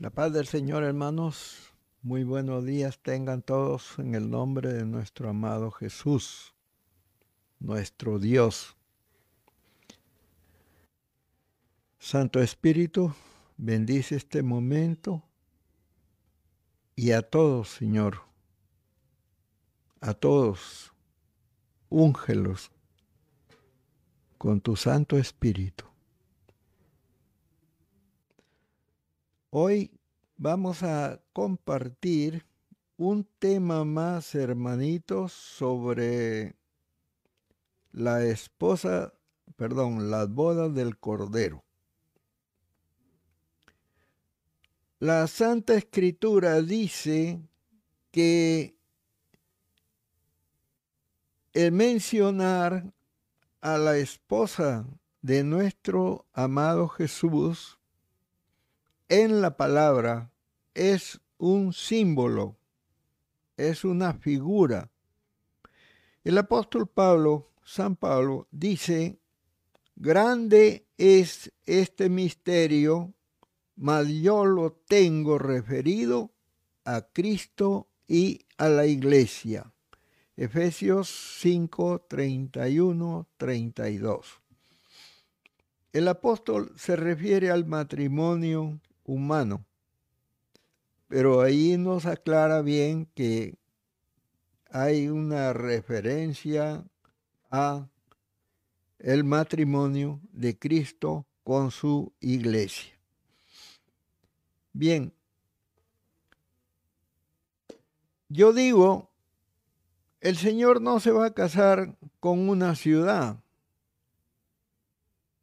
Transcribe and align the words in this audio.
La 0.00 0.10
paz 0.10 0.32
del 0.32 0.46
Señor, 0.46 0.84
hermanos. 0.84 1.72
Muy 2.02 2.22
buenos 2.22 2.64
días 2.64 3.00
tengan 3.02 3.42
todos 3.42 3.98
en 3.98 4.14
el 4.14 4.30
nombre 4.30 4.72
de 4.72 4.84
nuestro 4.84 5.28
amado 5.28 5.72
Jesús, 5.72 6.54
nuestro 7.58 8.20
Dios. 8.20 8.76
Santo 11.98 12.40
Espíritu, 12.40 13.12
bendice 13.56 14.14
este 14.14 14.44
momento 14.44 15.24
y 16.94 17.10
a 17.10 17.22
todos, 17.22 17.68
Señor, 17.68 18.20
a 20.00 20.14
todos, 20.14 20.92
úngelos 21.88 22.70
con 24.38 24.60
tu 24.60 24.76
Santo 24.76 25.18
Espíritu. 25.18 25.86
Hoy 29.50 29.98
vamos 30.36 30.82
a 30.82 31.22
compartir 31.32 32.44
un 32.98 33.24
tema 33.38 33.82
más, 33.82 34.34
hermanitos, 34.34 35.32
sobre 35.32 36.54
la 37.90 38.22
esposa, 38.26 39.14
perdón, 39.56 40.10
las 40.10 40.28
bodas 40.28 40.74
del 40.74 40.98
Cordero. 40.98 41.64
La 44.98 45.26
Santa 45.28 45.76
Escritura 45.76 46.60
dice 46.60 47.40
que 48.10 48.76
el 51.54 51.72
mencionar 51.72 52.92
a 53.62 53.78
la 53.78 53.96
esposa 53.96 54.86
de 55.22 55.42
nuestro 55.42 56.26
amado 56.34 56.86
Jesús 56.88 57.77
en 59.08 59.40
la 59.40 59.56
palabra 59.56 60.32
es 60.74 61.20
un 61.38 61.72
símbolo, 61.72 62.56
es 63.56 63.84
una 63.84 64.14
figura. 64.14 64.90
El 66.24 66.36
apóstol 66.36 66.86
Pablo, 66.86 67.52
San 67.64 67.96
Pablo, 67.96 68.48
dice, 68.50 69.18
grande 69.96 70.86
es 70.98 71.52
este 71.64 72.08
misterio, 72.08 73.14
mas 73.76 74.08
yo 74.08 74.44
lo 74.44 74.72
tengo 74.72 75.38
referido 75.38 76.32
a 76.84 77.02
Cristo 77.02 77.88
y 78.06 78.40
a 78.58 78.68
la 78.68 78.86
iglesia. 78.86 79.72
Efesios 80.36 81.38
5, 81.40 82.06
31, 82.08 83.26
32. 83.36 84.40
El 85.92 86.08
apóstol 86.08 86.72
se 86.76 86.94
refiere 86.94 87.50
al 87.50 87.64
matrimonio 87.64 88.78
humano. 89.08 89.64
Pero 91.08 91.40
ahí 91.40 91.76
nos 91.78 92.04
aclara 92.04 92.60
bien 92.60 93.06
que 93.14 93.56
hay 94.70 95.08
una 95.08 95.54
referencia 95.54 96.84
a 97.50 97.88
el 98.98 99.24
matrimonio 99.24 100.20
de 100.30 100.58
Cristo 100.58 101.26
con 101.42 101.70
su 101.70 102.12
iglesia. 102.20 102.92
Bien, 104.74 105.14
yo 108.28 108.52
digo, 108.52 109.10
el 110.20 110.36
Señor 110.36 110.82
no 110.82 111.00
se 111.00 111.10
va 111.10 111.26
a 111.26 111.34
casar 111.34 111.96
con 112.20 112.50
una 112.50 112.74
ciudad. 112.74 113.42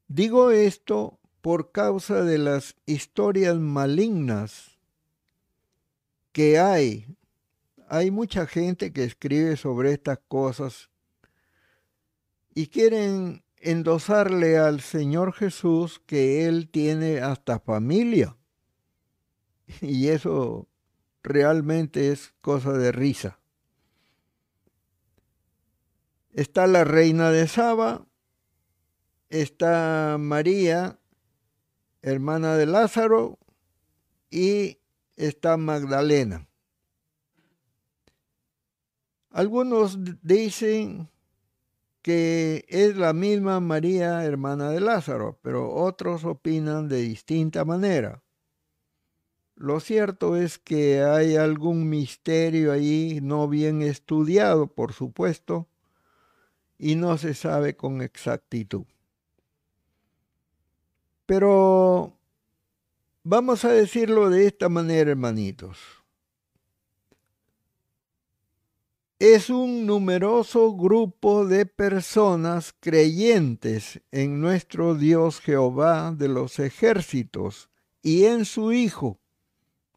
Digo 0.08 0.52
esto 0.52 1.20
por 1.46 1.72
causa 1.72 2.24
de 2.24 2.40
las 2.40 2.76
historias 2.88 3.56
malignas 3.56 4.80
que 6.32 6.58
hay. 6.58 7.06
Hay 7.88 8.10
mucha 8.10 8.48
gente 8.48 8.92
que 8.92 9.04
escribe 9.04 9.56
sobre 9.56 9.94
estas 9.94 10.18
cosas 10.28 10.90
y 12.56 12.66
quieren 12.70 13.44
endosarle 13.58 14.58
al 14.58 14.82
Señor 14.82 15.34
Jesús 15.34 16.02
que 16.08 16.48
Él 16.48 16.68
tiene 16.68 17.20
hasta 17.20 17.60
familia. 17.60 18.36
Y 19.82 20.08
eso 20.08 20.68
realmente 21.22 22.12
es 22.12 22.34
cosa 22.42 22.74
de 22.74 22.92
risa. 22.92 23.40
Está 26.34 26.66
la 26.66 26.84
reina 26.86 27.30
de 27.30 27.48
Saba, 27.48 28.08
está 29.30 30.18
María, 30.20 31.00
hermana 32.06 32.56
de 32.56 32.68
Lázaro, 32.68 33.40
y 34.30 34.78
está 35.16 35.58
Magdalena. 35.58 36.48
Algunos 39.32 39.98
dicen 40.22 41.10
que 42.04 42.64
es 42.70 42.96
la 42.96 43.14
misma 43.14 43.60
María, 43.60 44.24
hermana 44.24 44.70
de 44.70 44.82
Lázaro, 44.82 45.40
pero 45.42 45.74
otros 45.74 46.26
opinan 46.26 46.88
de 46.88 47.02
distinta 47.02 47.66
manera. 47.66 48.22
Lo 49.56 49.80
cierto 49.80 50.36
es 50.36 50.60
que 50.60 51.02
hay 51.02 51.38
algún 51.38 51.90
misterio 51.90 52.72
ahí 52.72 53.20
no 53.24 53.48
bien 53.48 53.82
estudiado, 53.82 54.68
por 54.68 54.94
supuesto, 54.94 55.68
y 56.78 56.96
no 56.96 57.18
se 57.18 57.34
sabe 57.34 57.76
con 57.76 58.04
exactitud. 58.04 58.86
Pero 61.26 62.18
vamos 63.24 63.66
a 63.66 63.70
decirlo 63.70 64.30
de 64.30 64.48
esta 64.48 64.70
manera, 64.70 65.12
hermanitos. 65.12 65.80
Es 69.18 69.50
un 69.50 69.86
numeroso 69.86 70.76
grupo 70.76 71.46
de 71.48 71.66
personas 71.66 72.76
creyentes 72.80 74.02
en 74.12 74.42
nuestro 74.42 74.94
Dios 74.94 75.40
Jehová 75.40 76.12
de 76.12 76.28
los 76.28 76.60
ejércitos 76.60 77.70
y 78.04 78.26
en 78.26 78.44
su 78.44 78.74
Hijo, 78.74 79.18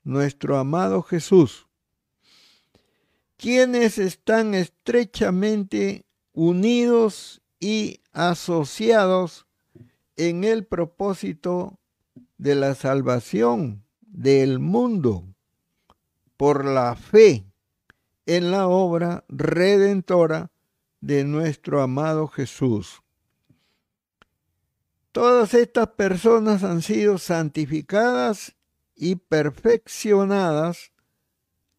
nuestro 0.05 0.57
amado 0.57 1.03
Jesús, 1.03 1.67
quienes 3.37 3.99
están 3.99 4.55
estrechamente 4.55 6.07
unidos 6.33 7.43
y 7.59 8.01
asociados 8.13 9.48
en 10.19 10.45
el 10.45 10.67
propósito 10.67 11.79
de 12.37 12.57
la 12.57 12.75
salvación 12.75 13.85
del 14.01 14.59
mundo 14.59 15.25
por 16.37 16.65
la 16.65 16.97
fe 16.97 17.47
en 18.27 18.51
la 18.51 18.67
obra 18.67 19.25
redentora 19.29 20.51
de 21.01 21.25
nuestro 21.25 21.81
amado 21.81 22.27
Jesús. 22.27 23.01
Todas 25.13 25.55
estas 25.55 25.89
personas 25.91 26.65
han 26.65 26.83
sido 26.83 27.19
santificadas 27.19 28.57
y 28.95 29.17
perfeccionadas 29.17 30.93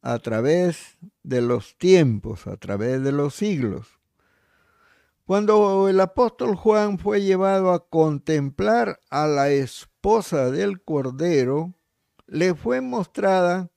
a 0.02 0.18
través 0.20 0.98
de 1.24 1.42
los 1.42 1.78
tiempos, 1.78 2.48
a 2.48 2.56
través 2.56 3.04
de 3.04 3.12
los 3.12 3.36
siglos. 3.36 3.99
Cuando 5.30 5.88
el 5.88 6.00
apóstol 6.00 6.56
Juan 6.56 6.98
fue 6.98 7.22
llevado 7.22 7.72
a 7.72 7.88
contemplar 7.88 9.00
a 9.12 9.28
la 9.28 9.52
esposa 9.52 10.50
del 10.50 10.82
Cordero, 10.82 11.76
le 12.26 12.56
fue 12.56 12.82
mostrada 12.82 13.70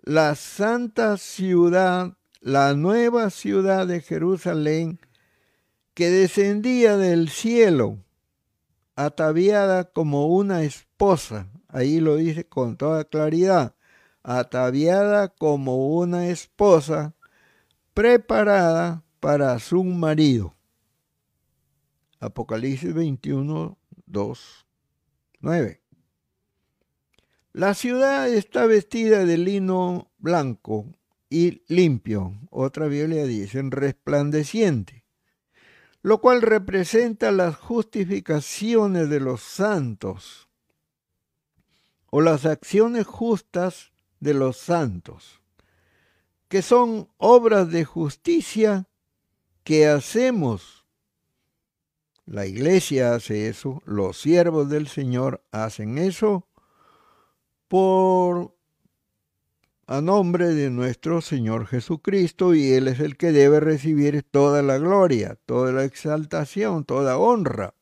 la 0.00 0.36
santa 0.36 1.16
ciudad, 1.16 2.16
la 2.38 2.74
nueva 2.74 3.30
ciudad 3.30 3.88
de 3.88 4.00
Jerusalén, 4.00 5.00
que 5.92 6.08
descendía 6.08 6.96
del 6.96 7.30
cielo, 7.30 7.98
ataviada 8.94 9.90
como 9.90 10.28
una 10.28 10.62
esposa. 10.62 11.48
Ahí 11.66 11.98
lo 11.98 12.14
dice 12.14 12.46
con 12.46 12.76
toda 12.76 13.02
claridad, 13.02 13.74
ataviada 14.22 15.30
como 15.30 15.96
una 15.96 16.28
esposa 16.28 17.16
preparada 17.92 19.02
para 19.18 19.58
su 19.58 19.82
marido. 19.82 20.54
Apocalipsis 22.20 22.92
21, 22.92 23.78
2, 24.04 24.66
9. 25.40 25.80
La 27.52 27.72
ciudad 27.72 28.28
está 28.28 28.66
vestida 28.66 29.24
de 29.24 29.38
lino 29.38 30.12
blanco 30.18 30.94
y 31.30 31.62
limpio, 31.66 32.38
otra 32.50 32.88
Biblia 32.88 33.24
dice, 33.24 33.62
resplandeciente, 33.64 35.06
lo 36.02 36.20
cual 36.20 36.42
representa 36.42 37.32
las 37.32 37.56
justificaciones 37.56 39.08
de 39.08 39.20
los 39.20 39.40
santos 39.40 40.50
o 42.10 42.20
las 42.20 42.44
acciones 42.44 43.06
justas 43.06 43.92
de 44.18 44.34
los 44.34 44.58
santos, 44.58 45.40
que 46.48 46.60
son 46.60 47.08
obras 47.16 47.70
de 47.70 47.86
justicia 47.86 48.88
que 49.64 49.86
hacemos 49.86 50.79
la 52.30 52.46
iglesia 52.46 53.14
hace 53.14 53.48
eso, 53.48 53.82
los 53.86 54.20
siervos 54.20 54.70
del 54.70 54.86
Señor 54.86 55.42
hacen 55.50 55.98
eso 55.98 56.46
por 57.66 58.54
a 59.88 60.00
nombre 60.00 60.54
de 60.54 60.70
nuestro 60.70 61.22
Señor 61.22 61.66
Jesucristo 61.66 62.54
y 62.54 62.70
Él 62.70 62.86
es 62.86 63.00
el 63.00 63.16
que 63.16 63.32
debe 63.32 63.58
recibir 63.58 64.22
toda 64.22 64.62
la 64.62 64.78
gloria, 64.78 65.38
toda 65.44 65.72
la 65.72 65.82
exaltación, 65.82 66.84
toda 66.84 67.18
honra. 67.18 67.74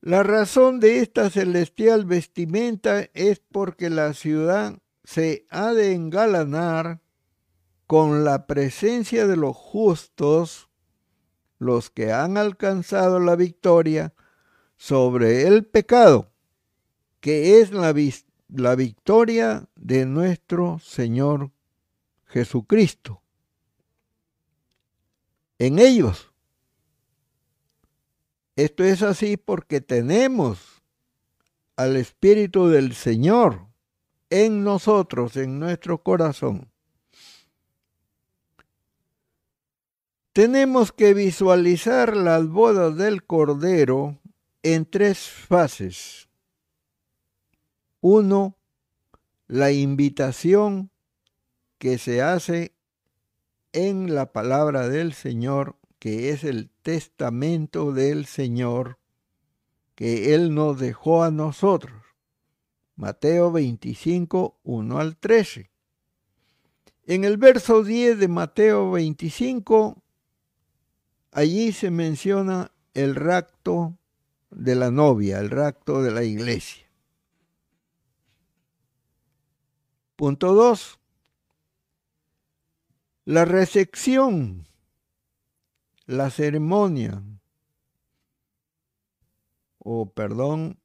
La 0.00 0.24
razón 0.24 0.80
de 0.80 0.98
esta 0.98 1.30
celestial 1.30 2.06
vestimenta 2.06 3.08
es 3.14 3.38
porque 3.38 3.88
la 3.88 4.14
ciudad 4.14 4.80
se 5.04 5.46
ha 5.50 5.72
de 5.74 5.92
engalanar 5.92 7.00
con 7.86 8.24
la 8.24 8.48
presencia 8.48 9.28
de 9.28 9.36
los 9.36 9.56
justos, 9.56 10.67
los 11.58 11.90
que 11.90 12.12
han 12.12 12.36
alcanzado 12.36 13.20
la 13.20 13.36
victoria 13.36 14.14
sobre 14.76 15.46
el 15.46 15.64
pecado, 15.64 16.30
que 17.20 17.60
es 17.60 17.72
la, 17.72 17.94
la 18.48 18.74
victoria 18.76 19.68
de 19.74 20.06
nuestro 20.06 20.78
Señor 20.78 21.50
Jesucristo. 22.26 23.22
En 25.58 25.78
ellos. 25.78 26.32
Esto 28.54 28.84
es 28.84 29.02
así 29.02 29.36
porque 29.36 29.80
tenemos 29.80 30.82
al 31.76 31.96
Espíritu 31.96 32.68
del 32.68 32.94
Señor 32.94 33.66
en 34.30 34.64
nosotros, 34.64 35.36
en 35.36 35.58
nuestro 35.58 36.02
corazón. 36.02 36.70
Tenemos 40.38 40.92
que 40.92 41.14
visualizar 41.14 42.16
las 42.16 42.46
bodas 42.46 42.96
del 42.96 43.24
Cordero 43.24 44.20
en 44.62 44.86
tres 44.86 45.28
fases. 45.28 46.28
Uno, 48.00 48.56
la 49.48 49.72
invitación 49.72 50.92
que 51.78 51.98
se 51.98 52.22
hace 52.22 52.72
en 53.72 54.14
la 54.14 54.30
palabra 54.30 54.88
del 54.88 55.12
Señor, 55.12 55.74
que 55.98 56.30
es 56.30 56.44
el 56.44 56.70
testamento 56.82 57.90
del 57.90 58.24
Señor 58.24 59.00
que 59.96 60.36
Él 60.36 60.54
nos 60.54 60.78
dejó 60.78 61.24
a 61.24 61.32
nosotros. 61.32 62.00
Mateo 62.94 63.50
25, 63.50 64.60
1 64.62 64.98
al 65.00 65.16
13. 65.16 65.68
En 67.06 67.24
el 67.24 67.38
verso 67.38 67.82
10 67.82 68.20
de 68.20 68.28
Mateo 68.28 68.92
25, 68.92 70.04
allí 71.30 71.72
se 71.72 71.90
menciona 71.90 72.72
el 72.94 73.14
rapto 73.14 73.96
de 74.50 74.74
la 74.74 74.90
novia, 74.90 75.38
el 75.38 75.50
rapto 75.50 76.02
de 76.02 76.10
la 76.10 76.24
iglesia. 76.24 76.86
Punto 80.16 80.54
2. 80.54 80.98
La 83.24 83.44
recepción, 83.44 84.66
la 86.06 86.30
ceremonia, 86.30 87.22
o 89.78 90.10
perdón, 90.10 90.80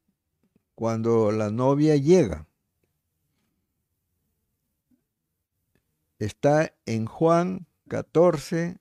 cuando 0.74 1.32
la 1.32 1.50
novia 1.50 1.96
llega. 1.96 2.46
Está 6.18 6.74
en 6.86 7.06
Juan 7.06 7.66
14, 7.88 8.78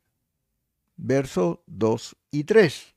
versos 1.04 1.60
2 1.68 2.16
y 2.32 2.44
3. 2.46 2.96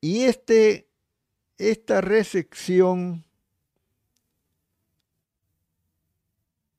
Y 0.00 0.22
este, 0.22 0.88
esta 1.56 2.00
recepción 2.00 3.24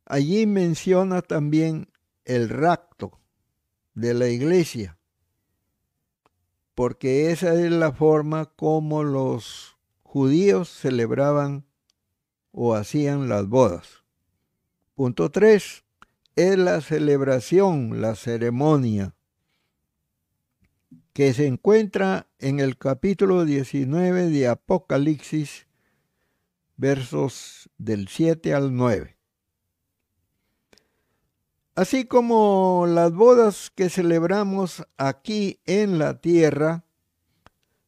allí 0.06 0.46
menciona 0.46 1.22
también 1.22 1.92
el 2.24 2.48
rapto 2.48 3.20
de 3.94 4.14
la 4.14 4.30
iglesia 4.30 5.00
porque 6.80 7.32
esa 7.32 7.56
es 7.56 7.70
la 7.72 7.92
forma 7.92 8.46
como 8.46 9.04
los 9.04 9.78
judíos 10.02 10.70
celebraban 10.70 11.66
o 12.54 12.74
hacían 12.74 13.28
las 13.28 13.50
bodas. 13.50 14.06
Punto 14.96 15.30
3 15.30 15.84
es 16.40 16.58
la 16.58 16.80
celebración, 16.80 18.00
la 18.00 18.16
ceremonia, 18.16 19.14
que 21.12 21.34
se 21.34 21.48
encuentra 21.48 22.28
en 22.40 22.62
el 22.62 22.78
capítulo 22.78 23.44
19 23.44 24.30
de 24.30 24.48
Apocalipsis, 24.48 25.68
versos 26.78 27.70
del 27.78 28.08
7 28.08 28.54
al 28.54 28.74
9. 28.74 29.18
Así 31.76 32.06
como 32.06 32.86
las 32.88 33.12
bodas 33.12 33.70
que 33.76 33.90
celebramos 33.90 34.88
aquí 34.96 35.60
en 35.66 36.00
la 36.00 36.22
tierra, 36.22 36.86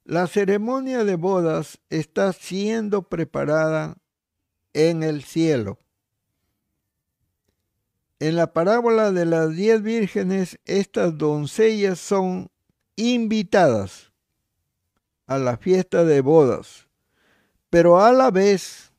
la 0.04 0.28
ceremonia 0.28 1.06
de 1.06 1.16
bodas 1.16 1.80
está 1.90 2.34
siendo 2.34 3.04
preparada 3.04 3.96
en 4.74 5.04
el 5.04 5.24
cielo. 5.24 5.80
En 8.22 8.36
la 8.36 8.54
parábola 8.54 9.12
de 9.12 9.26
las 9.26 9.56
diez 9.56 9.82
vírgenes, 9.82 10.60
estas 10.66 11.18
doncellas 11.18 11.98
son 11.98 12.52
invitadas 12.96 14.12
a 15.26 15.40
la 15.40 15.58
fiesta 15.58 16.04
de 16.04 16.22
bodas, 16.22 16.88
pero 17.72 18.00
a 18.00 18.12
la 18.12 18.30
vez 18.30 18.94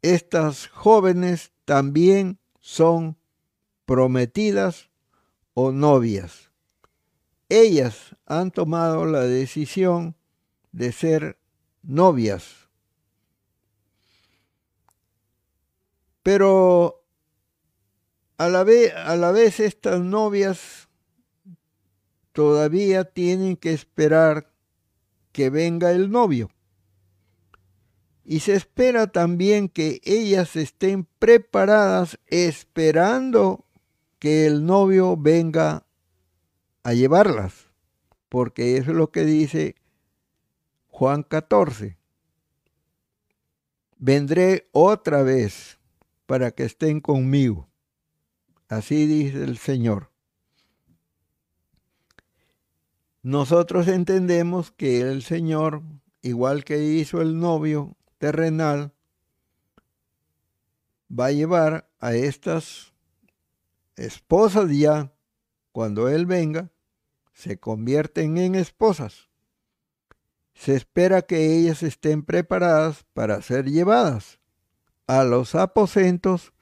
estas 0.00 0.68
jóvenes 0.68 1.52
también 1.66 2.38
son 2.60 3.18
prometidas 3.84 4.88
o 5.52 5.70
novias. 5.70 6.50
Ellas 7.50 8.16
han 8.24 8.52
tomado 8.52 9.04
la 9.04 9.20
decisión 9.20 10.16
de 10.70 10.92
ser 10.92 11.38
novias. 11.82 12.70
Pero 16.22 17.01
a 18.44 18.48
la, 19.16 19.32
vez, 19.32 19.60
estas 19.60 20.00
novias 20.00 20.88
todavía 22.32 23.04
tienen 23.04 23.56
que 23.56 23.72
esperar 23.72 24.52
que 25.30 25.48
venga 25.48 25.92
el 25.92 26.10
novio. 26.10 26.50
Y 28.24 28.40
se 28.40 28.54
espera 28.54 29.06
también 29.06 29.68
que 29.68 30.00
ellas 30.02 30.56
estén 30.56 31.06
preparadas 31.18 32.18
esperando 32.26 33.64
que 34.18 34.46
el 34.46 34.66
novio 34.66 35.16
venga 35.16 35.86
a 36.82 36.94
llevarlas, 36.94 37.70
porque 38.28 38.76
eso 38.76 38.90
es 38.90 38.96
lo 38.96 39.12
que 39.12 39.24
dice 39.24 39.76
Juan 40.88 41.22
14. 41.22 41.96
Vendré 43.98 44.68
otra 44.72 45.22
vez 45.22 45.78
para 46.26 46.50
que 46.50 46.64
estén 46.64 47.00
conmigo. 47.00 47.71
Así 48.72 49.04
dice 49.04 49.44
el 49.44 49.58
Señor. 49.58 50.08
Nosotros 53.20 53.86
entendemos 53.86 54.72
que 54.72 55.02
el 55.02 55.22
Señor, 55.22 55.82
igual 56.22 56.64
que 56.64 56.82
hizo 56.82 57.20
el 57.20 57.38
novio 57.38 57.94
terrenal, 58.16 58.94
va 61.10 61.26
a 61.26 61.32
llevar 61.32 61.90
a 62.00 62.14
estas 62.14 62.94
esposas 63.96 64.70
ya, 64.70 65.12
cuando 65.72 66.08
Él 66.08 66.24
venga, 66.24 66.70
se 67.34 67.60
convierten 67.60 68.38
en 68.38 68.54
esposas. 68.54 69.28
Se 70.54 70.74
espera 70.74 71.20
que 71.20 71.58
ellas 71.58 71.82
estén 71.82 72.22
preparadas 72.22 73.04
para 73.12 73.42
ser 73.42 73.70
llevadas 73.70 74.40
a 75.06 75.24
los 75.24 75.54
aposentos 75.54 76.54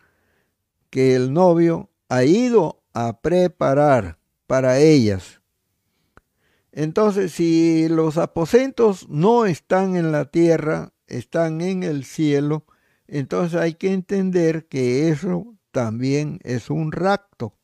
que 0.91 1.15
el 1.15 1.33
novio 1.33 1.90
ha 2.11 2.25
ido 2.25 2.83
a 2.93 3.21
preparar 3.21 4.19
para 4.47 4.79
ellas. 4.81 5.41
Entonces, 6.73 7.33
si 7.33 7.89
los 7.89 8.19
aposentos 8.19 9.09
no 9.09 9.47
están 9.47 9.97
en 9.97 10.11
la 10.11 10.25
tierra, 10.25 10.93
están 11.07 11.61
en 11.61 11.85
el 11.85 12.05
cielo, 12.05 12.67
entonces 13.07 13.61
hay 13.61 13.75
que 13.75 13.93
entender 13.93 14.67
que 14.67 15.09
eso 15.09 15.57
también 15.71 16.41
es 16.43 16.69
un 16.69 16.91
rapto. 16.91 17.55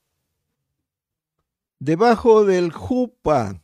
Debajo 1.80 2.44
del 2.44 2.72
jupa 2.72 3.60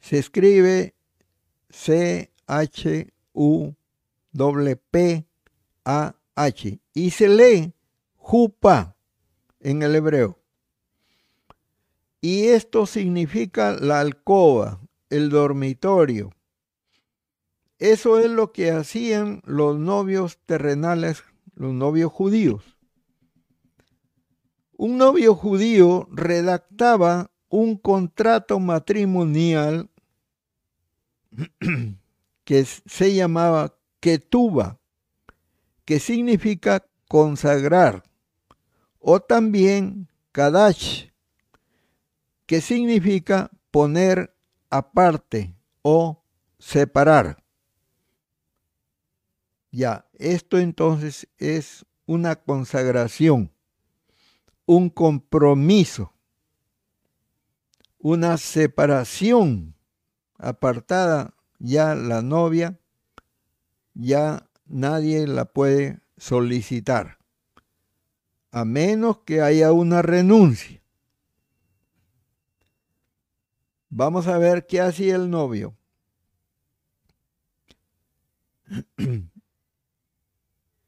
se 0.00 0.18
escribe 0.18 0.94
C 1.70 2.30
H 2.46 3.12
U 3.32 3.72
P 4.90 5.26
A 5.84 6.14
H 6.34 6.78
y 6.92 7.10
se 7.10 7.28
lee 7.28 7.72
jupa 8.16 8.96
en 9.62 9.82
el 9.82 9.94
hebreo. 9.94 10.38
Y 12.20 12.48
esto 12.48 12.86
significa 12.86 13.72
la 13.72 14.00
alcoba, 14.00 14.80
el 15.10 15.30
dormitorio. 15.30 16.30
Eso 17.78 18.20
es 18.20 18.30
lo 18.30 18.52
que 18.52 18.70
hacían 18.70 19.42
los 19.44 19.78
novios 19.78 20.38
terrenales, 20.46 21.24
los 21.54 21.72
novios 21.72 22.12
judíos. 22.12 22.62
Un 24.76 24.98
novio 24.98 25.34
judío 25.34 26.06
redactaba 26.12 27.32
un 27.48 27.76
contrato 27.76 28.60
matrimonial 28.60 29.90
que 32.44 32.64
se 32.64 33.14
llamaba 33.14 33.76
ketuba, 34.00 34.80
que 35.84 36.00
significa 36.00 36.86
consagrar, 37.08 38.04
o 39.02 39.20
también 39.20 40.08
kadash, 40.30 41.08
que 42.46 42.60
significa 42.60 43.50
poner 43.70 44.34
aparte 44.70 45.54
o 45.82 46.22
separar. 46.58 47.42
Ya, 49.72 50.06
esto 50.14 50.58
entonces 50.58 51.28
es 51.38 51.84
una 52.06 52.36
consagración, 52.36 53.50
un 54.66 54.88
compromiso, 54.88 56.12
una 57.98 58.36
separación 58.36 59.74
apartada 60.38 61.34
ya 61.58 61.94
la 61.94 62.22
novia, 62.22 62.78
ya 63.94 64.48
nadie 64.66 65.26
la 65.26 65.46
puede 65.46 66.00
solicitar, 66.16 67.18
a 68.52 68.66
menos 68.66 69.18
que 69.24 69.40
haya 69.40 69.72
una 69.72 70.02
renuncia. 70.02 70.80
Vamos 73.88 74.26
a 74.26 74.38
ver 74.38 74.66
qué 74.66 74.80
hacía 74.80 75.16
el 75.16 75.30
novio. 75.30 75.74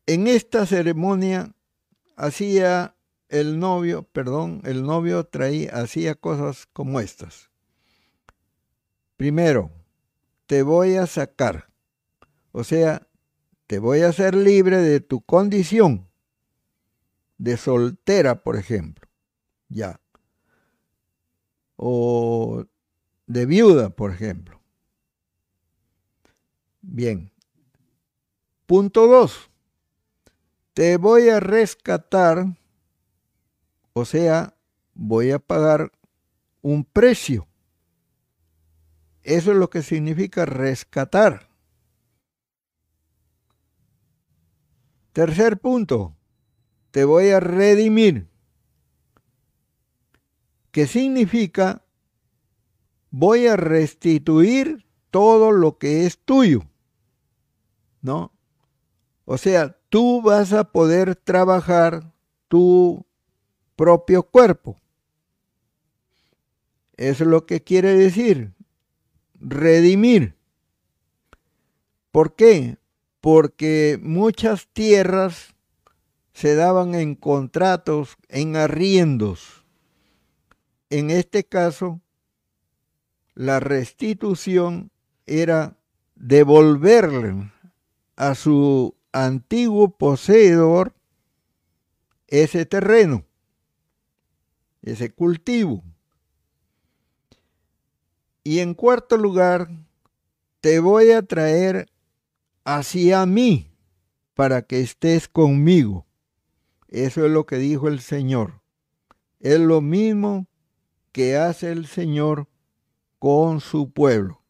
En 0.06 0.26
esta 0.26 0.66
ceremonia 0.66 1.54
hacía 2.14 2.94
el 3.30 3.59
novio, 3.59 4.02
perdón, 4.02 4.61
el 4.64 4.83
novio 4.83 5.25
traía, 5.25 5.71
hacía 5.71 6.14
cosas 6.14 6.66
como 6.75 7.00
estas. 7.00 7.49
Primero, 9.16 9.71
te 10.44 10.62
voy 10.62 10.97
a 10.97 11.06
sacar, 11.06 11.71
o 12.52 12.64
sea, 12.64 13.09
te 13.66 13.78
voy 13.78 14.02
a 14.02 14.09
hacer 14.09 14.35
libre 14.35 14.76
de 14.76 15.00
tu 15.00 15.23
condición 15.23 16.06
de 17.38 17.57
soltera, 17.57 18.43
por 18.43 18.57
ejemplo, 18.57 19.09
ya, 19.69 20.00
o 21.76 22.64
de 23.26 23.47
viuda, 23.47 23.91
por 23.91 24.12
ejemplo. 24.12 24.61
Bien. 26.81 27.33
Punto 28.67 29.07
2. 29.07 29.50
Te 30.75 30.97
voy 30.97 31.29
a 31.29 31.41
rescatar, 31.41 32.57
o 33.93 34.05
sea, 34.05 34.57
voy 34.95 35.31
a 35.31 35.38
pagar 35.38 35.93
un 36.62 36.85
precio. 36.85 37.47
Eso 39.23 39.53
es 39.53 39.57
lo 39.57 39.71
que 39.71 39.83
significa 39.83 40.45
rescatar. 40.45 41.49
Tercer 45.12 45.59
punto, 45.59 46.17
te 46.95 47.05
voy 47.05 47.31
a 47.31 47.41
redimir. 47.41 48.29
¿Qué 50.71 50.87
significa 50.87 51.85
voy 53.11 53.49
a 53.49 53.57
restituir 53.57 54.87
todo 55.11 55.51
lo 55.51 55.77
que 55.77 56.07
es 56.07 56.19
tuyo. 56.19 56.63
¿No? 58.01 58.33
O 59.25 59.39
sea, 59.39 59.77
tú 59.89 60.23
vas 60.23 60.53
a 60.53 60.71
poder 60.71 61.17
trabajar 61.17 62.13
tu 62.47 63.05
propio 63.75 64.23
cuerpo. 64.23 64.77
Eso 66.97 67.25
es 67.25 67.31
lo 67.31 67.45
que 67.45 67.65
quiere 67.65 67.97
decir 67.97 68.55
redimir. 69.35 70.37
¿Por 72.13 72.37
qué? 72.37 72.79
Porque 73.21 73.99
muchas 74.01 74.69
tierras 74.69 75.54
se 76.35 76.57
daban 76.57 76.95
en 76.97 77.14
contratos, 77.14 78.19
en 78.29 78.57
arriendos. 78.57 79.64
En 80.91 81.11
este 81.11 81.45
caso, 81.45 82.00
la 83.35 83.61
restitución 83.61 84.91
era 85.26 85.79
devolverle 86.17 87.53
a 88.17 88.35
su 88.35 88.95
antiguo 89.12 89.97
poseedor 89.97 90.93
ese 92.26 92.67
terreno, 92.67 93.25
ese 94.83 95.11
cultivo. 95.12 95.85
Y 98.43 98.59
en 98.59 98.75
cuarto 98.75 99.17
lugar, 99.17 99.71
te 100.61 100.81
voy 100.81 101.12
a 101.12 101.23
traer 101.23 101.88
hacia 102.64 103.25
mí 103.25 103.71
para 104.35 104.62
que 104.62 104.81
estés 104.81 105.29
conmigo. 105.29 106.04
Eso 106.88 107.25
es 107.25 107.31
lo 107.31 107.47
que 107.47 107.57
dijo 107.57 107.88
el 107.88 108.00
Señor. 108.00 108.62
Es 109.41 109.61
lo 109.61 109.81
mismo 109.81 110.47
que 111.12 111.37
hace 111.37 111.71
el 111.71 111.87
Señor 111.87 112.49
con 113.19 113.61
su 113.61 113.93
pueblo. 113.93 114.43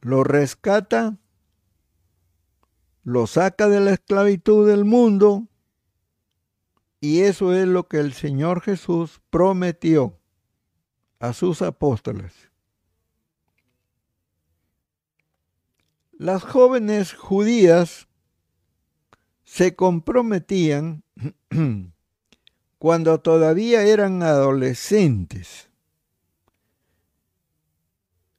Lo 0.00 0.24
rescata, 0.24 1.18
lo 3.04 3.26
saca 3.26 3.68
de 3.68 3.80
la 3.80 3.92
esclavitud 3.92 4.68
del 4.68 4.84
mundo 4.84 5.48
y 7.00 7.22
eso 7.22 7.52
es 7.52 7.66
lo 7.66 7.88
que 7.88 7.98
el 7.98 8.12
Señor 8.12 8.60
Jesús 8.60 9.20
prometió 9.28 10.18
a 11.18 11.32
sus 11.32 11.60
apóstoles. 11.62 12.50
Las 16.12 16.44
jóvenes 16.44 17.12
judías 17.12 18.08
se 19.52 19.76
comprometían 19.76 21.04
cuando 22.78 23.20
todavía 23.20 23.82
eran 23.82 24.22
adolescentes. 24.22 25.68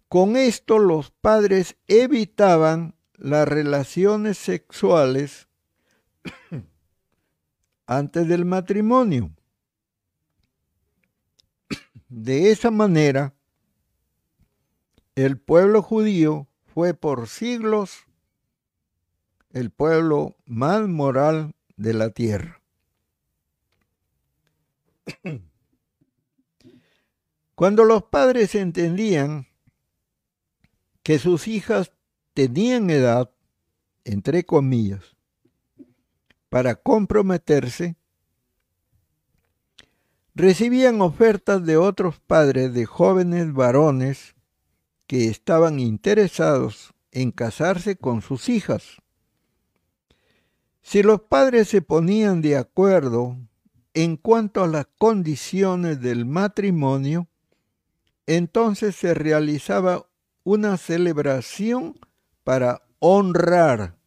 Con 0.08 0.36
esto 0.36 0.80
los 0.80 1.12
padres 1.12 1.76
evitaban 1.88 2.96
las 3.14 3.48
relaciones 3.48 4.40
sexuales 4.40 5.48
antes 7.86 8.28
del 8.28 8.46
matrimonio. 8.46 9.30
De 12.10 12.50
esa 12.50 12.72
manera, 12.72 13.36
el 15.14 15.38
pueblo 15.38 15.84
judío 15.84 16.48
fue 16.74 16.96
por 16.96 17.28
siglos 17.28 18.08
el 19.54 19.70
pueblo 19.70 20.36
más 20.46 20.88
moral 20.88 21.56
de 21.78 21.94
la 21.94 22.10
tierra. 22.10 22.62
Cuando 27.56 27.86
los 27.86 28.04
padres 28.04 28.56
entendían 28.56 29.48
que 31.04 31.20
sus 31.20 31.48
hijas 31.48 31.92
tenían 32.34 32.90
edad, 32.90 33.30
entre 34.06 34.44
comillas, 34.44 35.16
para 36.50 36.76
comprometerse, 36.76 37.96
recibían 40.34 41.00
ofertas 41.02 41.64
de 41.64 41.78
otros 41.78 42.20
padres 42.20 42.74
de 42.74 42.86
jóvenes 42.86 43.54
varones 43.54 44.36
que 45.06 45.28
estaban 45.28 45.80
interesados 45.80 46.94
en 47.12 47.32
casarse 47.32 47.96
con 47.96 48.24
sus 48.24 48.50
hijas. 48.50 49.03
Si 50.84 51.02
los 51.02 51.22
padres 51.22 51.70
se 51.70 51.82
ponían 51.82 52.42
de 52.42 52.58
acuerdo 52.58 53.38
en 53.94 54.18
cuanto 54.18 54.64
a 54.64 54.68
las 54.68 54.86
condiciones 54.98 56.02
del 56.02 56.26
matrimonio, 56.26 57.28
entonces 58.28 58.96
se 58.96 59.14
realizaba 59.14 60.08
una 60.44 60.78
celebración 60.78 62.00
para 62.44 62.84
honrar 63.00 63.98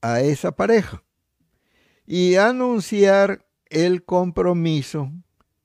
a 0.00 0.20
esa 0.20 0.52
pareja 0.52 1.02
y 2.04 2.34
anunciar 2.34 3.46
el 3.66 4.04
compromiso 4.04 5.10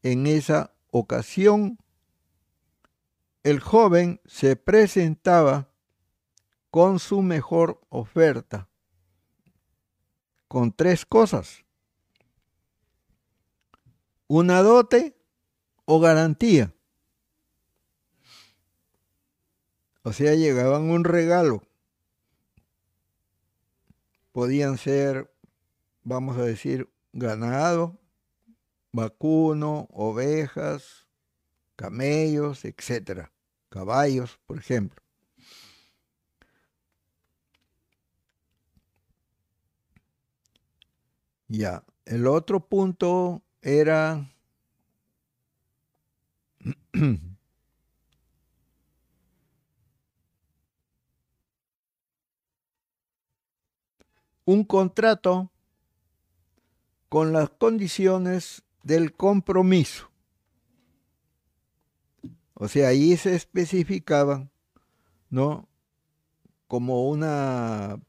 en 0.04 0.28
esa 0.28 0.74
ocasión. 0.92 1.78
El 3.44 3.60
joven 3.60 4.22
se 4.26 4.56
presentaba 4.56 5.70
con 6.70 7.00
su 7.00 7.22
mejor 7.22 7.82
oferta, 7.90 8.70
con 10.52 10.74
tres 10.74 11.06
cosas 11.06 11.64
una 14.28 14.62
dote 14.62 15.16
o 15.86 16.02
garantía. 16.02 16.76
O 20.04 20.12
sea, 20.12 20.36
llegaban 20.36 20.90
un 20.90 21.06
regalo. 21.06 21.62
Podían 24.34 24.78
ser, 24.78 25.34
vamos 26.04 26.38
a 26.38 26.44
decir, 26.44 26.90
ganado, 27.14 27.98
vacuno, 28.92 29.88
ovejas, 29.90 31.08
camellos, 31.78 32.66
etcétera, 32.66 33.32
caballos, 33.70 34.38
por 34.48 34.58
ejemplo. 34.58 35.01
Ya, 41.54 41.84
el 42.06 42.28
otro 42.28 42.66
punto 42.66 43.44
era 43.62 44.32
un 54.46 54.64
contrato 54.64 55.52
con 57.10 57.34
las 57.34 57.50
condiciones 57.50 58.64
del 58.84 59.14
compromiso. 59.14 60.10
O 62.54 62.70
sea, 62.70 62.88
ahí 62.88 63.18
se 63.18 63.36
especificaban, 63.36 64.50
¿no? 65.30 65.68
Como 66.70 67.10
una 67.10 68.00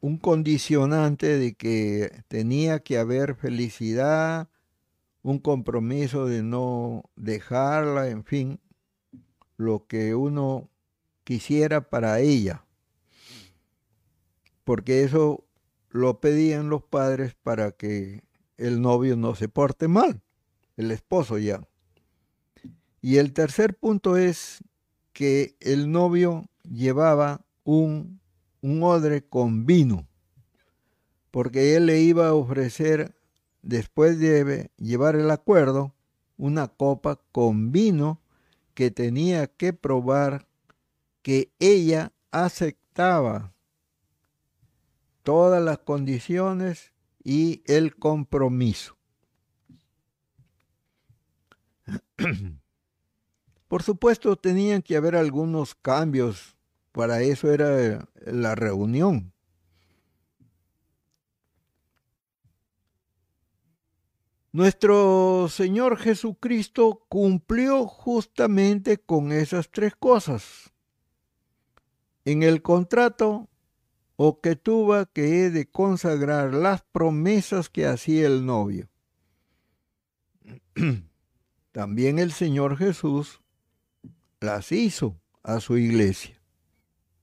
un 0.00 0.16
condicionante 0.18 1.38
de 1.38 1.54
que 1.54 2.22
tenía 2.28 2.80
que 2.80 2.98
haber 2.98 3.34
felicidad, 3.34 4.48
un 5.22 5.38
compromiso 5.38 6.26
de 6.26 6.42
no 6.42 7.04
dejarla, 7.16 8.08
en 8.08 8.24
fin, 8.24 8.60
lo 9.56 9.86
que 9.86 10.14
uno 10.14 10.70
quisiera 11.24 11.90
para 11.90 12.20
ella. 12.20 12.64
Porque 14.64 15.04
eso 15.04 15.44
lo 15.90 16.20
pedían 16.20 16.70
los 16.70 16.82
padres 16.82 17.34
para 17.34 17.72
que 17.72 18.22
el 18.56 18.80
novio 18.80 19.16
no 19.16 19.34
se 19.34 19.48
porte 19.48 19.88
mal, 19.88 20.22
el 20.76 20.90
esposo 20.90 21.38
ya. 21.38 21.62
Y 23.02 23.16
el 23.16 23.32
tercer 23.32 23.76
punto 23.76 24.16
es 24.16 24.62
que 25.12 25.56
el 25.60 25.90
novio 25.90 26.46
llevaba 26.62 27.44
un 27.64 28.19
un 28.62 28.82
odre 28.82 29.22
con 29.22 29.66
vino, 29.66 30.06
porque 31.30 31.76
él 31.76 31.86
le 31.86 32.00
iba 32.00 32.28
a 32.28 32.34
ofrecer, 32.34 33.16
después 33.62 34.18
de 34.18 34.70
llevar 34.76 35.16
el 35.16 35.30
acuerdo, 35.30 35.94
una 36.36 36.68
copa 36.68 37.20
con 37.32 37.72
vino 37.72 38.20
que 38.74 38.90
tenía 38.90 39.46
que 39.46 39.72
probar 39.72 40.46
que 41.22 41.52
ella 41.58 42.12
aceptaba 42.30 43.52
todas 45.22 45.62
las 45.62 45.78
condiciones 45.78 46.92
y 47.22 47.62
el 47.66 47.94
compromiso. 47.96 48.96
Por 53.68 53.82
supuesto, 53.82 54.36
tenían 54.36 54.82
que 54.82 54.96
haber 54.96 55.14
algunos 55.14 55.74
cambios 55.74 56.56
para 56.92 57.22
eso 57.22 57.52
era 57.52 58.08
la 58.26 58.54
reunión. 58.54 59.32
Nuestro 64.52 65.46
Señor 65.48 65.96
Jesucristo 65.96 67.06
cumplió 67.08 67.86
justamente 67.86 68.98
con 68.98 69.30
esas 69.30 69.70
tres 69.70 69.94
cosas. 69.94 70.72
En 72.24 72.42
el 72.42 72.60
contrato 72.60 73.48
o 74.16 74.40
que 74.40 74.56
tuvo 74.56 75.06
que 75.06 75.46
he 75.46 75.50
de 75.50 75.70
consagrar 75.70 76.52
las 76.52 76.82
promesas 76.82 77.70
que 77.70 77.86
hacía 77.86 78.26
el 78.26 78.44
novio. 78.44 78.88
También 81.72 82.18
el 82.18 82.32
Señor 82.32 82.76
Jesús 82.76 83.40
las 84.40 84.72
hizo 84.72 85.16
a 85.44 85.60
su 85.60 85.78
iglesia 85.78 86.39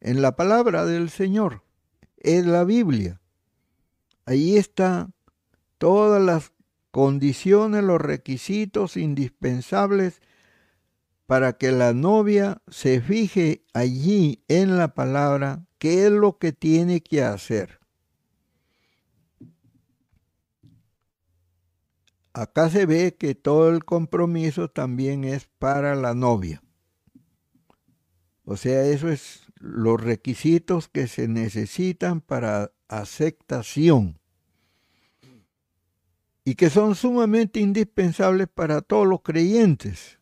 en 0.02 0.22
la 0.22 0.36
palabra 0.36 0.86
del 0.86 1.10
Señor, 1.10 1.64
es 2.18 2.46
la 2.46 2.64
Biblia. 2.64 3.22
Ahí 4.26 4.58
están 4.58 5.14
todas 5.78 6.22
las 6.22 6.52
condiciones, 6.92 7.84
los 7.84 8.02
requisitos 8.02 8.98
indispensables 8.98 10.22
para 11.26 11.58
que 11.58 11.72
la 11.72 11.94
novia 11.94 12.62
se 12.68 13.02
fije 13.02 13.64
allí 13.74 14.44
en 14.48 14.78
la 14.78 14.94
palabra 14.94 15.66
qué 15.78 16.06
es 16.06 16.12
lo 16.12 16.38
que 16.38 16.54
tiene 16.54 17.02
que 17.02 17.22
hacer. 17.22 17.80
Acá 22.34 22.70
se 22.70 22.86
ve 22.86 23.16
que 23.16 23.36
todo 23.36 23.70
el 23.70 23.84
compromiso 23.84 24.70
también 24.70 25.24
es 25.24 25.50
para 25.58 25.96
la 25.96 26.14
novia. 26.14 26.62
O 28.46 28.56
sea, 28.56 28.84
eso 28.84 29.10
es 29.10 29.47
los 29.60 30.02
requisitos 30.02 30.88
que 30.88 31.08
se 31.08 31.28
necesitan 31.28 32.22
para 32.22 32.72
aceptación 32.88 34.20
y 36.44 36.56
que 36.56 36.70
son 36.70 36.96
sumamente 36.96 37.60
indispensables 37.60 38.48
para 38.48 38.82
todos 38.82 39.06
los 39.06 39.22
creyentes. 39.22 40.20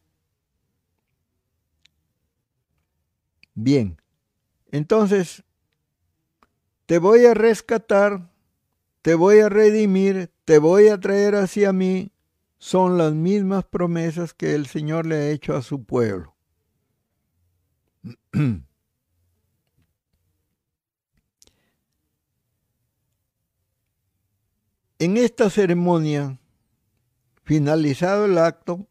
Bien, 3.54 4.02
entonces 4.72 5.44
te 6.86 6.98
voy 6.98 7.26
a 7.26 7.34
rescatar, 7.34 8.32
te 9.02 9.16
voy 9.16 9.40
a 9.40 9.50
redimir, 9.50 10.32
te 10.46 10.58
voy 10.58 10.88
a 10.88 11.00
traer 11.00 11.36
hacia 11.36 11.72
mí, 11.72 12.12
son 12.58 12.98
las 12.98 13.14
mismas 13.14 13.64
promesas 13.66 14.34
que 14.34 14.56
el 14.56 14.66
Señor 14.66 15.06
le 15.06 15.16
ha 15.16 15.30
hecho 15.30 15.56
a 15.56 15.62
su 15.62 15.84
pueblo. 15.84 16.36
En 24.98 25.18
esta 25.18 25.50
ceremonia, 25.50 26.40
finalizado 27.44 28.26
el 28.26 28.38
acto, 28.38 28.88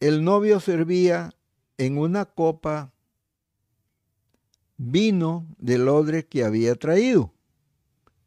el 0.00 0.24
novio 0.24 0.58
servía 0.58 1.30
en 1.78 1.98
una 1.98 2.24
copa 2.24 2.92
vino 4.76 5.46
del 5.58 5.86
odre 5.86 6.26
que 6.26 6.42
había 6.42 6.74
traído 6.74 7.32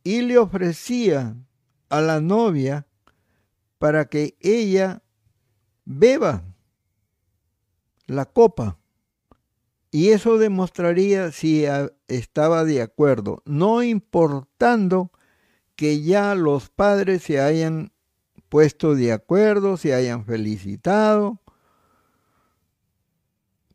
y 0.01 0.21
le 0.21 0.37
ofrecía 0.37 1.35
a 1.89 1.99
la 1.99 2.21
novia 2.21 2.87
para 3.77 4.05
que 4.05 4.37
ella 4.39 5.03
beba 5.83 6.41
la 8.07 8.23
copa. 8.23 8.79
Y 9.91 10.09
eso 10.09 10.37
demostraría 10.37 11.33
si 11.33 11.65
estaba 12.07 12.63
de 12.63 12.81
acuerdo, 12.81 13.43
no 13.43 13.83
importando 13.83 15.11
que 15.75 16.01
ya 16.01 16.35
los 16.35 16.69
padres 16.69 17.23
se 17.23 17.39
hayan 17.39 17.91
puesto 18.49 18.95
de 18.95 19.11
acuerdo, 19.11 19.77
se 19.77 19.93
hayan 19.93 20.25
felicitado. 20.25 21.41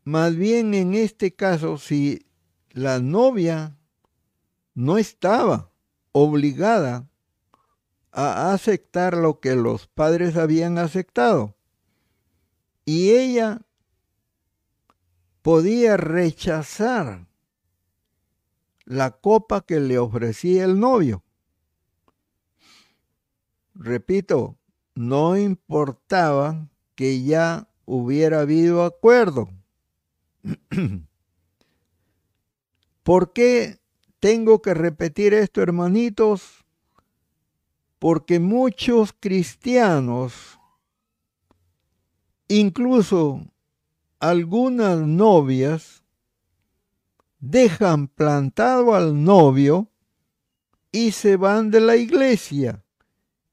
Más 0.03 0.35
bien 0.35 0.73
en 0.73 0.93
este 0.95 1.35
caso, 1.35 1.77
si 1.77 2.25
la 2.71 2.99
novia 2.99 3.77
no 4.73 4.97
estaba 4.97 5.71
obligada 6.11 7.07
a 8.11 8.53
aceptar 8.53 9.15
lo 9.15 9.39
que 9.39 9.55
los 9.55 9.87
padres 9.87 10.35
habían 10.35 10.77
aceptado 10.77 11.55
y 12.83 13.11
ella 13.11 13.61
podía 15.41 15.97
rechazar 15.97 17.27
la 18.85 19.11
copa 19.11 19.61
que 19.61 19.79
le 19.79 19.97
ofrecía 19.97 20.65
el 20.65 20.79
novio 20.79 21.23
repito, 23.81 24.57
no 24.95 25.37
importaba 25.37 26.69
que 26.95 27.23
ya 27.23 27.67
hubiera 27.85 28.41
habido 28.41 28.83
acuerdo. 28.83 29.49
¿Por 33.03 33.33
qué 33.33 33.79
tengo 34.19 34.61
que 34.61 34.73
repetir 34.73 35.33
esto, 35.33 35.61
hermanitos? 35.61 36.63
Porque 37.97 38.39
muchos 38.39 39.13
cristianos, 39.19 40.59
incluso 42.47 43.41
algunas 44.19 44.99
novias, 44.99 46.03
dejan 47.39 48.07
plantado 48.07 48.93
al 48.93 49.23
novio 49.23 49.87
y 50.91 51.11
se 51.11 51.37
van 51.37 51.71
de 51.71 51.81
la 51.81 51.95
iglesia 51.95 52.80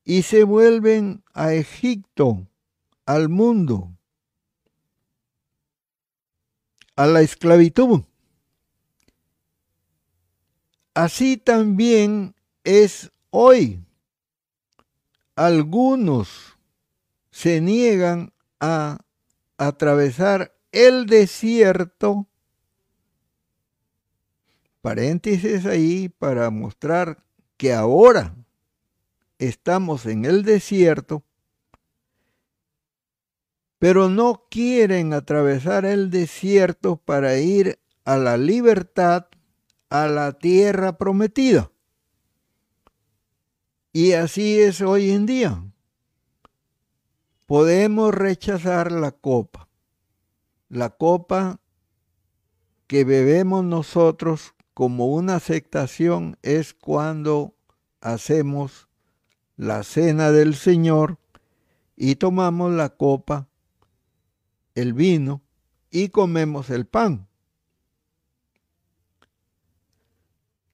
y 0.08 0.22
se 0.22 0.42
vuelven 0.42 1.22
a 1.34 1.52
Egipto, 1.52 2.48
al 3.04 3.28
mundo. 3.28 3.92
a 6.96 7.06
la 7.06 7.20
esclavitud. 7.20 8.02
Así 10.94 11.36
también 11.36 12.34
es 12.64 13.12
hoy. 13.30 13.84
Algunos 15.36 16.58
se 17.30 17.60
niegan 17.60 18.32
a 18.58 18.98
atravesar 19.58 20.58
el 20.72 21.06
desierto. 21.06 22.26
Paréntesis 24.80 25.66
ahí 25.66 26.08
para 26.08 26.50
mostrar 26.50 27.22
que 27.56 27.72
ahora 27.72 28.34
estamos 29.38 30.06
en 30.06 30.24
el 30.24 30.42
desierto, 30.42 31.24
pero 33.78 34.08
no 34.08 34.46
quieren 34.50 35.12
atravesar 35.12 35.84
el 35.84 36.10
desierto 36.10 36.96
para 36.96 37.38
ir 37.38 37.78
a 38.04 38.16
la 38.16 38.36
libertad, 38.36 39.26
a 39.88 40.08
la 40.08 40.32
tierra 40.32 40.98
prometida. 40.98 41.70
Y 43.92 44.12
así 44.12 44.58
es 44.60 44.80
hoy 44.80 45.10
en 45.10 45.26
día. 45.26 45.64
Podemos 47.46 48.14
rechazar 48.14 48.92
la 48.92 49.12
copa, 49.12 49.68
la 50.68 50.90
copa 50.90 51.60
que 52.86 53.04
bebemos 53.04 53.64
nosotros 53.64 54.54
como 54.74 55.06
una 55.06 55.36
aceptación 55.36 56.36
es 56.42 56.74
cuando 56.74 57.54
hacemos 58.00 58.87
la 59.58 59.82
cena 59.82 60.30
del 60.30 60.54
Señor 60.54 61.18
y 61.96 62.14
tomamos 62.14 62.72
la 62.72 62.90
copa, 62.90 63.48
el 64.74 64.94
vino 64.94 65.42
y 65.90 66.08
comemos 66.08 66.70
el 66.70 66.86
pan. 66.86 67.26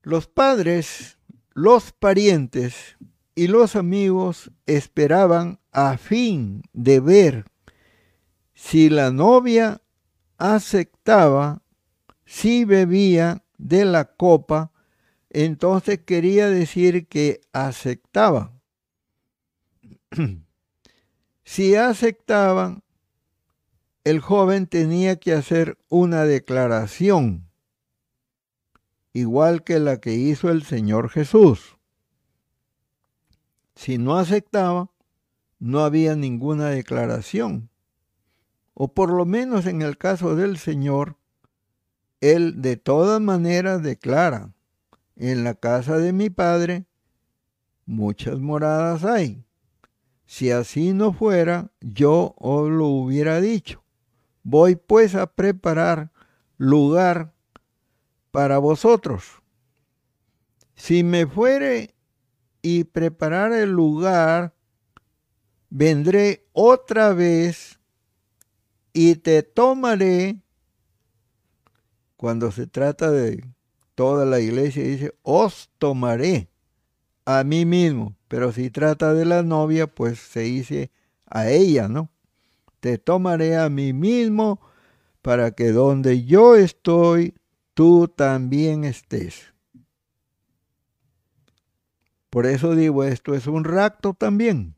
Los 0.02 0.28
padres, 0.28 1.18
los 1.54 1.92
parientes 1.92 2.96
y 3.34 3.46
los 3.46 3.74
amigos 3.74 4.50
esperaban 4.66 5.58
a 5.72 5.96
fin 5.96 6.62
de 6.74 7.00
ver 7.00 7.46
si 8.52 8.90
la 8.90 9.10
novia 9.10 9.80
aceptaba, 10.36 11.62
si 12.26 12.66
bebía 12.66 13.44
de 13.56 13.86
la 13.86 14.04
copa, 14.04 14.72
entonces 15.30 16.00
quería 16.00 16.50
decir 16.50 17.06
que 17.06 17.40
aceptaba. 17.54 18.53
si 21.44 21.74
aceptaban, 21.74 22.82
el 24.04 24.20
joven 24.20 24.66
tenía 24.66 25.16
que 25.16 25.32
hacer 25.32 25.78
una 25.88 26.24
declaración, 26.24 27.48
igual 29.12 29.64
que 29.64 29.78
la 29.78 29.98
que 29.98 30.12
hizo 30.12 30.50
el 30.50 30.62
Señor 30.62 31.08
Jesús. 31.08 31.78
Si 33.74 33.98
no 33.98 34.18
aceptaba, 34.18 34.90
no 35.58 35.80
había 35.80 36.14
ninguna 36.16 36.68
declaración. 36.68 37.70
O 38.74 38.92
por 38.92 39.10
lo 39.10 39.24
menos 39.24 39.66
en 39.66 39.82
el 39.82 39.96
caso 39.96 40.36
del 40.36 40.58
Señor, 40.58 41.16
Él 42.20 42.60
de 42.60 42.76
todas 42.76 43.20
maneras 43.20 43.82
declara, 43.82 44.52
en 45.16 45.44
la 45.44 45.54
casa 45.54 45.96
de 45.98 46.12
mi 46.12 46.28
Padre 46.28 46.86
muchas 47.86 48.40
moradas 48.40 49.04
hay. 49.04 49.43
Si 50.26 50.50
así 50.50 50.92
no 50.92 51.12
fuera, 51.12 51.70
yo 51.80 52.34
os 52.38 52.70
lo 52.70 52.86
hubiera 52.86 53.40
dicho. 53.40 53.84
Voy 54.42 54.76
pues 54.76 55.14
a 55.14 55.26
preparar 55.26 56.10
lugar 56.56 57.34
para 58.30 58.58
vosotros. 58.58 59.42
Si 60.74 61.04
me 61.04 61.26
fuere 61.26 61.94
y 62.62 62.84
preparar 62.84 63.52
el 63.52 63.70
lugar, 63.70 64.54
vendré 65.70 66.46
otra 66.52 67.12
vez 67.12 67.78
y 68.92 69.16
te 69.16 69.42
tomaré, 69.42 70.40
cuando 72.16 72.52
se 72.52 72.66
trata 72.66 73.10
de 73.10 73.44
toda 73.94 74.24
la 74.24 74.40
iglesia, 74.40 74.82
dice, 74.82 75.14
os 75.22 75.70
tomaré 75.78 76.48
a 77.24 77.44
mí 77.44 77.64
mismo, 77.64 78.16
pero 78.28 78.52
si 78.52 78.70
trata 78.70 79.14
de 79.14 79.24
la 79.24 79.42
novia, 79.42 79.86
pues 79.86 80.18
se 80.18 80.40
dice 80.40 80.90
a 81.26 81.48
ella, 81.48 81.88
¿no? 81.88 82.10
Te 82.80 82.98
tomaré 82.98 83.56
a 83.56 83.68
mí 83.68 83.92
mismo 83.92 84.60
para 85.22 85.52
que 85.52 85.72
donde 85.72 86.24
yo 86.24 86.54
estoy, 86.54 87.34
tú 87.72 88.08
también 88.08 88.84
estés. 88.84 89.54
Por 92.28 92.46
eso 92.46 92.74
digo, 92.74 93.04
esto 93.04 93.34
es 93.34 93.46
un 93.46 93.64
rapto 93.64 94.12
también. 94.12 94.74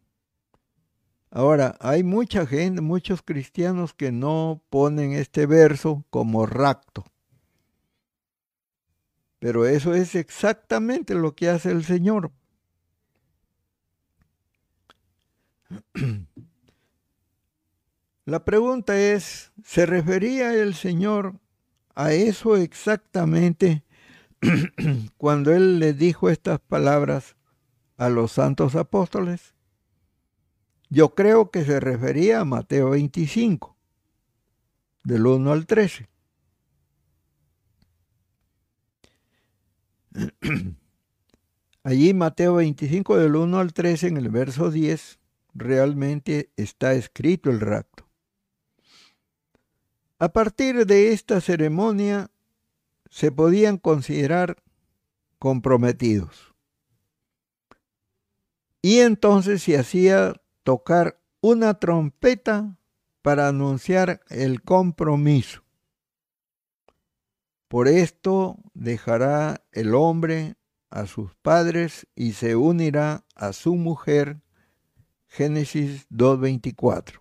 Ahora, 1.30 1.76
hay 1.80 2.04
mucha 2.04 2.46
gente, 2.46 2.80
muchos 2.80 3.22
cristianos 3.22 3.92
que 3.92 4.12
no 4.12 4.62
ponen 4.70 5.12
este 5.12 5.46
verso 5.46 6.04
como 6.10 6.46
rapto. 6.46 7.04
Pero 9.38 9.66
eso 9.66 9.94
es 9.94 10.14
exactamente 10.14 11.14
lo 11.14 11.34
que 11.34 11.48
hace 11.48 11.70
el 11.70 11.84
Señor. 11.84 12.32
La 18.24 18.44
pregunta 18.44 18.98
es, 18.98 19.52
¿se 19.62 19.86
refería 19.86 20.52
el 20.54 20.74
Señor 20.74 21.34
a 21.94 22.12
eso 22.12 22.56
exactamente 22.56 23.84
cuando 25.16 25.54
Él 25.54 25.78
le 25.78 25.92
dijo 25.92 26.28
estas 26.28 26.58
palabras 26.58 27.36
a 27.96 28.08
los 28.08 28.32
santos 28.32 28.74
apóstoles? 28.74 29.54
Yo 30.88 31.14
creo 31.14 31.50
que 31.50 31.64
se 31.64 31.78
refería 31.78 32.40
a 32.40 32.44
Mateo 32.44 32.90
25, 32.90 33.76
del 35.04 35.26
1 35.26 35.52
al 35.52 35.66
13. 35.66 36.08
Allí 41.82 42.14
Mateo 42.14 42.54
25 42.54 43.16
del 43.16 43.36
1 43.36 43.58
al 43.58 43.72
13 43.72 44.08
en 44.08 44.16
el 44.16 44.30
verso 44.30 44.70
10 44.70 45.18
realmente 45.54 46.50
está 46.56 46.94
escrito 46.94 47.50
el 47.50 47.60
rapto. 47.60 48.06
A 50.18 50.32
partir 50.32 50.86
de 50.86 51.12
esta 51.12 51.40
ceremonia 51.40 52.30
se 53.10 53.30
podían 53.30 53.78
considerar 53.78 54.62
comprometidos. 55.38 56.54
Y 58.82 59.00
entonces 59.00 59.62
se 59.62 59.78
hacía 59.78 60.40
tocar 60.62 61.20
una 61.40 61.74
trompeta 61.74 62.76
para 63.22 63.48
anunciar 63.48 64.20
el 64.28 64.62
compromiso. 64.62 65.65
Por 67.68 67.88
esto 67.88 68.58
dejará 68.74 69.62
el 69.72 69.94
hombre 69.94 70.54
a 70.90 71.06
sus 71.06 71.34
padres 71.36 72.06
y 72.14 72.32
se 72.32 72.54
unirá 72.56 73.24
a 73.34 73.52
su 73.52 73.74
mujer. 73.74 74.40
Génesis 75.26 76.08
2.24. 76.10 77.20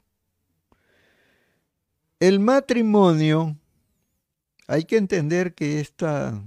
El 2.19 2.39
matrimonio, 2.39 3.57
hay 4.67 4.85
que 4.85 4.97
entender 4.97 5.53
que 5.53 5.81
esta, 5.81 6.41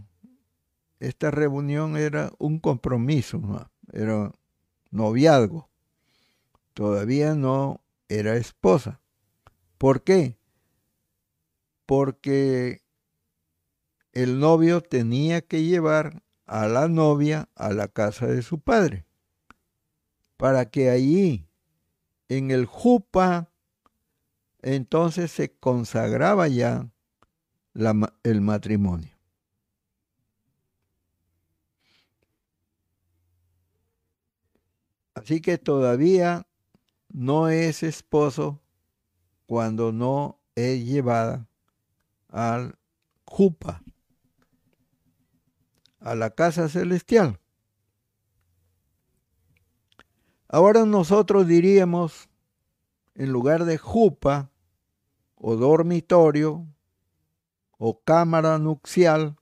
esta 1.01 1.31
reunión 1.31 1.97
era 1.97 2.33
un 2.39 2.59
compromiso, 2.59 3.41
era 3.93 4.33
noviazgo. 4.91 5.69
Todavía 6.73 7.35
no 7.35 7.83
era 8.09 8.37
esposa. 8.37 9.01
¿Por 9.77 10.03
qué? 10.03 10.39
Porque 11.85 12.83
el 14.12 14.38
novio 14.40 14.81
tenía 14.81 15.40
que 15.40 15.62
llevar 15.62 16.23
a 16.47 16.66
la 16.66 16.88
novia 16.88 17.49
a 17.55 17.73
la 17.73 17.88
casa 17.88 18.27
de 18.27 18.42
su 18.42 18.59
padre, 18.59 19.05
para 20.37 20.71
que 20.71 20.90
allí, 20.90 21.47
en 22.29 22.51
el 22.51 22.66
jupa, 22.66 23.51
entonces 24.62 25.31
se 25.31 25.53
consagraba 25.53 26.49
ya 26.49 26.90
el 28.23 28.40
matrimonio. 28.40 29.18
Así 35.14 35.40
que 35.40 35.59
todavía 35.59 36.47
no 37.09 37.49
es 37.49 37.83
esposo 37.83 38.61
cuando 39.47 39.92
no 39.92 40.38
es 40.55 40.85
llevada 40.85 41.49
al 42.29 42.79
jupa, 43.25 43.83
a 46.01 46.15
la 46.15 46.31
casa 46.31 46.69
celestial. 46.69 47.39
Ahora 50.49 50.87
nosotros 50.87 51.47
diríamos, 51.47 52.29
en 53.15 53.33
lugar 53.33 53.65
de 53.65 53.77
jupa 53.77 54.51
o 55.35 55.57
dormitorio 55.57 56.67
o 57.77 58.01
cámara 58.03 58.59
nupcial, 58.59 59.37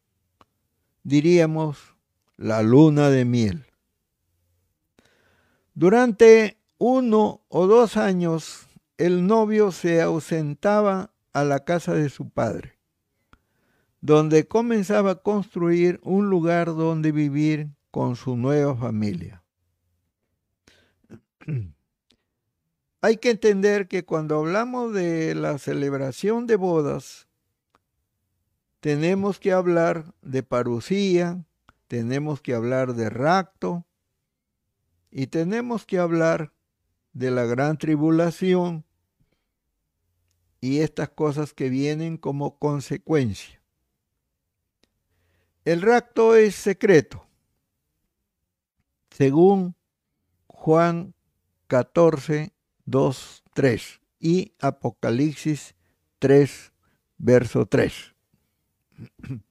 diríamos 1.04 1.94
la 2.36 2.62
luna 2.62 3.10
de 3.10 3.24
miel. 3.24 3.66
Durante 5.74 6.58
uno 6.78 7.42
o 7.48 7.66
dos 7.66 7.96
años 7.96 8.66
el 8.98 9.26
novio 9.26 9.72
se 9.72 10.00
ausentaba 10.00 11.12
a 11.32 11.44
la 11.44 11.64
casa 11.64 11.94
de 11.94 12.08
su 12.08 12.30
padre, 12.30 12.75
donde 14.00 14.46
comenzaba 14.46 15.10
a 15.12 15.22
construir 15.22 16.00
un 16.02 16.28
lugar 16.30 16.66
donde 16.68 17.12
vivir 17.12 17.70
con 17.90 18.16
su 18.16 18.36
nueva 18.36 18.76
familia. 18.76 19.42
Hay 23.00 23.16
que 23.18 23.30
entender 23.30 23.88
que 23.88 24.04
cuando 24.04 24.38
hablamos 24.38 24.92
de 24.92 25.34
la 25.34 25.58
celebración 25.58 26.46
de 26.46 26.56
bodas, 26.56 27.28
tenemos 28.80 29.38
que 29.38 29.52
hablar 29.52 30.14
de 30.22 30.42
parucía, 30.42 31.44
tenemos 31.88 32.40
que 32.40 32.54
hablar 32.54 32.94
de 32.94 33.10
rapto 33.10 33.86
y 35.10 35.28
tenemos 35.28 35.86
que 35.86 35.98
hablar 35.98 36.52
de 37.12 37.30
la 37.30 37.44
gran 37.44 37.78
tribulación 37.78 38.84
y 40.60 40.80
estas 40.80 41.08
cosas 41.08 41.54
que 41.54 41.68
vienen 41.70 42.16
como 42.16 42.58
consecuencia. 42.58 43.55
El 45.66 45.82
rapto 45.82 46.36
es 46.36 46.54
secreto, 46.54 47.26
según 49.10 49.74
Juan 50.46 51.12
14, 51.66 52.52
2, 52.84 53.42
3 53.52 54.00
y 54.20 54.52
Apocalipsis 54.60 55.74
3, 56.20 56.72
verso 57.18 57.66
3. 57.66 58.14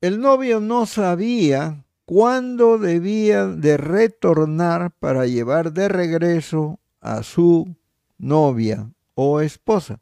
El 0.00 0.20
novio 0.20 0.60
no 0.60 0.86
sabía 0.86 1.84
cuándo 2.06 2.78
debía 2.78 3.46
de 3.46 3.76
retornar 3.76 4.92
para 4.92 5.26
llevar 5.26 5.74
de 5.74 5.88
regreso 5.88 6.80
a 7.02 7.22
su 7.22 7.76
novia 8.16 8.90
o 9.12 9.42
esposa. 9.42 10.00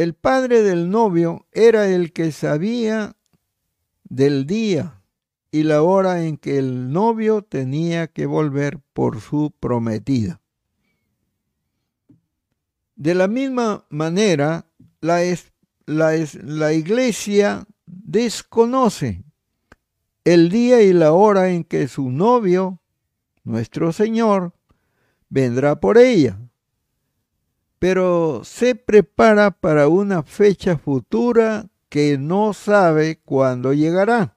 El 0.00 0.14
padre 0.14 0.62
del 0.62 0.88
novio 0.88 1.46
era 1.52 1.86
el 1.86 2.14
que 2.14 2.32
sabía 2.32 3.16
del 4.04 4.46
día 4.46 5.02
y 5.52 5.64
la 5.64 5.82
hora 5.82 6.24
en 6.24 6.38
que 6.38 6.56
el 6.56 6.90
novio 6.90 7.42
tenía 7.42 8.06
que 8.06 8.24
volver 8.24 8.78
por 8.94 9.20
su 9.20 9.52
prometida. 9.60 10.40
De 12.96 13.14
la 13.14 13.28
misma 13.28 13.84
manera, 13.90 14.64
la, 15.02 16.72
iglesia 16.72 17.66
desconoce 17.84 19.22
el 20.24 20.48
día 20.48 20.80
y 20.80 20.94
la 20.94 21.12
hora 21.12 21.50
en 21.50 21.62
que 21.62 21.88
su 21.88 22.10
novio, 22.10 22.80
nuestro 23.44 23.92
Señor, 23.92 24.54
vendrá 25.28 25.78
por 25.78 25.98
ella, 25.98 26.40
pero 27.80 28.42
se 28.44 28.74
prepara 28.74 29.50
para 29.50 29.88
una 29.88 30.22
fecha 30.22 30.76
futura 30.76 31.70
que 31.88 32.18
no 32.18 32.52
sabe 32.52 33.18
cuándo 33.24 33.72
llegará. 33.72 34.36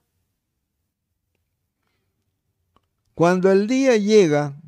Cuando 3.14 3.52
el 3.52 3.68
día 3.68 3.96
llega, 3.98 4.60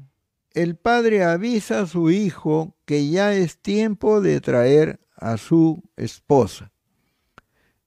el 0.53 0.77
padre 0.77 1.25
avisa 1.25 1.81
a 1.81 1.87
su 1.87 2.11
hijo 2.11 2.77
que 2.85 3.09
ya 3.09 3.35
es 3.35 3.59
tiempo 3.59 4.21
de 4.21 4.41
traer 4.41 5.01
a 5.17 5.39
su 5.39 5.83
esposa. 5.97 6.71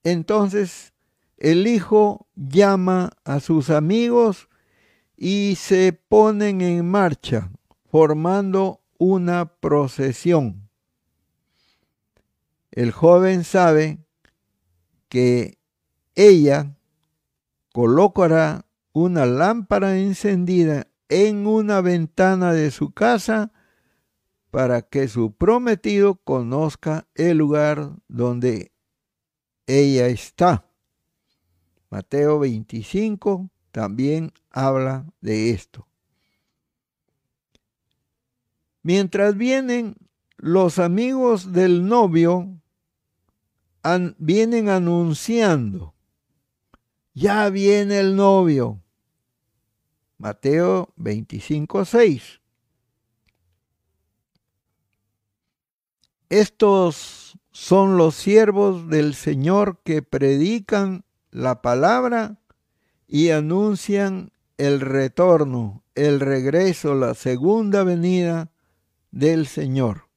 Entonces 0.03 0.93
el 1.37 1.67
hijo 1.67 2.27
llama 2.35 3.11
a 3.23 3.39
sus 3.39 3.69
amigos 3.69 4.49
y 5.15 5.55
se 5.55 5.93
ponen 5.93 6.61
en 6.61 6.89
marcha 6.89 7.51
formando 7.91 8.81
una 8.97 9.45
procesión. 9.45 10.68
El 12.71 12.91
joven 12.91 13.43
sabe 13.43 13.99
que 15.07 15.57
ella 16.15 16.75
colocará 17.73 18.65
una 18.93 19.25
lámpara 19.25 19.97
encendida 19.97 20.87
en 21.07 21.47
una 21.47 21.81
ventana 21.81 22.53
de 22.53 22.71
su 22.71 22.91
casa 22.91 23.51
para 24.51 24.81
que 24.81 25.07
su 25.07 25.33
prometido 25.33 26.15
conozca 26.15 27.07
el 27.15 27.37
lugar 27.37 27.95
donde 28.07 28.71
ella 29.67 30.07
está. 30.07 30.65
Mateo 31.89 32.39
25 32.39 33.49
también 33.71 34.31
habla 34.51 35.05
de 35.21 35.51
esto. 35.51 35.87
Mientras 38.81 39.35
vienen 39.35 39.95
los 40.41 40.79
amigos 40.79 41.51
del 41.51 41.85
novio, 41.85 42.47
vienen 44.17 44.69
anunciando, 44.69 45.93
ya 47.13 47.49
viene 47.49 47.99
el 47.99 48.15
novio. 48.15 48.81
Mateo 50.17 50.93
25, 50.95 51.85
6. 51.85 52.41
Estos 56.29 57.37
son 57.51 57.97
los 57.97 58.15
siervos 58.15 58.87
del 58.89 59.15
Señor 59.15 59.81
que 59.83 60.01
predican 60.01 61.03
la 61.31 61.61
palabra 61.61 62.39
y 63.07 63.31
anuncian 63.31 64.31
el 64.57 64.79
retorno, 64.79 65.83
el 65.95 66.21
regreso, 66.21 66.95
la 66.95 67.13
segunda 67.13 67.83
venida 67.83 68.51
del 69.11 69.47
Señor. 69.47 70.08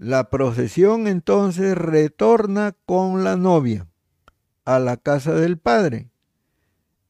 La 0.00 0.30
procesión 0.30 1.08
entonces 1.08 1.76
retorna 1.76 2.76
con 2.86 3.24
la 3.24 3.36
novia 3.36 3.88
a 4.64 4.78
la 4.78 4.96
casa 4.96 5.34
del 5.34 5.58
Padre. 5.58 6.08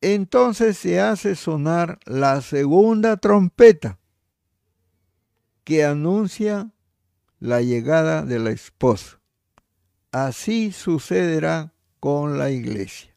Entonces 0.01 0.79
se 0.79 0.99
hace 0.99 1.37
sonar 1.37 1.99
la 2.07 2.41
segunda 2.41 3.19
trompeta 3.19 3.99
que 5.65 5.85
anuncia 5.85 6.73
la 7.41 7.61
llegada 7.61 8.23
de 8.23 8.39
la 8.39 8.53
esposa. 8.53 9.21
Así 10.11 10.73
sucederá 10.73 11.75
con 12.01 12.39
la 12.39 12.51
iglesia. 12.51 13.15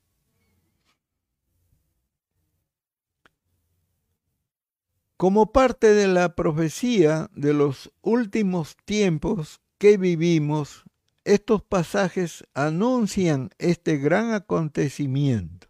Como 5.16 5.54
parte 5.54 5.94
de 5.94 6.08
la 6.08 6.36
profecía 6.36 7.30
de 7.34 7.54
los 7.54 7.90
últimos 8.02 8.76
tiempos 8.84 9.61
que 9.82 9.98
vivimos, 9.98 10.84
estos 11.24 11.64
pasajes 11.64 12.44
anuncian 12.54 13.50
este 13.58 13.98
gran 13.98 14.32
acontecimiento, 14.32 15.70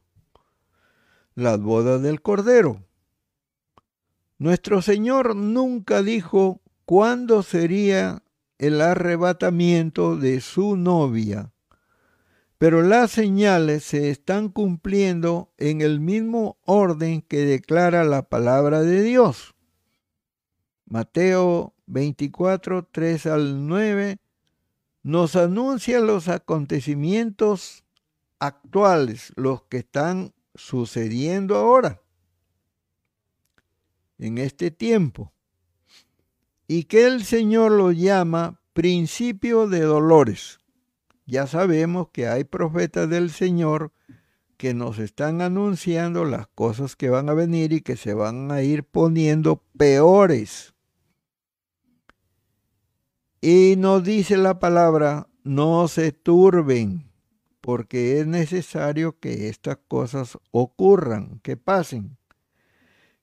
las 1.34 1.62
bodas 1.62 2.02
del 2.02 2.22
Cordero. 2.22 2.84
Nuestro 4.38 4.82
Señor 4.82 5.38
nunca 5.38 6.02
dijo 6.02 6.60
cuándo 6.84 7.42
sería 7.42 8.22
el 8.58 8.82
arrebatamiento 8.82 10.18
de 10.18 10.42
su 10.42 10.76
novia, 10.76 11.54
pero 12.58 12.82
las 12.82 13.12
señales 13.12 13.86
se 13.86 14.10
están 14.10 14.50
cumpliendo 14.50 15.54
en 15.58 15.80
el 15.80 16.02
mismo 16.02 16.58
orden 16.66 17.22
que 17.22 17.46
declara 17.46 18.04
la 18.04 18.24
palabra 18.24 18.82
de 18.82 19.04
Dios. 19.04 19.56
Mateo 20.86 21.74
24, 21.92 22.88
3 22.90 23.26
al 23.26 23.68
9 23.68 24.18
nos 25.04 25.36
anuncia 25.36 26.00
los 26.00 26.30
acontecimientos 26.30 27.84
actuales, 28.40 29.34
los 29.36 29.64
que 29.64 29.78
están 29.78 30.34
sucediendo 30.56 31.56
ahora, 31.56 32.02
en 34.20 34.38
este 34.38 34.72
tiempo 34.72 35.34
y 36.68 36.86
que 36.86 37.06
el 37.06 37.26
Señor 37.26 37.74
lo 37.74 37.92
llama 37.92 38.62
principio 38.72 39.68
de 39.68 39.82
dolores. 39.82 40.60
Ya 41.26 41.46
sabemos 41.46 42.08
que 42.14 42.28
hay 42.28 42.46
profetas 42.46 43.10
del 43.10 43.32
Señor 43.32 43.92
que 44.56 44.74
nos 44.74 45.00
están 45.00 45.42
anunciando 45.42 46.24
las 46.24 46.48
cosas 46.48 46.96
que 46.96 47.10
van 47.10 47.28
a 47.30 47.34
venir 47.34 47.74
y 47.74 47.82
que 47.82 47.98
se 47.98 48.14
van 48.14 48.52
a 48.52 48.62
ir 48.62 48.86
poniendo 48.86 49.64
peores. 49.78 50.74
Y 53.42 53.76
nos 53.76 54.04
dice 54.04 54.38
la 54.38 54.60
palabra, 54.60 55.28
no 55.44 55.88
se 55.88 56.12
turben, 56.12 57.12
porque 57.60 58.20
es 58.20 58.28
necesario 58.28 59.20
que 59.20 59.50
estas 59.50 59.78
cosas 59.88 60.38
ocurran, 60.52 61.40
que 61.40 61.58
pasen. 61.58 62.18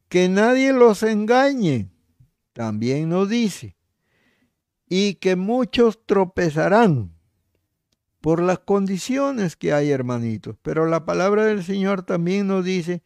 Que 0.09 0.28
nadie 0.28 0.72
los 0.72 1.04
engañe 1.04 1.90
también 2.52 3.11
nos 3.11 3.28
dice, 3.28 3.76
y 4.88 5.14
que 5.14 5.37
muchos 5.37 6.04
tropezarán 6.04 7.12
por 8.20 8.42
las 8.42 8.59
condiciones 8.59 9.54
que 9.54 9.72
hay, 9.72 9.92
hermanitos. 9.92 10.57
Pero 10.62 10.87
la 10.87 11.04
palabra 11.04 11.44
del 11.44 11.62
Señor 11.62 12.02
también 12.02 12.48
nos 12.48 12.64
dice 12.64 13.04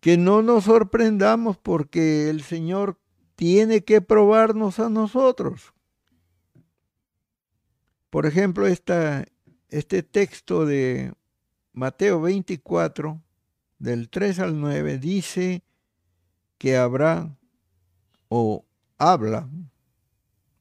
que 0.00 0.16
no 0.16 0.40
nos 0.40 0.64
sorprendamos 0.64 1.58
porque 1.58 2.30
el 2.30 2.42
Señor 2.42 2.98
tiene 3.36 3.84
que 3.84 4.00
probarnos 4.00 4.78
a 4.78 4.88
nosotros. 4.88 5.73
Por 8.14 8.26
ejemplo, 8.26 8.68
este 8.68 10.02
texto 10.04 10.64
de 10.64 11.12
Mateo 11.72 12.20
24, 12.20 13.20
del 13.80 14.08
3 14.08 14.38
al 14.38 14.60
9, 14.60 14.98
dice 14.98 15.64
que 16.56 16.76
habrá 16.76 17.36
o 18.28 18.64
habla 18.98 19.48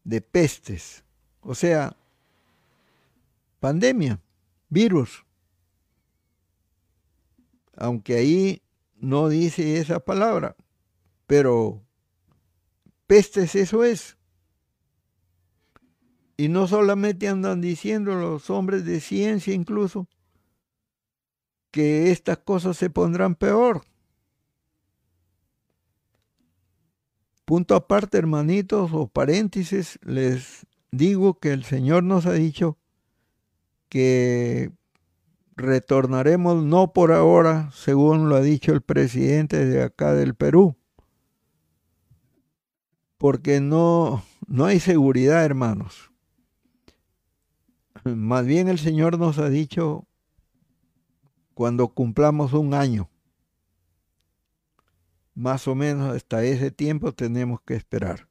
de 0.04 0.20
pestes, 0.20 1.04
o 1.42 1.54
sea, 1.54 1.96
pandemia, 3.60 4.20
virus. 4.70 5.24
Aunque 7.78 8.16
ahí 8.16 8.64
no 8.96 9.30
dice 9.30 9.78
esa 9.78 10.00
palabra, 10.00 10.56
pero 11.28 11.84
pestes 13.06 13.54
eso 13.54 13.84
es. 13.84 14.18
Y 16.36 16.50
no 16.50 16.68
solamente 16.68 17.28
andan 17.28 17.62
diciendo 17.62 18.16
los 18.16 18.50
hombres 18.50 18.86
de 18.86 19.00
ciencia 19.00 19.54
incluso 19.54 20.08
que 21.72 22.12
estas 22.12 22.38
cosas 22.38 22.78
se 22.78 22.90
pondrán 22.90 23.36
peor. 23.36 23.82
Punto 27.46 27.76
aparte, 27.76 28.18
hermanitos 28.18 28.92
o 28.94 29.08
paréntesis, 29.08 30.00
les 30.04 30.66
digo 30.92 31.40
que 31.40 31.52
el 31.52 31.66
Señor 31.66 32.04
nos 32.04 32.26
ha 32.26 32.34
dicho 32.34 32.78
que 33.90 34.72
retornaremos 35.56 36.64
no 36.64 36.94
por 36.94 37.12
ahora, 37.12 37.70
según 37.74 38.30
lo 38.30 38.36
ha 38.36 38.42
dicho 38.42 38.72
el 38.72 38.82
presidente 38.82 39.66
de 39.66 39.84
acá 39.84 40.14
del 40.14 40.36
Perú, 40.36 40.78
porque 43.18 43.60
no, 43.60 44.24
no 44.48 44.66
hay 44.66 44.80
seguridad, 44.80 45.44
hermanos. 45.44 46.13
Más 48.04 48.46
bien 48.46 48.68
el 48.68 48.80
Señor 48.80 49.18
nos 49.18 49.38
ha 49.38 49.50
dicho 49.50 50.06
cuando 51.54 51.88
cumplamos 51.90 52.54
un 52.54 52.74
año. 52.74 53.10
Más 55.36 55.68
o 55.68 55.76
menos 55.76 56.16
hasta 56.16 56.44
ese 56.44 56.72
tiempo 56.72 57.14
tenemos 57.14 57.62
que 57.62 57.76
esperar. 57.76 58.28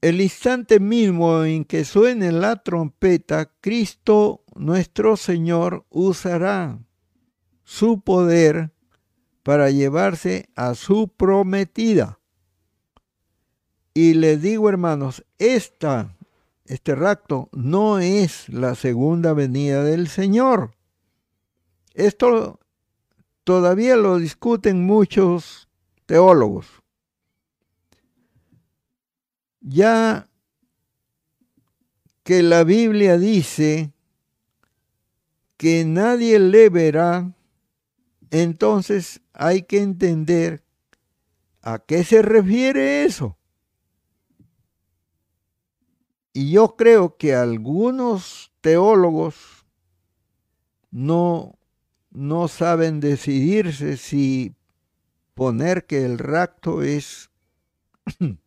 El 0.00 0.20
instante 0.20 0.80
mismo 0.80 1.44
en 1.44 1.64
que 1.64 1.84
suene 1.84 2.32
la 2.32 2.56
trompeta, 2.56 3.52
Cristo 3.60 4.44
nuestro 4.56 5.16
Señor 5.16 5.86
usará 5.90 6.80
su 7.62 8.00
poder 8.00 8.72
para 9.44 9.70
llevarse 9.70 10.50
a 10.56 10.74
su 10.74 11.08
prometida. 11.08 12.18
Y 13.94 14.14
les 14.14 14.42
digo, 14.42 14.68
hermanos, 14.68 15.24
esta, 15.38 16.16
este 16.72 16.94
rapto 16.94 17.50
no 17.52 17.98
es 17.98 18.48
la 18.48 18.74
segunda 18.74 19.34
venida 19.34 19.84
del 19.84 20.08
Señor. 20.08 20.74
Esto 21.92 22.60
todavía 23.44 23.94
lo 23.96 24.16
discuten 24.16 24.86
muchos 24.86 25.68
teólogos. 26.06 26.66
Ya 29.60 30.30
que 32.22 32.42
la 32.42 32.64
Biblia 32.64 33.18
dice 33.18 33.92
que 35.58 35.84
nadie 35.84 36.38
le 36.38 36.70
verá, 36.70 37.34
entonces 38.30 39.20
hay 39.34 39.64
que 39.64 39.82
entender 39.82 40.64
a 41.60 41.80
qué 41.80 42.02
se 42.02 42.22
refiere 42.22 43.04
eso. 43.04 43.36
Y 46.32 46.50
yo 46.52 46.76
creo 46.76 47.16
que 47.16 47.34
algunos 47.34 48.52
teólogos 48.60 49.66
no 50.90 51.58
no 52.12 52.46
saben 52.48 53.00
decidirse 53.00 53.96
si 53.96 54.54
poner 55.34 55.86
que 55.86 56.04
el 56.04 56.18
rapto 56.18 56.82
es 56.82 57.30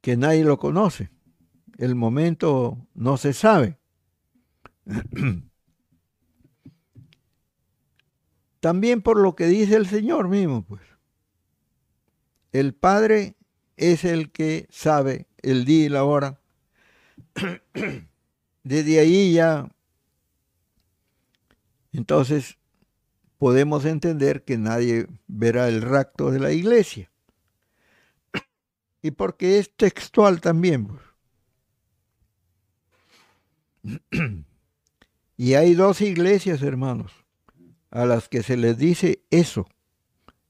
que 0.00 0.16
nadie 0.16 0.44
lo 0.44 0.58
conoce. 0.58 1.10
El 1.78 1.94
momento 1.94 2.86
no 2.94 3.16
se 3.16 3.32
sabe. 3.32 3.78
También 8.60 9.00
por 9.02 9.18
lo 9.18 9.34
que 9.34 9.46
dice 9.46 9.76
el 9.76 9.86
Señor 9.86 10.28
mismo, 10.28 10.62
pues. 10.64 10.82
El 12.52 12.74
Padre 12.74 13.36
es 13.76 14.04
el 14.04 14.30
que 14.30 14.66
sabe 14.70 15.26
el 15.42 15.64
día 15.64 15.86
y 15.86 15.88
la 15.88 16.04
hora. 16.04 16.40
Desde 18.62 18.98
ahí 18.98 19.34
ya, 19.34 19.68
entonces, 21.94 22.58
podemos 23.38 23.84
entender 23.84 24.42
que 24.44 24.58
nadie 24.58 25.06
verá 25.28 25.68
el 25.68 25.80
rapto 25.80 26.30
de 26.32 26.40
la 26.40 26.52
iglesia. 26.52 27.10
Y 29.00 29.12
porque 29.12 29.58
es 29.58 29.74
textual 29.76 30.40
también. 30.40 30.88
Y 35.36 35.54
hay 35.54 35.74
dos 35.74 36.00
iglesias, 36.00 36.62
hermanos, 36.62 37.12
a 37.90 38.06
las 38.06 38.28
que 38.28 38.44
se 38.44 38.56
les 38.56 38.78
dice 38.78 39.24
eso. 39.30 39.66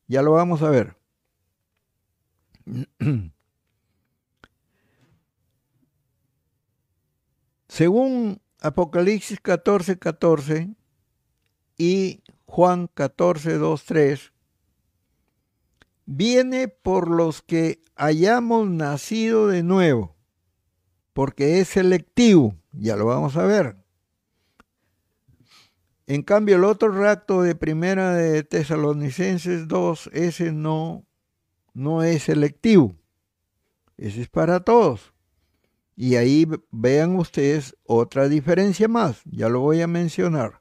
Ya 0.09 0.21
lo 0.21 0.33
vamos 0.33 0.61
a 0.61 0.69
ver. 0.69 0.95
Según 7.69 8.41
Apocalipsis 8.61 9.41
14, 9.41 9.99
14 9.99 10.75
y 11.77 12.23
Juan 12.47 12.89
14, 12.95 13.59
2, 13.59 13.85
3, 13.85 14.33
viene 16.07 16.69
por 16.69 17.11
los 17.11 17.43
que 17.43 17.83
hayamos 17.97 18.69
nacido 18.69 19.49
de 19.49 19.63
nuevo, 19.63 20.17
porque 21.13 21.61
es 21.61 21.69
selectivo, 21.69 22.55
ya 22.73 22.97
lo 22.97 23.07
vamos 23.07 23.37
a 23.37 23.45
ver. 23.45 23.77
En 26.07 26.23
cambio, 26.23 26.57
el 26.57 26.65
otro 26.65 26.93
rapto 26.93 27.43
de 27.43 27.55
primera 27.55 28.15
de 28.15 28.43
Tesalonicenses 28.45 29.67
2, 29.69 30.11
ese 30.13 30.53
no, 30.53 31.05
no 31.75 32.03
es 32.03 32.25
selectivo. 32.25 32.97
Ese 33.97 34.23
es 34.23 34.29
para 34.29 34.61
todos. 34.61 35.13
Y 35.97 36.17
ahí 36.17 36.47
vean 36.71 37.17
ustedes 37.17 37.77
otra 37.85 38.29
diferencia 38.29 38.89
más, 38.89 39.21
ya 39.25 39.49
lo 39.49 39.61
voy 39.61 39.81
a 39.81 39.87
mencionar. 39.87 40.61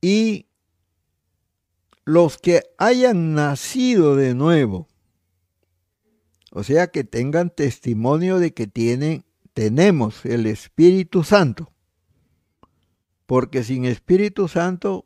Y 0.00 0.46
los 2.04 2.38
que 2.38 2.62
hayan 2.78 3.34
nacido 3.34 4.16
de 4.16 4.34
nuevo, 4.34 4.88
o 6.50 6.62
sea 6.64 6.88
que 6.88 7.04
tengan 7.04 7.50
testimonio 7.50 8.38
de 8.38 8.54
que 8.54 8.66
tienen, 8.66 9.24
tenemos 9.52 10.24
el 10.24 10.46
Espíritu 10.46 11.22
Santo, 11.22 11.72
porque 13.26 13.62
sin 13.62 13.84
Espíritu 13.84 14.48
Santo 14.48 15.04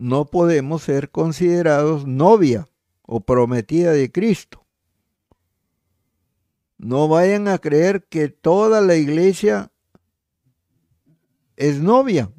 no 0.00 0.24
podemos 0.24 0.82
ser 0.82 1.10
considerados 1.10 2.06
novia 2.06 2.66
o 3.02 3.20
prometida 3.20 3.92
de 3.92 4.10
Cristo. 4.10 4.64
No 6.78 7.06
vayan 7.06 7.48
a 7.48 7.58
creer 7.58 8.04
que 8.04 8.28
toda 8.28 8.80
la 8.80 8.96
iglesia 8.96 9.70
es 11.56 11.80
novia. 11.82 12.32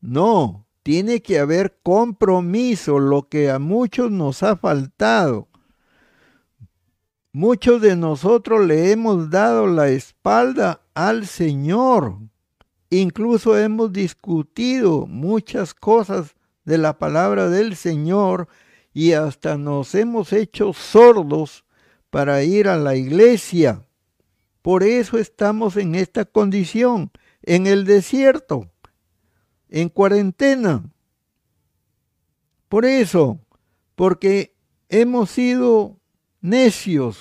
No, 0.00 0.68
tiene 0.84 1.22
que 1.22 1.40
haber 1.40 1.76
compromiso, 1.82 3.00
lo 3.00 3.28
que 3.28 3.50
a 3.50 3.58
muchos 3.58 4.12
nos 4.12 4.44
ha 4.44 4.54
faltado. 4.54 5.48
Muchos 7.32 7.82
de 7.82 7.96
nosotros 7.96 8.64
le 8.64 8.92
hemos 8.92 9.28
dado 9.30 9.66
la 9.66 9.88
espalda 9.88 10.82
al 10.94 11.26
Señor. 11.26 12.20
Incluso 12.90 13.58
hemos 13.58 13.92
discutido 13.92 15.08
muchas 15.08 15.74
cosas 15.74 16.35
de 16.66 16.76
la 16.76 16.98
palabra 16.98 17.48
del 17.48 17.76
Señor 17.76 18.48
y 18.92 19.12
hasta 19.12 19.56
nos 19.56 19.94
hemos 19.94 20.32
hecho 20.32 20.72
sordos 20.72 21.64
para 22.10 22.42
ir 22.42 22.68
a 22.68 22.76
la 22.76 22.96
iglesia. 22.96 23.86
Por 24.62 24.82
eso 24.82 25.16
estamos 25.16 25.76
en 25.76 25.94
esta 25.94 26.24
condición, 26.24 27.10
en 27.42 27.66
el 27.66 27.84
desierto. 27.86 28.70
en 29.68 29.88
cuarentena. 29.88 30.84
Por 32.68 32.84
eso, 32.84 33.40
porque 33.96 34.54
hemos 34.88 35.30
sido 35.30 35.98
necios, 36.40 37.18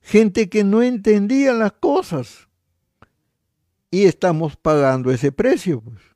gente 0.00 0.48
que 0.48 0.64
no 0.64 0.82
entendía 0.82 1.52
las 1.52 1.72
cosas 1.72 2.48
y 3.90 4.04
estamos 4.04 4.56
pagando 4.56 5.12
ese 5.12 5.30
precio. 5.30 5.80
Pues. 5.80 6.15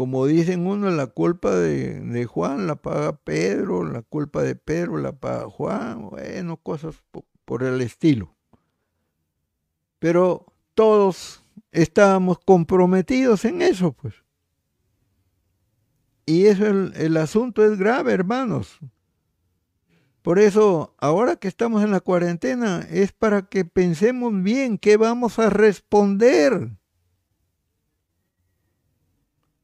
Como 0.00 0.24
dicen 0.24 0.66
uno, 0.66 0.90
la 0.90 1.08
culpa 1.08 1.54
de, 1.54 2.24
Juan 2.24 2.66
la 2.66 2.76
paga 2.76 3.18
Pedro, 3.18 3.84
la 3.84 4.00
culpa 4.00 4.42
de 4.42 4.54
Pedro 4.54 4.96
la 4.96 5.12
paga 5.12 5.44
Juan, 5.50 6.08
bueno, 6.08 6.56
cosas 6.56 7.04
por 7.44 7.62
el 7.62 7.82
estilo. 7.82 8.34
Pero 9.98 10.46
todos 10.72 11.44
estábamos 11.70 12.38
comprometidos 12.38 13.44
en 13.44 13.60
eso, 13.60 13.92
pues. 13.92 14.14
Y 16.24 16.46
eso 16.46 16.66
el, 16.66 16.94
el 16.96 17.18
asunto 17.18 17.62
es 17.62 17.78
grave, 17.78 18.14
hermanos. 18.14 18.78
Por 20.22 20.38
eso, 20.38 20.94
ahora 20.96 21.36
que 21.36 21.48
estamos 21.48 21.84
en 21.84 21.90
la 21.90 22.00
cuarentena, 22.00 22.86
es 22.88 23.12
para 23.12 23.50
que 23.50 23.66
pensemos 23.66 24.42
bien 24.42 24.78
qué 24.78 24.96
vamos 24.96 25.38
a 25.38 25.50
responder. 25.50 26.79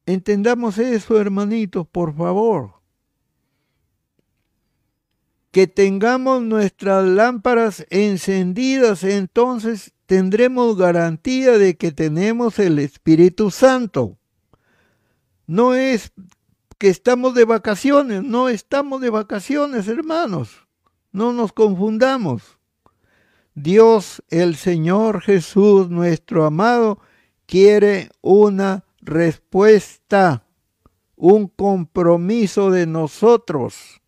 Entendamos 0.07 0.79
eso, 0.79 1.21
hermanitos, 1.21 1.87
por 1.87 2.17
favor. 2.17 2.75
Que 5.51 5.67
tengamos 5.67 6.43
nuestras 6.43 7.05
lámparas 7.05 7.85
encendidas, 7.91 9.03
entonces 9.03 9.93
tendremos 10.07 10.77
garantía 10.77 11.59
de 11.59 11.77
que 11.77 11.91
tenemos 11.91 12.61
el 12.61 12.79
Espíritu 12.79 13.51
Santo. 13.51 14.17
No 15.49 15.75
es 15.75 16.13
que 16.79 16.89
estamos 16.89 17.35
de 17.35 17.45
vacaciones, 17.45 18.23
no 18.23 18.49
estamos 18.49 19.01
de 19.01 19.11
vacaciones, 19.11 19.89
hermanos. 19.89 20.67
No 21.11 21.33
nos 21.33 21.53
confundamos. 21.53 22.59
Dios, 23.55 24.23
el 24.29 24.55
Señor 24.55 25.23
Jesús, 25.23 25.89
nuestro 25.89 26.45
amado, 26.45 27.01
quiere 27.47 28.11
una 28.21 28.86
respuesta, 29.07 30.45
un 31.15 31.49
compromiso 31.49 32.71
de 32.71 32.87
nosotros. 32.87 34.03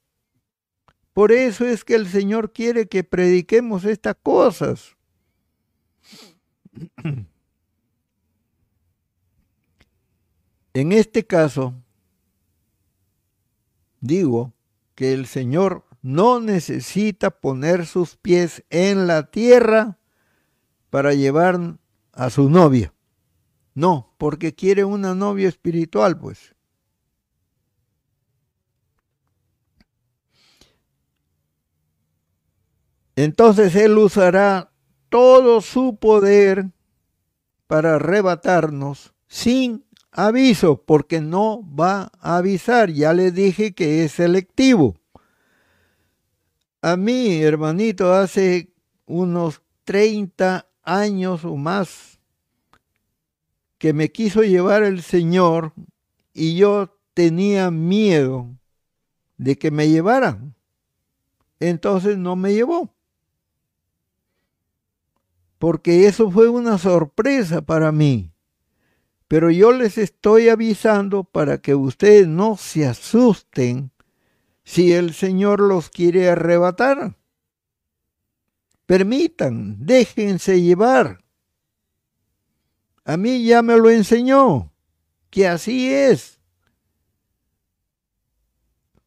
Por 1.14 1.32
eso 1.32 1.64
es 1.66 1.84
que 1.84 1.94
el 1.94 2.07
Señor 2.07 2.53
quiere 2.53 2.86
que 2.86 3.05
prediquemos 3.05 3.84
estas 3.84 4.16
cosas. 4.22 4.96
En 10.74 10.92
este 10.92 11.26
caso, 11.26 11.74
digo 14.01 14.53
que 14.94 15.12
el 15.12 15.26
Señor 15.26 15.84
no 16.03 16.40
necesita 16.40 17.30
poner 17.30 17.86
sus 17.86 18.16
pies 18.16 18.64
en 18.70 19.07
la 19.09 19.30
tierra 19.30 19.99
para 20.90 21.14
llevar 21.14 21.78
a 22.12 22.30
su 22.30 22.49
novia. 22.49 22.92
No, 23.78 24.12
porque 24.18 24.56
quiere 24.56 24.84
una 24.84 25.14
novia 25.14 25.48
espiritual, 25.48 26.18
pues. 26.18 26.52
Entonces 33.14 33.76
Él 33.76 33.96
usará 33.96 34.72
todo 35.10 35.60
su 35.60 35.96
poder 35.96 36.72
para 37.68 37.94
arrebatarnos 37.94 39.14
sin 39.28 39.84
aviso, 40.10 40.82
porque 40.82 41.20
no 41.20 41.62
va 41.72 42.10
a 42.18 42.38
avisar. 42.38 42.90
Ya 42.90 43.12
les 43.12 43.32
dije 43.32 43.76
que 43.76 44.04
es 44.04 44.10
selectivo. 44.10 44.96
A 46.82 46.96
mí, 46.96 47.40
hermanito, 47.42 48.12
hace 48.12 48.72
unos 49.06 49.62
30 49.84 50.68
años 50.82 51.44
o 51.44 51.54
más 51.54 52.07
que 53.78 53.92
me 53.92 54.10
quiso 54.10 54.42
llevar 54.42 54.82
el 54.82 55.02
Señor 55.02 55.72
y 56.34 56.56
yo 56.56 56.98
tenía 57.14 57.70
miedo 57.70 58.48
de 59.36 59.56
que 59.56 59.70
me 59.70 59.88
llevaran. 59.88 60.54
Entonces 61.60 62.18
no 62.18 62.36
me 62.36 62.52
llevó. 62.52 62.94
Porque 65.58 66.06
eso 66.06 66.30
fue 66.30 66.48
una 66.48 66.78
sorpresa 66.78 67.62
para 67.62 67.90
mí. 67.90 68.32
Pero 69.26 69.50
yo 69.50 69.72
les 69.72 69.98
estoy 69.98 70.48
avisando 70.48 71.24
para 71.24 71.58
que 71.58 71.74
ustedes 71.74 72.26
no 72.26 72.56
se 72.56 72.86
asusten 72.86 73.90
si 74.64 74.92
el 74.92 75.14
Señor 75.14 75.60
los 75.60 75.90
quiere 75.90 76.30
arrebatar. 76.30 77.16
Permitan, 78.86 79.84
déjense 79.84 80.62
llevar. 80.62 81.24
A 83.09 83.16
mí 83.16 83.42
ya 83.42 83.62
me 83.62 83.74
lo 83.78 83.88
enseñó, 83.88 84.70
que 85.30 85.48
así 85.48 85.90
es. 85.90 86.38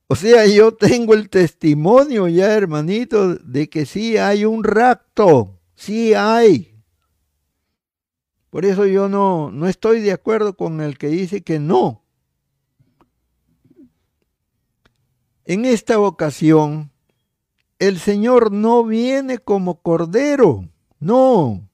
O 0.07 0.15
sea, 0.15 0.47
yo 0.47 0.73
tengo 0.73 1.13
el 1.13 1.29
testimonio 1.29 2.27
ya, 2.27 2.51
hermanito, 2.51 3.35
de 3.35 3.69
que 3.69 3.85
sí 3.85 4.17
hay 4.17 4.43
un 4.43 4.63
rapto, 4.63 5.61
sí 5.75 6.15
hay. 6.15 6.81
Por 8.49 8.65
eso 8.65 8.87
yo 8.87 9.07
no, 9.07 9.51
no 9.51 9.67
estoy 9.67 10.01
de 10.01 10.13
acuerdo 10.13 10.57
con 10.57 10.81
el 10.81 10.97
que 10.97 11.09
dice 11.09 11.43
que 11.43 11.59
no. 11.59 12.03
En 15.45 15.63
esta 15.63 15.99
ocasión, 15.99 16.89
el 17.77 17.99
Señor 17.99 18.51
no 18.51 18.83
viene 18.83 19.37
como 19.37 19.79
cordero, 19.83 20.67
no, 20.99 21.70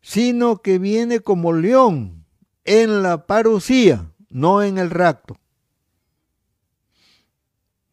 sino 0.00 0.62
que 0.62 0.78
viene 0.78 1.20
como 1.20 1.52
león 1.52 2.24
en 2.64 3.02
la 3.02 3.26
parucía, 3.26 4.12
no 4.28 4.62
en 4.62 4.78
el 4.78 4.90
rapto. 4.90 5.36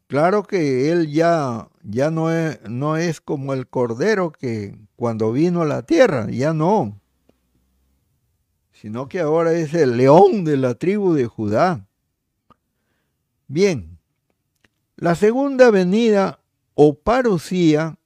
Claro 0.07 0.43
que 0.43 0.91
Él 0.91 1.11
ya, 1.11 1.69
ya 1.83 2.11
no, 2.11 2.31
es, 2.31 2.61
no 2.69 2.95
es 2.95 3.19
como 3.19 3.53
el 3.53 3.67
cordero 3.67 4.31
que 4.31 4.77
cuando 4.95 5.31
vino 5.31 5.63
a 5.63 5.65
la 5.65 5.81
tierra, 5.83 6.27
ya 6.29 6.53
no 6.53 6.99
sino 8.79 9.09
que 9.09 9.19
ahora 9.19 9.53
es 9.53 9.73
el 9.73 9.97
león 9.97 10.43
de 10.43 10.55
la 10.55 10.75
tribu 10.75 11.13
de 11.13 11.25
Judá. 11.25 11.87
Bien, 13.47 13.97
la 14.95 15.15
segunda 15.15 15.71
venida 15.71 16.41
o 16.75 16.93
parucía 16.93 17.97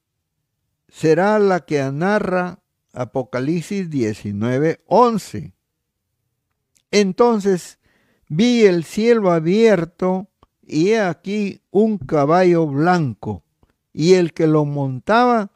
será 0.87 1.39
la 1.39 1.65
que 1.65 1.83
narra 1.91 2.60
Apocalipsis 2.93 3.89
19:11. 3.89 5.53
Entonces 6.91 7.79
vi 8.27 8.63
el 8.63 8.83
cielo 8.83 9.31
abierto 9.31 10.29
y 10.61 10.89
he 10.89 11.01
aquí 11.01 11.61
un 11.71 11.97
caballo 11.97 12.67
blanco, 12.67 13.43
y 13.93 14.13
el 14.13 14.33
que 14.33 14.47
lo 14.47 14.65
montaba 14.65 15.51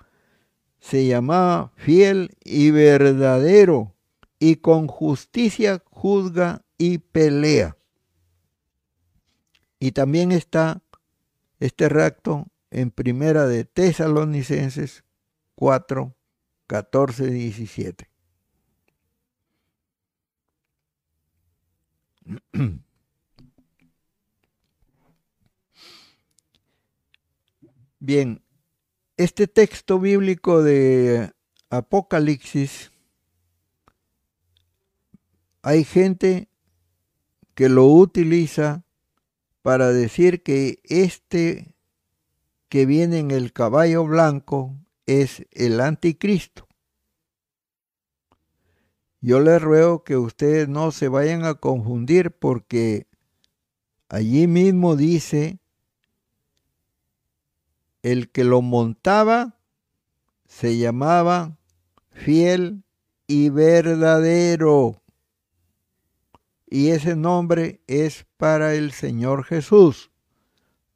se 0.79 1.07
llamaba 1.07 1.71
fiel 1.75 2.37
y 2.43 2.71
verdadero 2.71 3.95
y 4.39 4.57
con 4.57 4.87
justicia 4.87 5.81
juzga 5.89 6.63
y 6.77 6.99
pelea. 6.99 7.77
Y 9.79 9.91
también 9.91 10.31
está 10.31 10.81
este 11.59 11.89
rapto 11.89 12.47
en 12.71 12.91
primera 12.91 13.47
de 13.47 13.65
Tesalonicenses 13.65 15.03
4, 15.55 16.13
14, 16.67 17.27
17. 17.27 18.09
Bien, 27.99 28.41
este 29.17 29.47
texto 29.47 29.99
bíblico 29.99 30.61
de 30.61 31.31
Apocalipsis 31.69 32.91
hay 35.61 35.83
gente 35.83 36.47
que 37.55 37.69
lo 37.69 37.87
utiliza 37.87 38.83
para 39.61 39.91
decir 39.91 40.43
que 40.43 40.79
este 40.83 41.73
que 42.69 42.85
viene 42.85 43.19
en 43.19 43.31
el 43.31 43.51
caballo 43.53 44.05
blanco 44.05 44.75
es 45.05 45.45
el 45.51 45.79
anticristo. 45.79 46.67
Yo 49.21 49.39
les 49.39 49.61
ruego 49.61 50.03
que 50.03 50.17
ustedes 50.17 50.67
no 50.67 50.91
se 50.91 51.07
vayan 51.07 51.45
a 51.45 51.55
confundir 51.55 52.31
porque 52.31 53.07
allí 54.07 54.45
mismo 54.47 54.95
dice 54.95 55.59
el 58.03 58.29
que 58.29 58.43
lo 58.43 58.61
montaba 58.61 59.57
se 60.47 60.77
llamaba 60.77 61.57
fiel 62.11 62.83
y 63.25 63.49
verdadero. 63.49 65.01
Y 66.67 66.89
ese 66.89 67.15
nombre 67.15 67.81
es 67.87 68.27
para 68.37 68.75
el 68.75 68.91
Señor 68.91 69.43
Jesús, 69.43 70.11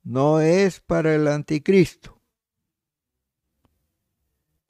no 0.03 0.39
es 0.39 0.81
para 0.81 1.15
el 1.15 1.27
anticristo. 1.27 2.18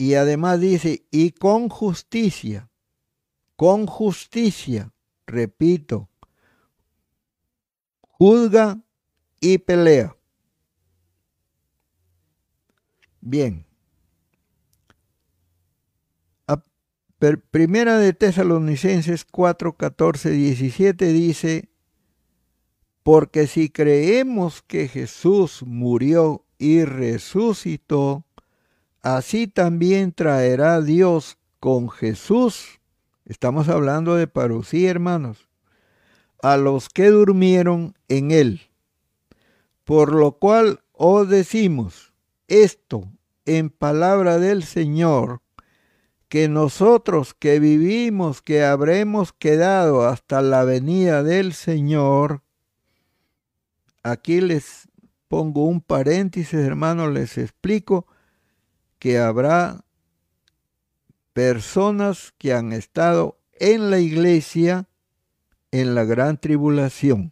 Y 0.02 0.14
además 0.14 0.62
dice, 0.62 1.06
y 1.12 1.32
con 1.32 1.68
justicia, 1.68 2.72
con 3.58 3.86
justicia, 3.86 4.94
repito, 5.28 6.10
juzga 8.00 8.82
y 9.42 9.58
pelea. 9.58 10.16
Bien. 13.20 13.66
Primera 17.52 17.98
de 17.98 18.14
Tesalonicenses 18.14 19.26
4, 19.26 19.76
14, 19.76 20.30
17 20.32 21.12
dice, 21.12 21.70
porque 23.04 23.48
si 23.48 23.68
creemos 23.70 24.62
que 24.62 24.88
Jesús 24.88 25.64
murió 25.66 26.46
y 26.58 26.86
resucitó, 26.86 28.26
así 29.02 29.48
también 29.48 30.12
traerá 30.12 30.82
Dios 30.82 31.38
con 31.60 31.90
Jesús, 31.90 32.80
estamos 33.26 33.70
hablando 33.70 34.16
de 34.16 34.28
parusí, 34.28 34.86
hermanos, 34.88 35.50
a 36.42 36.58
los 36.58 36.90
que 36.90 37.08
durmieron 37.08 37.96
en 38.08 38.32
él. 38.32 38.62
Por 39.84 40.14
lo 40.14 40.34
cual 40.34 40.82
os 40.94 41.28
decimos 41.28 42.14
esto 42.48 43.12
en 43.46 43.70
palabra 43.70 44.38
del 44.38 44.64
Señor, 44.64 45.42
que 46.28 46.48
nosotros 46.48 47.34
que 47.34 47.60
vivimos, 47.60 48.42
que 48.42 48.64
habremos 48.64 49.34
quedado 49.34 50.08
hasta 50.08 50.42
la 50.42 50.64
venida 50.64 51.24
del 51.24 51.54
Señor, 51.54 52.44
aquí 54.04 54.40
les 54.40 54.88
pongo 55.28 55.66
un 55.66 55.82
paréntesis, 55.82 56.54
hermanos, 56.54 57.12
les 57.12 57.38
explico 57.38 58.06
que 59.00 59.18
habrá 59.18 59.84
personas 61.34 62.34
que 62.38 62.54
han 62.54 62.74
estado 62.74 63.40
en 63.54 63.90
la 63.90 64.00
iglesia 64.00 64.88
en 65.72 65.96
la 65.96 66.04
gran 66.04 66.38
tribulación. 66.38 67.32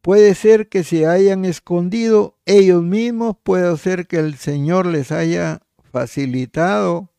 Puede 0.00 0.34
ser 0.36 0.68
que 0.68 0.84
se 0.84 1.06
hayan 1.06 1.44
escondido 1.44 2.38
ellos 2.44 2.82
mismos, 2.82 3.36
puede 3.42 3.76
ser 3.76 4.06
que 4.06 4.18
el 4.18 4.36
Señor 4.36 4.86
les 4.86 5.10
haya 5.10 5.62
facilitado 5.90 7.10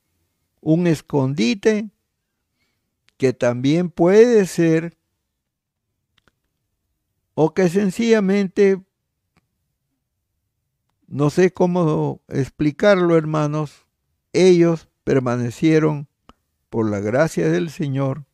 un 0.62 0.88
escondite 0.88 1.90
que 3.18 3.34
también 3.34 3.90
puede 3.90 4.46
ser 4.46 4.96
o 7.34 7.54
que 7.54 7.68
sencillamente 7.68 8.82
no 11.08 11.30
sé 11.30 11.52
cómo 11.52 12.22
explicarlo 12.28 13.18
hermanos 13.18 13.88
ellos 14.34 14.90
permanecieron 15.04 16.08
por 16.70 16.90
la 16.90 17.00
gracia 17.00 17.50
del 17.50 17.70
Señor 17.70 18.26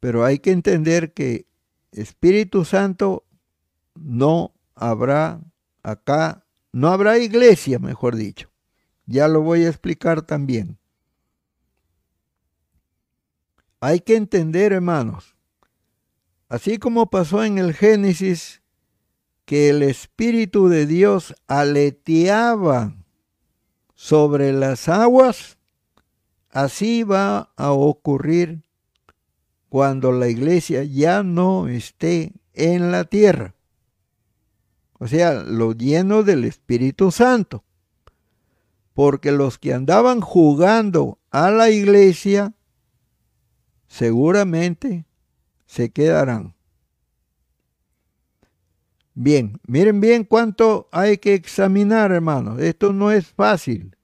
pero 0.00 0.24
hay 0.24 0.38
que 0.38 0.52
entender 0.52 1.12
que 1.12 1.46
Espíritu 1.92 2.64
Santo 2.64 3.24
no 3.94 4.54
habrá 4.74 5.40
acá 5.82 6.44
no 6.72 6.88
habrá 6.88 7.18
iglesia 7.18 7.78
mejor 7.78 8.16
dicho 8.16 8.50
ya 9.06 9.28
lo 9.28 9.40
voy 9.40 9.64
a 9.64 9.68
explicar 9.68 10.22
también. 10.22 10.78
Hay 13.80 14.00
que 14.00 14.16
entender, 14.16 14.72
hermanos, 14.72 15.36
así 16.48 16.78
como 16.78 17.08
pasó 17.08 17.44
en 17.44 17.58
el 17.58 17.72
Génesis, 17.72 18.62
que 19.46 19.70
el 19.70 19.82
Espíritu 19.82 20.68
de 20.68 20.86
Dios 20.86 21.34
aleteaba 21.46 22.94
sobre 23.94 24.52
las 24.52 24.90
aguas, 24.90 25.56
así 26.50 27.02
va 27.02 27.50
a 27.56 27.72
ocurrir 27.72 28.62
cuando 29.70 30.12
la 30.12 30.28
iglesia 30.28 30.84
ya 30.84 31.22
no 31.22 31.68
esté 31.68 32.34
en 32.52 32.92
la 32.92 33.04
tierra. 33.04 33.54
O 34.98 35.08
sea, 35.08 35.32
lo 35.32 35.72
lleno 35.72 36.22
del 36.22 36.44
Espíritu 36.44 37.10
Santo 37.10 37.64
porque 38.96 39.30
los 39.30 39.58
que 39.58 39.74
andaban 39.74 40.22
jugando 40.22 41.18
a 41.30 41.50
la 41.50 41.68
iglesia 41.68 42.54
seguramente 43.88 45.04
se 45.66 45.90
quedarán. 45.90 46.55
Bien, 49.18 49.58
miren 49.66 50.02
bien 50.02 50.24
cuánto 50.24 50.90
hay 50.92 51.16
que 51.16 51.32
examinar, 51.32 52.12
hermanos. 52.12 52.60
Esto 52.60 52.92
no 52.92 53.10
es 53.10 53.26
fácil. 53.26 53.96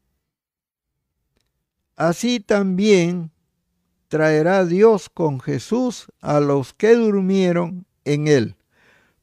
Así 1.97 2.41
también 2.41 3.31
traerá 4.09 4.65
Dios 4.65 5.11
con 5.11 5.39
Jesús 5.39 6.07
a 6.23 6.41
los 6.41 6.73
que 6.73 6.95
durmieron 6.95 7.85
en 8.07 8.27
él. 8.27 8.57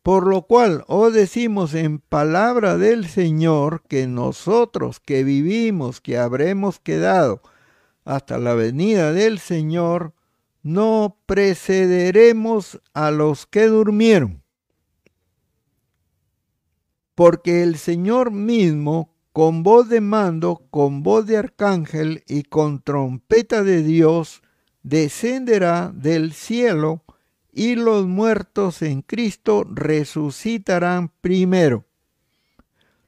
Por 0.04 0.28
lo 0.28 0.44
cual 0.44 0.84
os 0.86 1.12
decimos 1.12 1.74
en 1.74 1.98
palabra 1.98 2.78
del 2.78 3.08
Señor 3.08 3.82
que 3.88 4.06
nosotros 4.06 5.00
que 5.00 5.24
vivimos, 5.24 6.02
que 6.02 6.20
habremos 6.20 6.80
quedado 6.80 7.42
hasta 8.06 8.38
la 8.38 8.54
venida 8.54 9.12
del 9.12 9.40
Señor, 9.40 10.14
no 10.62 11.18
precederemos 11.26 12.80
a 12.94 13.10
los 13.10 13.48
que 13.48 13.66
durmieron. 13.66 14.44
Porque 17.20 17.63
el 17.63 17.78
Señor 17.78 18.32
mismo, 18.32 19.13
con 19.34 19.61
voz 19.61 19.89
de 19.89 19.99
mando, 19.99 20.63
con 20.70 21.03
voz 21.03 21.26
de 21.26 21.36
arcángel 21.36 22.24
y 22.30 22.43
con 22.43 22.82
trompeta 22.82 23.61
de 23.61 23.84
Dios, 23.84 24.41
descenderá 24.84 25.91
del 25.93 26.32
cielo 26.32 27.03
y 27.51 27.76
los 27.76 28.05
muertos 28.05 28.82
en 28.82 29.01
Cristo 29.01 29.65
resucitarán 29.70 31.11
primero. 31.20 31.84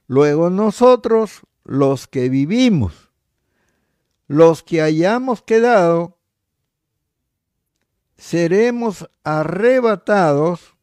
Luego 0.08 0.50
nosotros, 0.50 1.40
los 1.64 2.06
que 2.06 2.28
vivimos, 2.28 3.08
los 4.26 4.62
que 4.62 4.82
hayamos 4.82 5.40
quedado, 5.40 6.18
seremos 8.18 9.08
arrebatados 9.24 10.76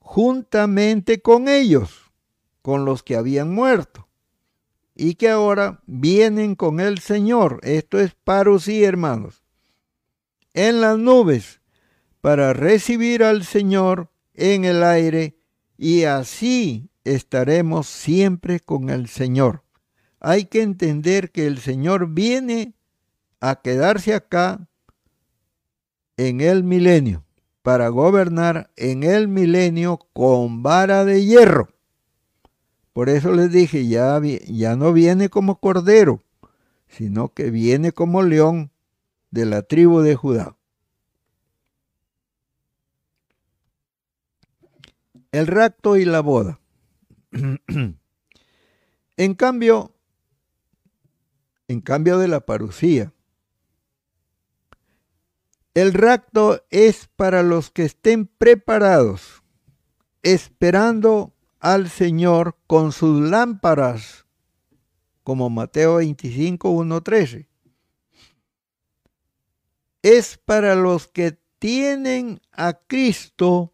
juntamente 0.00 1.22
con 1.22 1.46
ellos, 1.46 2.05
con 2.66 2.84
los 2.84 3.04
que 3.04 3.14
habían 3.14 3.54
muerto, 3.54 4.08
y 4.96 5.14
que 5.14 5.30
ahora 5.30 5.84
vienen 5.86 6.56
con 6.56 6.80
el 6.80 6.98
Señor. 6.98 7.60
Esto 7.62 8.00
es 8.00 8.16
sí, 8.58 8.82
hermanos. 8.82 9.44
En 10.52 10.80
las 10.80 10.98
nubes 10.98 11.60
para 12.20 12.54
recibir 12.54 13.22
al 13.22 13.44
Señor 13.44 14.10
en 14.34 14.64
el 14.64 14.82
aire 14.82 15.38
y 15.78 16.02
así 16.02 16.90
estaremos 17.04 17.86
siempre 17.86 18.58
con 18.58 18.90
el 18.90 19.06
Señor. 19.06 19.62
Hay 20.18 20.46
que 20.46 20.62
entender 20.62 21.30
que 21.30 21.46
el 21.46 21.58
Señor 21.58 22.08
viene 22.14 22.74
a 23.40 23.62
quedarse 23.62 24.12
acá 24.12 24.68
en 26.16 26.40
el 26.40 26.64
milenio, 26.64 27.24
para 27.62 27.86
gobernar 27.90 28.72
en 28.74 29.04
el 29.04 29.28
milenio 29.28 30.00
con 30.12 30.64
vara 30.64 31.04
de 31.04 31.24
hierro. 31.24 31.75
Por 32.96 33.10
eso 33.10 33.30
les 33.34 33.52
dije, 33.52 33.86
ya, 33.86 34.18
ya 34.22 34.74
no 34.74 34.94
viene 34.94 35.28
como 35.28 35.60
cordero, 35.60 36.22
sino 36.88 37.28
que 37.28 37.50
viene 37.50 37.92
como 37.92 38.22
león 38.22 38.70
de 39.30 39.44
la 39.44 39.60
tribu 39.60 40.00
de 40.00 40.14
Judá. 40.14 40.56
el 45.30 45.46
rapto 45.46 45.98
y 45.98 46.06
la 46.06 46.20
boda. 46.20 46.58
en 49.18 49.34
cambio, 49.34 49.94
en 51.68 51.82
cambio 51.82 52.16
de 52.16 52.28
la 52.28 52.40
parucía, 52.40 53.12
el 55.74 55.92
rapto 55.92 56.64
es 56.70 57.10
para 57.14 57.42
los 57.42 57.70
que 57.70 57.84
estén 57.84 58.26
preparados, 58.26 59.42
esperando 60.22 61.35
al 61.66 61.90
Señor 61.90 62.56
con 62.68 62.92
sus 62.92 63.20
lámparas, 63.20 64.24
como 65.24 65.50
Mateo 65.50 65.96
25, 65.96 66.70
1, 66.70 67.02
13. 67.02 67.48
Es 70.00 70.38
para 70.38 70.76
los 70.76 71.08
que 71.08 71.40
tienen 71.58 72.40
a 72.52 72.74
Cristo 72.74 73.72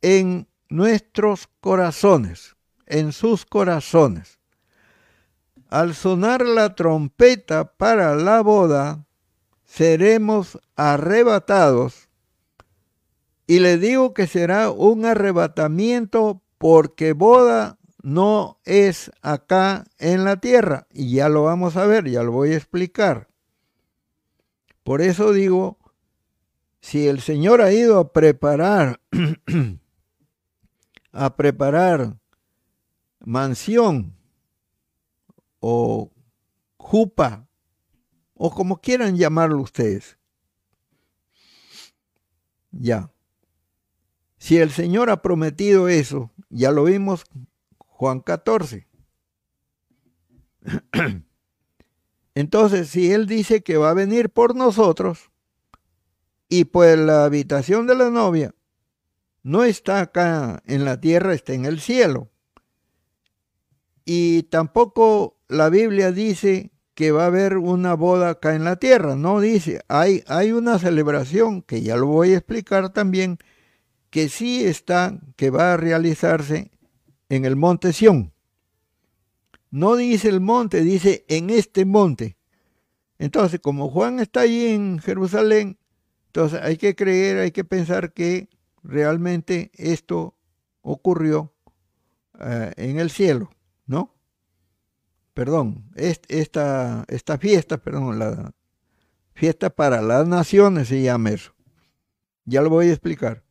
en 0.00 0.48
nuestros 0.70 1.50
corazones, 1.60 2.56
en 2.86 3.12
sus 3.12 3.44
corazones. 3.44 4.38
al 5.68 5.94
sonar 5.94 6.46
la 6.46 6.74
trompeta 6.74 7.74
para 7.76 8.14
la 8.14 8.40
boda, 8.40 9.04
seremos 9.66 10.58
arrebatados. 10.76 12.08
Y 13.46 13.58
le 13.58 13.76
digo 13.76 14.14
que 14.14 14.26
será 14.26 14.70
un 14.70 15.04
arrebatamiento 15.04 16.42
porque 16.58 17.12
boda 17.12 17.78
no 18.02 18.60
es 18.64 19.10
acá 19.22 19.84
en 19.98 20.24
la 20.24 20.36
tierra. 20.36 20.86
Y 20.90 21.14
ya 21.14 21.28
lo 21.28 21.44
vamos 21.44 21.76
a 21.76 21.86
ver, 21.86 22.08
ya 22.08 22.22
lo 22.22 22.32
voy 22.32 22.52
a 22.52 22.56
explicar. 22.56 23.28
Por 24.82 25.02
eso 25.02 25.32
digo, 25.32 25.78
si 26.80 27.08
el 27.08 27.20
Señor 27.20 27.60
ha 27.60 27.72
ido 27.72 27.98
a 27.98 28.12
preparar, 28.12 29.00
a 31.12 31.36
preparar 31.36 32.16
mansión 33.20 34.16
o 35.60 36.10
jupa 36.76 37.46
o 38.34 38.50
como 38.50 38.80
quieran 38.80 39.16
llamarlo 39.16 39.60
ustedes. 39.60 40.18
Ya. 42.70 43.10
Si 44.38 44.58
el 44.58 44.70
Señor 44.70 45.10
ha 45.10 45.22
prometido 45.22 45.88
eso, 45.88 46.30
ya 46.48 46.70
lo 46.70 46.84
vimos 46.84 47.24
Juan 47.78 48.20
14. 48.20 48.86
Entonces, 52.34 52.88
si 52.88 53.12
Él 53.12 53.26
dice 53.26 53.62
que 53.62 53.76
va 53.76 53.90
a 53.90 53.94
venir 53.94 54.30
por 54.30 54.54
nosotros, 54.54 55.30
y 56.48 56.64
pues 56.64 56.98
la 56.98 57.24
habitación 57.24 57.86
de 57.86 57.94
la 57.94 58.10
novia 58.10 58.54
no 59.42 59.64
está 59.64 60.00
acá 60.00 60.62
en 60.66 60.84
la 60.84 61.00
tierra, 61.00 61.34
está 61.34 61.52
en 61.52 61.64
el 61.64 61.80
cielo. 61.80 62.30
Y 64.04 64.44
tampoco 64.44 65.38
la 65.48 65.68
Biblia 65.68 66.12
dice 66.12 66.70
que 66.94 67.12
va 67.12 67.24
a 67.24 67.26
haber 67.26 67.58
una 67.58 67.94
boda 67.94 68.30
acá 68.30 68.54
en 68.54 68.64
la 68.64 68.76
tierra, 68.76 69.14
no 69.14 69.40
dice, 69.40 69.82
hay, 69.88 70.24
hay 70.26 70.52
una 70.52 70.78
celebración 70.78 71.62
que 71.62 71.82
ya 71.82 71.96
lo 71.96 72.06
voy 72.06 72.32
a 72.32 72.38
explicar 72.38 72.92
también, 72.92 73.38
que 74.10 74.28
sí 74.28 74.64
está, 74.64 75.18
que 75.36 75.50
va 75.50 75.74
a 75.74 75.76
realizarse 75.76 76.70
en 77.28 77.44
el 77.44 77.56
monte 77.56 77.92
Sión. 77.92 78.32
No 79.70 79.96
dice 79.96 80.28
el 80.28 80.40
monte, 80.40 80.82
dice 80.82 81.24
en 81.28 81.50
este 81.50 81.84
monte. 81.84 82.36
Entonces, 83.18 83.60
como 83.60 83.90
Juan 83.90 84.20
está 84.20 84.40
allí 84.40 84.68
en 84.68 84.98
Jerusalén, 85.00 85.78
entonces 86.26 86.60
hay 86.62 86.76
que 86.76 86.94
creer, 86.94 87.38
hay 87.38 87.50
que 87.50 87.64
pensar 87.64 88.12
que 88.12 88.48
realmente 88.82 89.70
esto 89.74 90.36
ocurrió 90.82 91.52
eh, 92.38 92.72
en 92.76 92.98
el 92.98 93.10
cielo, 93.10 93.50
¿no? 93.86 94.14
Perdón, 95.34 95.90
esta, 95.94 97.04
esta 97.08 97.38
fiesta, 97.38 97.78
perdón, 97.78 98.18
la 98.18 98.52
fiesta 99.34 99.70
para 99.70 100.02
las 100.02 100.26
naciones 100.26 100.88
se 100.88 101.02
llama 101.02 101.30
eso. 101.30 101.54
Ya 102.44 102.62
lo 102.62 102.70
voy 102.70 102.88
a 102.88 102.92
explicar. 102.92 103.44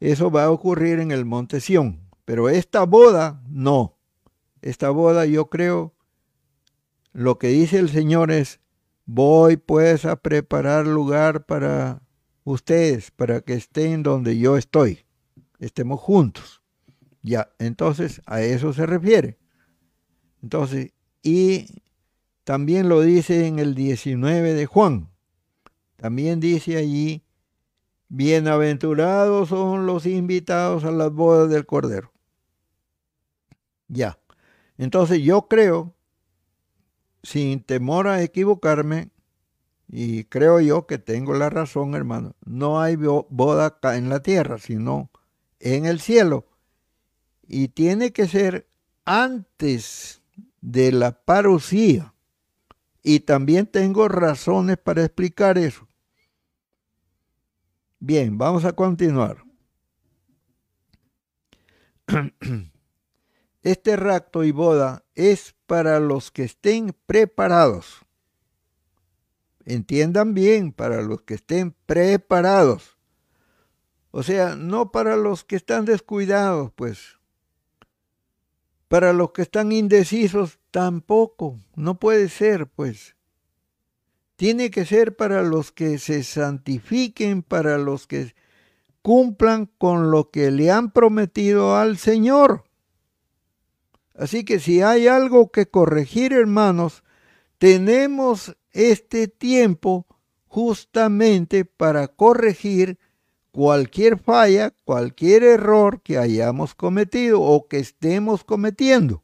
Eso 0.00 0.30
va 0.30 0.44
a 0.44 0.50
ocurrir 0.50 0.98
en 1.00 1.10
el 1.10 1.24
monte 1.24 1.60
Sión, 1.60 2.00
pero 2.24 2.48
esta 2.48 2.84
boda 2.84 3.42
no. 3.48 3.98
Esta 4.62 4.90
boda 4.90 5.26
yo 5.26 5.48
creo, 5.48 5.94
lo 7.12 7.38
que 7.38 7.48
dice 7.48 7.78
el 7.78 7.88
Señor 7.88 8.30
es, 8.30 8.60
voy 9.06 9.56
pues 9.56 10.04
a 10.04 10.16
preparar 10.16 10.86
lugar 10.86 11.46
para 11.46 12.02
ustedes, 12.44 13.10
para 13.10 13.40
que 13.40 13.54
estén 13.54 14.02
donde 14.02 14.38
yo 14.38 14.56
estoy, 14.56 15.06
estemos 15.60 16.00
juntos. 16.00 16.62
Ya, 17.22 17.50
entonces 17.58 18.22
a 18.26 18.42
eso 18.42 18.72
se 18.72 18.86
refiere. 18.86 19.38
Entonces, 20.42 20.92
y 21.22 21.82
también 22.44 22.88
lo 22.88 23.00
dice 23.00 23.46
en 23.48 23.58
el 23.58 23.74
19 23.74 24.54
de 24.54 24.66
Juan. 24.66 25.10
También 25.96 26.38
dice 26.38 26.76
allí, 26.76 27.25
bienaventurados 28.08 29.48
son 29.48 29.86
los 29.86 30.06
invitados 30.06 30.84
a 30.84 30.90
las 30.90 31.12
bodas 31.12 31.50
del 31.50 31.66
Cordero. 31.66 32.12
Ya. 33.88 34.18
Entonces 34.78 35.22
yo 35.22 35.48
creo, 35.48 35.94
sin 37.22 37.62
temor 37.62 38.08
a 38.08 38.22
equivocarme, 38.22 39.10
y 39.88 40.24
creo 40.24 40.60
yo 40.60 40.86
que 40.86 40.98
tengo 40.98 41.34
la 41.34 41.48
razón, 41.48 41.94
hermano, 41.94 42.34
no 42.44 42.80
hay 42.80 42.96
boda 42.96 43.66
acá 43.66 43.96
en 43.96 44.08
la 44.08 44.20
tierra, 44.20 44.58
sino 44.58 45.10
en 45.60 45.86
el 45.86 46.00
cielo. 46.00 46.46
Y 47.46 47.68
tiene 47.68 48.12
que 48.12 48.26
ser 48.26 48.68
antes 49.04 50.22
de 50.60 50.90
la 50.90 51.12
parucía. 51.24 52.12
Y 53.02 53.20
también 53.20 53.66
tengo 53.66 54.08
razones 54.08 54.76
para 54.78 55.04
explicar 55.04 55.58
eso. 55.58 55.85
Bien, 57.98 58.36
vamos 58.36 58.64
a 58.64 58.74
continuar. 58.74 59.44
Este 63.62 63.96
rapto 63.96 64.44
y 64.44 64.52
boda 64.52 65.04
es 65.16 65.56
para 65.66 65.98
los 65.98 66.30
que 66.30 66.44
estén 66.44 66.94
preparados. 67.06 68.02
Entiendan 69.64 70.34
bien, 70.34 70.72
para 70.72 71.02
los 71.02 71.22
que 71.22 71.34
estén 71.34 71.74
preparados. 71.86 72.96
O 74.12 74.22
sea, 74.22 74.54
no 74.54 74.92
para 74.92 75.16
los 75.16 75.42
que 75.42 75.56
están 75.56 75.84
descuidados, 75.84 76.70
pues. 76.76 77.18
Para 78.86 79.12
los 79.12 79.32
que 79.32 79.42
están 79.42 79.72
indecisos, 79.72 80.60
tampoco. 80.70 81.58
No 81.74 81.98
puede 81.98 82.28
ser, 82.28 82.68
pues. 82.68 83.15
Tiene 84.36 84.70
que 84.70 84.84
ser 84.84 85.16
para 85.16 85.42
los 85.42 85.72
que 85.72 85.98
se 85.98 86.22
santifiquen, 86.22 87.42
para 87.42 87.78
los 87.78 88.06
que 88.06 88.34
cumplan 89.02 89.66
con 89.78 90.10
lo 90.10 90.30
que 90.30 90.50
le 90.50 90.70
han 90.70 90.90
prometido 90.90 91.76
al 91.76 91.96
Señor. 91.96 92.64
Así 94.14 94.44
que 94.44 94.60
si 94.60 94.82
hay 94.82 95.08
algo 95.08 95.50
que 95.50 95.66
corregir, 95.66 96.32
hermanos, 96.32 97.02
tenemos 97.58 98.56
este 98.72 99.28
tiempo 99.28 100.06
justamente 100.46 101.64
para 101.64 102.08
corregir 102.08 102.98
cualquier 103.52 104.18
falla, 104.18 104.74
cualquier 104.84 105.42
error 105.42 106.00
que 106.02 106.18
hayamos 106.18 106.74
cometido 106.74 107.40
o 107.40 107.68
que 107.68 107.78
estemos 107.78 108.44
cometiendo, 108.44 109.22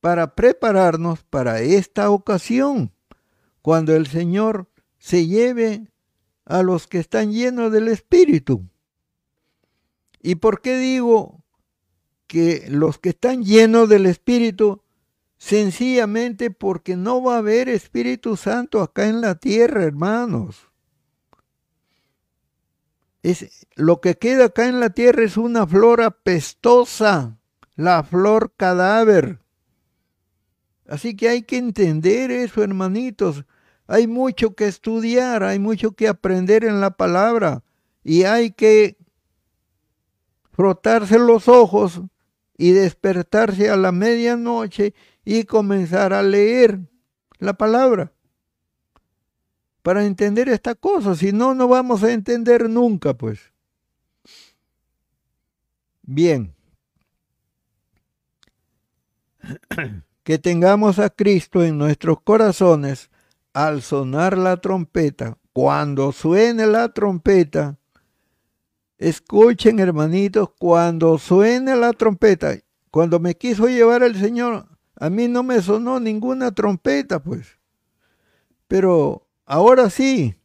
para 0.00 0.34
prepararnos 0.34 1.22
para 1.24 1.60
esta 1.60 2.10
ocasión, 2.10 2.93
cuando 3.64 3.96
el 3.96 4.06
Señor 4.06 4.68
se 4.98 5.26
lleve 5.26 5.90
a 6.44 6.62
los 6.62 6.86
que 6.86 6.98
están 6.98 7.32
llenos 7.32 7.72
del 7.72 7.88
Espíritu. 7.88 8.68
¿Y 10.20 10.34
por 10.34 10.60
qué 10.60 10.76
digo 10.76 11.42
que 12.26 12.66
los 12.68 12.98
que 12.98 13.08
están 13.08 13.42
llenos 13.42 13.88
del 13.88 14.04
Espíritu 14.04 14.82
sencillamente 15.38 16.50
porque 16.50 16.94
no 16.94 17.22
va 17.22 17.36
a 17.36 17.38
haber 17.38 17.70
Espíritu 17.70 18.36
Santo 18.36 18.82
acá 18.82 19.08
en 19.08 19.22
la 19.22 19.36
tierra, 19.36 19.84
hermanos. 19.84 20.68
Es, 23.22 23.66
lo 23.76 24.02
que 24.02 24.16
queda 24.16 24.44
acá 24.44 24.68
en 24.68 24.78
la 24.78 24.90
tierra 24.90 25.24
es 25.24 25.38
una 25.38 25.66
flor 25.66 26.02
apestosa, 26.02 27.38
la 27.76 28.02
flor 28.02 28.52
cadáver. 28.58 29.38
Así 30.86 31.16
que 31.16 31.30
hay 31.30 31.42
que 31.42 31.56
entender 31.56 32.30
eso, 32.30 32.62
hermanitos. 32.62 33.44
Hay 33.86 34.06
mucho 34.06 34.54
que 34.54 34.66
estudiar, 34.66 35.42
hay 35.42 35.58
mucho 35.58 35.92
que 35.92 36.08
aprender 36.08 36.64
en 36.64 36.80
la 36.80 36.90
palabra 36.90 37.62
y 38.02 38.24
hay 38.24 38.52
que 38.52 38.96
frotarse 40.52 41.18
los 41.18 41.48
ojos 41.48 42.00
y 42.56 42.72
despertarse 42.72 43.68
a 43.68 43.76
la 43.76 43.92
medianoche 43.92 44.94
y 45.24 45.44
comenzar 45.44 46.12
a 46.12 46.22
leer 46.22 46.80
la 47.38 47.54
palabra 47.54 48.12
para 49.82 50.04
entender 50.06 50.48
esta 50.48 50.74
cosa. 50.74 51.14
Si 51.14 51.32
no, 51.32 51.54
no 51.54 51.68
vamos 51.68 52.02
a 52.02 52.12
entender 52.12 52.70
nunca, 52.70 53.14
pues. 53.14 53.52
Bien. 56.02 56.54
Que 60.24 60.38
tengamos 60.38 60.98
a 60.98 61.10
Cristo 61.10 61.62
en 61.62 61.76
nuestros 61.76 62.18
corazones 62.22 63.10
al 63.54 63.80
sonar 63.80 64.36
la 64.36 64.58
trompeta. 64.58 65.38
Cuando 65.54 66.12
suene 66.12 66.66
la 66.66 66.90
trompeta, 66.92 67.78
escuchen 68.98 69.78
hermanitos, 69.78 70.50
cuando 70.58 71.16
suene 71.16 71.76
la 71.76 71.92
trompeta, 71.92 72.58
cuando 72.90 73.20
me 73.20 73.34
quiso 73.34 73.68
llevar 73.68 74.02
el 74.02 74.16
Señor 74.16 74.68
a 74.96 75.10
mí 75.10 75.28
no 75.28 75.42
me 75.42 75.60
sonó 75.60 75.98
ninguna 76.00 76.52
trompeta, 76.52 77.22
pues. 77.22 77.58
Pero 78.68 79.26
ahora 79.44 79.90
sí, 79.90 80.36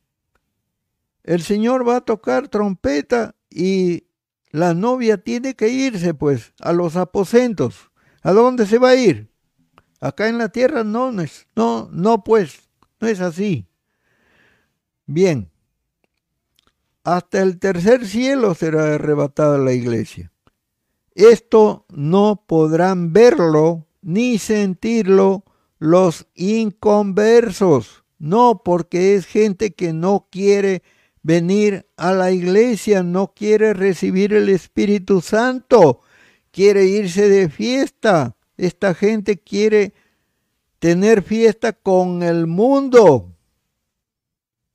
el 1.23 1.41
Señor 1.41 1.87
va 1.87 1.97
a 1.97 2.01
tocar 2.01 2.47
trompeta 2.47 3.35
y 3.49 4.07
la 4.51 4.73
novia 4.73 5.17
tiene 5.17 5.55
que 5.55 5.69
irse, 5.69 6.13
pues, 6.13 6.53
a 6.59 6.73
los 6.73 6.95
aposentos. 6.95 7.91
¿A 8.21 8.33
dónde 8.33 8.65
se 8.65 8.79
va 8.79 8.89
a 8.89 8.95
ir? 8.95 9.31
Acá 10.01 10.27
en 10.27 10.37
la 10.37 10.49
tierra 10.49 10.83
no, 10.83 11.11
no, 11.55 11.89
no, 11.91 12.23
pues, 12.23 12.68
no 12.99 13.07
es 13.07 13.19
así. 13.19 13.65
Bien, 15.05 15.49
hasta 17.03 17.41
el 17.41 17.59
tercer 17.59 18.05
cielo 18.05 18.53
será 18.53 18.95
arrebatada 18.95 19.57
la 19.57 19.73
iglesia. 19.73 20.31
Esto 21.15 21.85
no 21.89 22.43
podrán 22.47 23.11
verlo 23.11 23.87
ni 24.01 24.37
sentirlo 24.37 25.43
los 25.79 26.27
inconversos. 26.35 28.03
No, 28.19 28.61
porque 28.63 29.15
es 29.15 29.25
gente 29.25 29.71
que 29.71 29.93
no 29.93 30.27
quiere 30.29 30.83
venir 31.23 31.87
a 31.97 32.11
la 32.11 32.31
iglesia, 32.31 33.01
no 33.01 33.33
quiere 33.33 33.73
recibir 33.73 34.33
el 34.33 34.49
Espíritu 34.49 35.21
Santo, 35.21 36.01
quiere 36.51 36.85
irse 36.85 37.29
de 37.29 37.49
fiesta. 37.49 38.35
Esta 38.57 38.93
gente 38.93 39.37
quiere 39.37 39.93
tener 40.79 41.21
fiesta 41.21 41.73
con 41.73 42.23
el 42.23 42.47
mundo. 42.47 43.35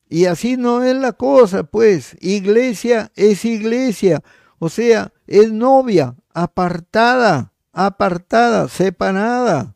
Y 0.08 0.26
así 0.26 0.56
no 0.56 0.82
es 0.84 0.94
la 0.96 1.12
cosa, 1.12 1.64
pues. 1.64 2.16
Iglesia 2.20 3.10
es 3.16 3.44
iglesia, 3.44 4.22
o 4.58 4.68
sea, 4.68 5.12
es 5.26 5.50
novia, 5.50 6.14
apartada, 6.32 7.52
apartada, 7.72 8.68
separada. 8.68 9.74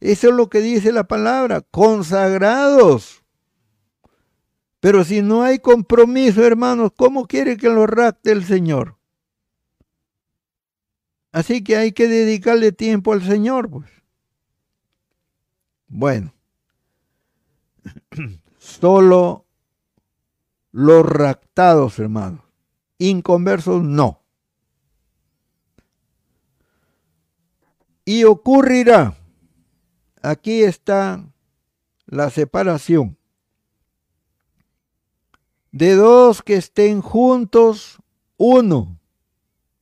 Eso 0.00 0.28
es 0.28 0.34
lo 0.34 0.48
que 0.48 0.60
dice 0.60 0.92
la 0.92 1.04
palabra, 1.04 1.62
consagrados. 1.62 3.24
Pero 4.80 5.04
si 5.04 5.22
no 5.22 5.42
hay 5.42 5.58
compromiso, 5.58 6.44
hermanos, 6.44 6.92
¿cómo 6.94 7.26
quiere 7.26 7.56
que 7.56 7.68
lo 7.68 7.86
rapte 7.86 8.30
el 8.30 8.44
Señor? 8.44 8.96
Así 11.32 11.62
que 11.64 11.76
hay 11.76 11.92
que 11.92 12.06
dedicarle 12.06 12.72
tiempo 12.72 13.12
al 13.12 13.22
Señor, 13.22 13.70
pues. 13.70 13.90
Bueno, 15.88 16.32
solo 18.58 19.46
los 20.70 21.04
raptados, 21.04 21.98
hermanos. 21.98 22.42
Inconversos, 22.98 23.82
no. 23.82 24.22
Y 28.04 28.24
ocurrirá 28.24 29.16
aquí 30.22 30.62
está 30.62 31.24
la 32.06 32.30
separación. 32.30 33.16
De 35.70 35.94
dos 35.94 36.42
que 36.42 36.54
estén 36.56 37.02
juntos, 37.02 37.98
uno 38.36 38.98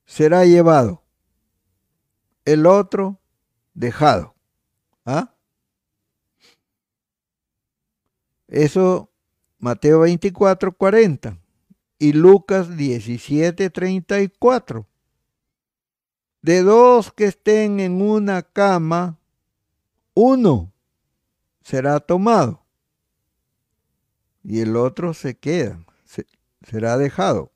será 0.05 0.45
llevado, 0.45 1.03
el 2.45 2.67
otro 2.67 3.21
dejado. 3.75 4.35
¿Ah? 5.05 5.36
Eso 8.49 9.11
Mateo 9.59 10.01
24, 10.01 10.73
40 10.77 11.39
y 11.99 12.13
Lucas 12.13 12.77
17, 12.77 13.71
34. 13.71 14.87
De 16.43 16.63
dos 16.63 17.13
que 17.13 17.25
estén 17.25 17.81
en 17.81 18.01
una 18.01 18.43
cama, 18.43 19.19
uno 20.15 20.73
será 21.63 21.99
tomado 21.99 22.65
y 24.45 24.61
el 24.61 24.77
otro 24.77 25.13
se 25.13 25.37
queda, 25.37 25.85
será 26.63 26.97
dejado. 26.97 27.53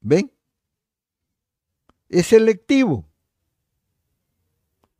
¿Ven? 0.00 0.30
Es 2.10 2.26
selectivo. 2.26 3.06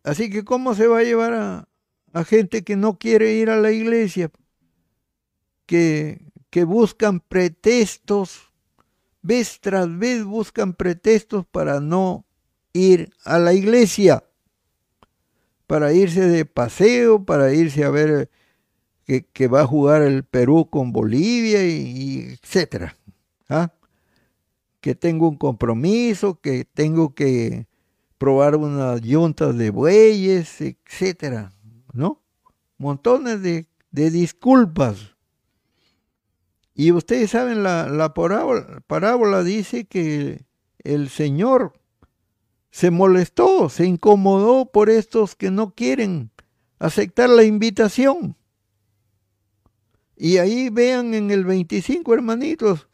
Así 0.03 0.31
que 0.31 0.45
¿cómo 0.45 0.75
se 0.75 0.87
va 0.87 1.01
a 1.01 1.05
llevar 1.05 1.35
a, 1.35 1.69
a 2.15 2.25
gente 2.25 2.65
que 2.65 2.77
no 2.77 2.99
quiere 2.99 3.35
ir 3.35 3.51
a 3.51 3.57
la 3.57 3.71
iglesia? 3.71 4.31
Que, 5.67 6.21
buscan 6.67 7.21
pretextos, 7.21 8.53
vez 9.23 9.59
tras 9.61 9.99
vez 9.99 10.23
buscan 10.25 10.73
pretextos 10.73 11.45
para 11.47 11.81
no 11.81 12.25
ir 12.73 13.11
a 13.25 13.39
la 13.39 13.55
iglesia 13.55 14.23
para 15.67 15.93
irse 15.93 16.21
de 16.21 16.45
paseo, 16.45 17.25
para 17.25 17.53
irse 17.53 17.85
a 17.85 17.91
ver 17.91 18.31
que, 19.07 19.49
va 19.49 19.63
a 19.63 19.67
jugar 19.67 20.03
el 20.03 20.25
Perú 20.25 20.69
con 20.71 20.93
Bolivia 20.93 21.67
y, 21.67 22.39
etcétera. 22.43 22.97
¿ah? 23.49 23.73
Que 24.81 24.95
tengo 24.95 25.29
un 25.29 25.37
compromiso, 25.37 26.41
que 26.41 26.65
tengo 26.65 27.15
que 27.15 27.67
probar 28.19 28.57
unas 28.57 29.01
yuntas 29.01 29.57
de 29.57 29.71
bueyes, 29.71 30.61
etcétera, 30.61 31.53
¿no? 31.93 32.21
Montones 32.79 33.43
de, 33.43 33.67
disculpas. 33.91 35.14
Y 36.75 36.93
ustedes 36.93 37.31
saben, 37.31 37.63
la, 37.63 37.89
la 37.89 38.15
parábola 38.15 39.45
dice 39.45 39.85
que 39.85 40.45
el 40.79 41.09
Señor 41.09 41.73
se 42.71 42.91
molestó, 42.91 43.69
se 43.69 43.87
incomodó 43.87 44.67
por 44.67 44.91
estos 44.91 45.37
que 45.37 45.53
no 45.53 45.75
quieren 45.75 46.33
aceptar 46.81 47.31
la 47.31 47.45
invitación. 47.45 48.37
Y 50.17 50.39
ahí 50.39 50.71
vean 50.71 51.15
en 51.15 51.31
el 51.31 51.45
25, 51.45 52.13
hermanitos, 52.15 52.89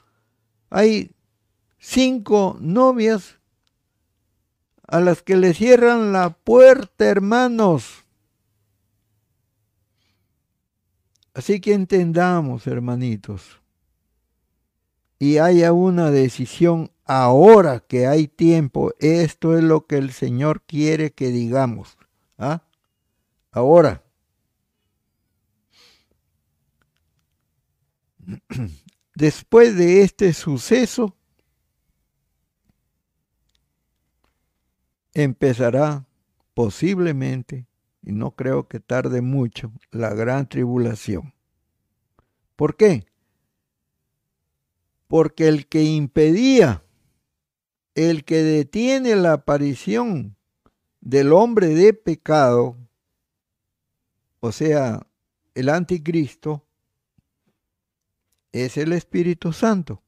hay 0.69 1.13
cinco 1.79 2.57
novias 2.61 3.39
a 4.87 5.01
las 5.01 5.23
que 5.23 5.37
le 5.37 5.55
cierran 5.55 6.13
la 6.13 6.31
puerta, 6.31 7.07
hermanos. 7.07 8.05
Así 11.33 11.61
que 11.61 11.75
entendamos, 11.75 12.67
hermanitos, 12.67 13.60
y 15.21 15.37
haya 15.39 15.73
una 15.75 16.11
decisión 16.11 16.91
ahora 17.05 17.81
que 17.81 18.07
hay 18.07 18.27
tiempo, 18.27 18.95
esto 18.99 19.57
es 19.57 19.63
lo 19.63 19.87
que 19.87 19.99
el 19.99 20.13
Señor 20.13 20.63
quiere 20.63 21.13
que 21.13 21.29
digamos. 21.29 21.99
¿ah? 22.39 22.63
Ahora. 23.53 24.03
Después 29.15 29.77
de 29.77 30.01
este 30.01 30.33
suceso, 30.33 31.15
empezará 35.13 36.07
posiblemente, 36.55 37.67
y 38.03 38.13
no 38.13 38.31
creo 38.31 38.69
que 38.69 38.81
tarde 38.81 39.21
mucho, 39.21 39.71
la 39.91 40.15
gran 40.15 40.49
tribulación. 40.49 41.35
¿Por 42.57 42.77
qué? 42.77 43.10
Porque 45.11 45.49
el 45.49 45.67
que 45.67 45.83
impedía 45.83 46.85
el 47.95 48.25
que 48.25 48.43
detiene 48.43 49.17
la 49.17 49.35
aparición 49.35 50.37
del 51.01 51.33
hombre 51.33 51.69
de 51.69 51.93
pecado, 51.93 52.77
o 54.41 54.53
sea, 54.53 55.07
el 55.55 55.69
anticristo, 55.69 56.65
es 58.53 58.77
el 58.77 58.93
Espíritu 58.93 59.53
Santo. 59.53 60.03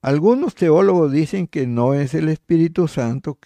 Algunos 0.00 0.54
teólogos 0.54 1.10
dicen 1.10 1.46
que 1.48 1.66
no 1.66 1.94
es 1.94 2.14
el 2.14 2.28
Espíritu 2.28 2.86
Santo, 2.86 3.38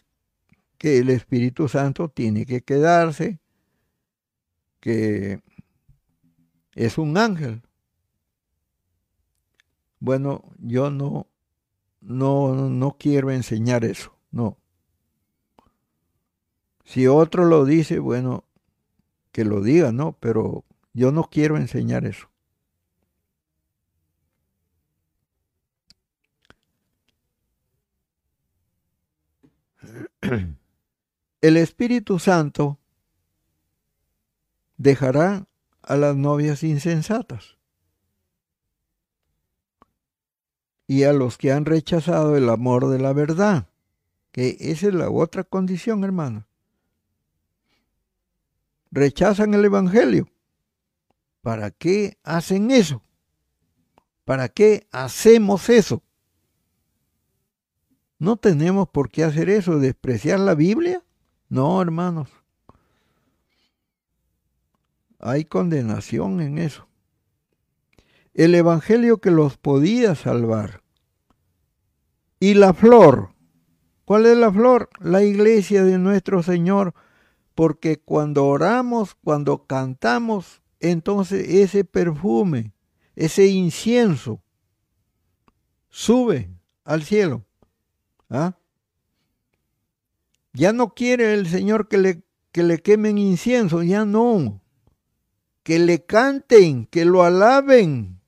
que 0.77 0.99
el 0.99 1.09
Espíritu 1.11 1.69
Santo 1.69 2.09
tiene 2.09 2.45
que 2.45 2.63
quedarse, 2.63 3.39
que 4.81 5.41
es 6.81 6.97
un 6.97 7.19
ángel. 7.19 7.63
Bueno, 9.99 10.43
yo 10.59 10.91
no, 10.91 11.27
no, 12.01 12.55
no 12.71 12.97
quiero 12.99 13.31
enseñar 13.31 13.85
eso, 13.85 14.17
no. 14.31 14.57
Si 16.85 17.07
otro 17.07 17.45
lo 17.45 17.67
dice, 17.67 17.99
bueno, 17.99 18.45
que 19.31 19.45
lo 19.45 19.61
diga, 19.61 19.93
¿no? 19.93 20.17
Pero 20.21 20.65
yo 20.95 21.13
no 21.13 21.25
quiero 21.25 21.59
enseñar 21.59 22.07
eso. 22.07 22.31
El 31.43 31.57
Espíritu 31.59 32.19
Santo 32.19 32.79
dejará 34.79 35.47
a 35.83 35.97
las 35.97 36.17
novias 36.17 36.63
insensatas. 36.63 37.61
y 40.91 41.05
a 41.05 41.13
los 41.13 41.39
que 41.39 41.53
han 41.53 41.67
rechazado 41.67 42.37
el 42.37 42.49
amor 42.49 42.89
de 42.89 42.99
la 42.99 43.13
verdad, 43.13 43.69
que 44.33 44.57
esa 44.59 44.89
es 44.89 44.95
la 44.95 45.09
otra 45.09 45.45
condición, 45.45 46.03
hermano. 46.03 46.49
Rechazan 48.91 49.55
el 49.55 49.65
Evangelio. 49.65 50.27
¿Para 51.43 51.71
qué 51.71 52.19
hacen 52.25 52.73
eso? 52.73 53.05
¿Para 54.25 54.49
qué 54.49 54.89
hacemos 54.91 55.69
eso? 55.69 56.03
No 58.19 58.37
tenemos 58.37 58.89
por 58.89 59.11
qué 59.13 59.23
hacer 59.23 59.49
eso, 59.49 59.79
despreciar 59.79 60.41
la 60.41 60.57
Biblia. 60.57 61.05
No, 61.49 61.81
hermanos. 61.81 62.31
Hay 65.21 65.45
condenación 65.45 66.41
en 66.41 66.59
eso. 66.59 66.89
El 68.33 68.55
Evangelio 68.55 69.19
que 69.19 69.31
los 69.31 69.59
podía 69.59 70.15
salvar. 70.15 70.83
Y 72.41 72.55
la 72.55 72.73
flor. 72.73 73.35
¿Cuál 74.07 74.25
es 74.25 74.37
la 74.37 74.51
flor? 74.51 74.89
La 74.99 75.23
iglesia 75.23 75.85
de 75.85 75.99
nuestro 75.99 76.43
Señor. 76.43 76.95
Porque 77.55 77.99
cuando 77.99 78.47
oramos, 78.47 79.15
cuando 79.15 79.67
cantamos, 79.67 80.63
entonces 80.79 81.47
ese 81.49 81.85
perfume, 81.85 82.73
ese 83.15 83.47
incienso, 83.47 84.41
sube 85.91 86.51
al 86.85 87.03
cielo. 87.03 87.45
¿Ah? 88.31 88.57
Ya 90.55 90.73
no 90.73 90.95
quiere 90.95 91.35
el 91.35 91.47
Señor 91.47 91.89
que 91.89 91.99
le, 91.99 92.23
que 92.53 92.63
le 92.63 92.79
quemen 92.79 93.19
incienso, 93.19 93.83
ya 93.83 94.07
no. 94.07 94.63
Que 95.63 95.79
le 95.79 96.05
canten, 96.05 96.87
que 96.87 97.05
lo 97.05 97.23
alaben, 97.23 98.21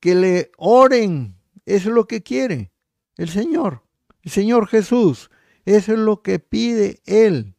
que 0.00 0.14
le 0.14 0.50
oren. 0.56 1.36
Eso 1.66 1.88
es 1.88 1.94
lo 1.94 2.06
que 2.06 2.22
quiere 2.22 2.74
el 3.16 3.28
Señor, 3.28 3.82
el 4.22 4.30
Señor 4.30 4.66
Jesús. 4.66 5.30
Eso 5.64 5.92
es 5.92 5.98
lo 5.98 6.22
que 6.22 6.38
pide 6.38 7.00
Él. 7.06 7.54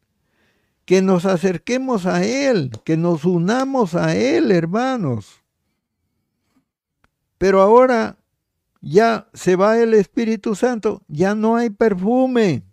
Que 0.86 1.02
nos 1.02 1.26
acerquemos 1.26 2.06
a 2.06 2.24
Él, 2.24 2.72
que 2.84 2.98
nos 2.98 3.26
unamos 3.26 3.96
a 3.96 4.16
Él, 4.16 4.52
hermanos. 4.52 5.42
Pero 7.38 7.62
ahora 7.62 8.20
ya 8.82 9.28
se 9.34 9.56
va 9.56 9.80
el 9.80 9.94
Espíritu 9.96 10.56
Santo, 10.56 11.02
ya 11.08 11.34
no 11.34 11.56
hay 11.56 11.72
perfume. 11.72 12.64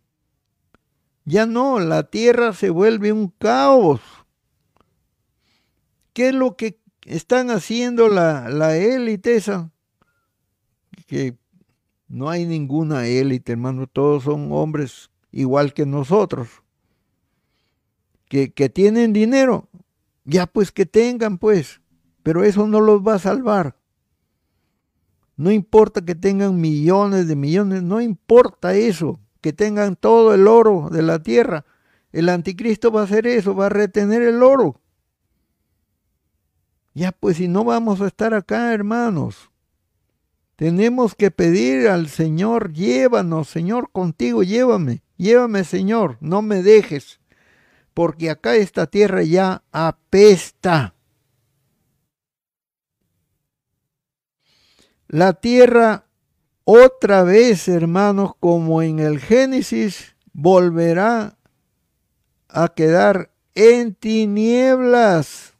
Ya 1.24 1.46
no, 1.46 1.78
la 1.80 2.10
tierra 2.10 2.52
se 2.52 2.68
vuelve 2.68 3.12
un 3.12 3.28
caos. 3.28 4.00
¿Qué 6.12 6.28
es 6.28 6.34
lo 6.34 6.56
que 6.56 6.80
están 7.04 7.50
haciendo 7.50 8.08
la, 8.08 8.48
la 8.48 8.76
élite 8.76 9.36
esa? 9.36 9.70
Que 11.06 11.36
no 12.08 12.28
hay 12.28 12.44
ninguna 12.44 13.06
élite, 13.06 13.52
hermano, 13.52 13.86
todos 13.86 14.24
son 14.24 14.52
hombres 14.52 15.10
igual 15.30 15.72
que 15.72 15.86
nosotros. 15.86 16.48
Que, 18.28 18.52
que 18.52 18.68
tienen 18.68 19.12
dinero, 19.12 19.68
ya 20.24 20.46
pues 20.46 20.72
que 20.72 20.86
tengan 20.86 21.38
pues, 21.38 21.80
pero 22.22 22.44
eso 22.44 22.66
no 22.66 22.80
los 22.80 23.00
va 23.00 23.14
a 23.14 23.18
salvar. 23.18 23.76
No 25.36 25.50
importa 25.50 26.04
que 26.04 26.14
tengan 26.14 26.60
millones 26.60 27.26
de 27.28 27.36
millones, 27.36 27.82
no 27.82 28.00
importa 28.00 28.74
eso, 28.74 29.18
que 29.40 29.52
tengan 29.52 29.96
todo 29.96 30.34
el 30.34 30.46
oro 30.46 30.88
de 30.90 31.02
la 31.02 31.22
tierra. 31.22 31.64
El 32.12 32.28
anticristo 32.28 32.92
va 32.92 33.00
a 33.00 33.04
hacer 33.04 33.26
eso, 33.26 33.54
va 33.54 33.66
a 33.66 33.70
retener 33.70 34.20
el 34.20 34.42
oro. 34.42 34.81
Ya 36.94 37.12
pues 37.12 37.38
si 37.38 37.48
no 37.48 37.64
vamos 37.64 38.00
a 38.00 38.06
estar 38.06 38.34
acá, 38.34 38.72
hermanos. 38.72 39.50
Tenemos 40.56 41.14
que 41.14 41.30
pedir 41.30 41.88
al 41.88 42.08
Señor, 42.08 42.72
llévanos, 42.72 43.48
Señor, 43.48 43.90
contigo, 43.90 44.42
llévame, 44.42 45.02
llévame, 45.16 45.64
Señor, 45.64 46.18
no 46.20 46.42
me 46.42 46.62
dejes, 46.62 47.20
porque 47.94 48.30
acá 48.30 48.54
esta 48.54 48.86
tierra 48.86 49.22
ya 49.22 49.64
apesta. 49.72 50.94
La 55.08 55.32
tierra 55.32 56.06
otra 56.64 57.22
vez, 57.22 57.66
hermanos, 57.66 58.32
como 58.38 58.82
en 58.82 59.00
el 59.00 59.18
Génesis, 59.18 60.14
volverá 60.32 61.36
a 62.48 62.68
quedar 62.68 63.32
en 63.54 63.94
tinieblas. 63.94 65.51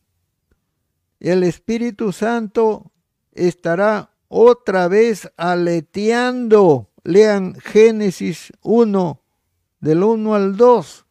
El 1.22 1.44
Espíritu 1.44 2.10
Santo 2.10 2.90
estará 3.30 4.10
otra 4.26 4.88
vez 4.88 5.30
aleteando. 5.36 6.90
Lean 7.04 7.54
Génesis 7.60 8.52
1, 8.62 9.22
del 9.78 10.02
1 10.02 10.34
al 10.34 10.56
2. 10.56 11.06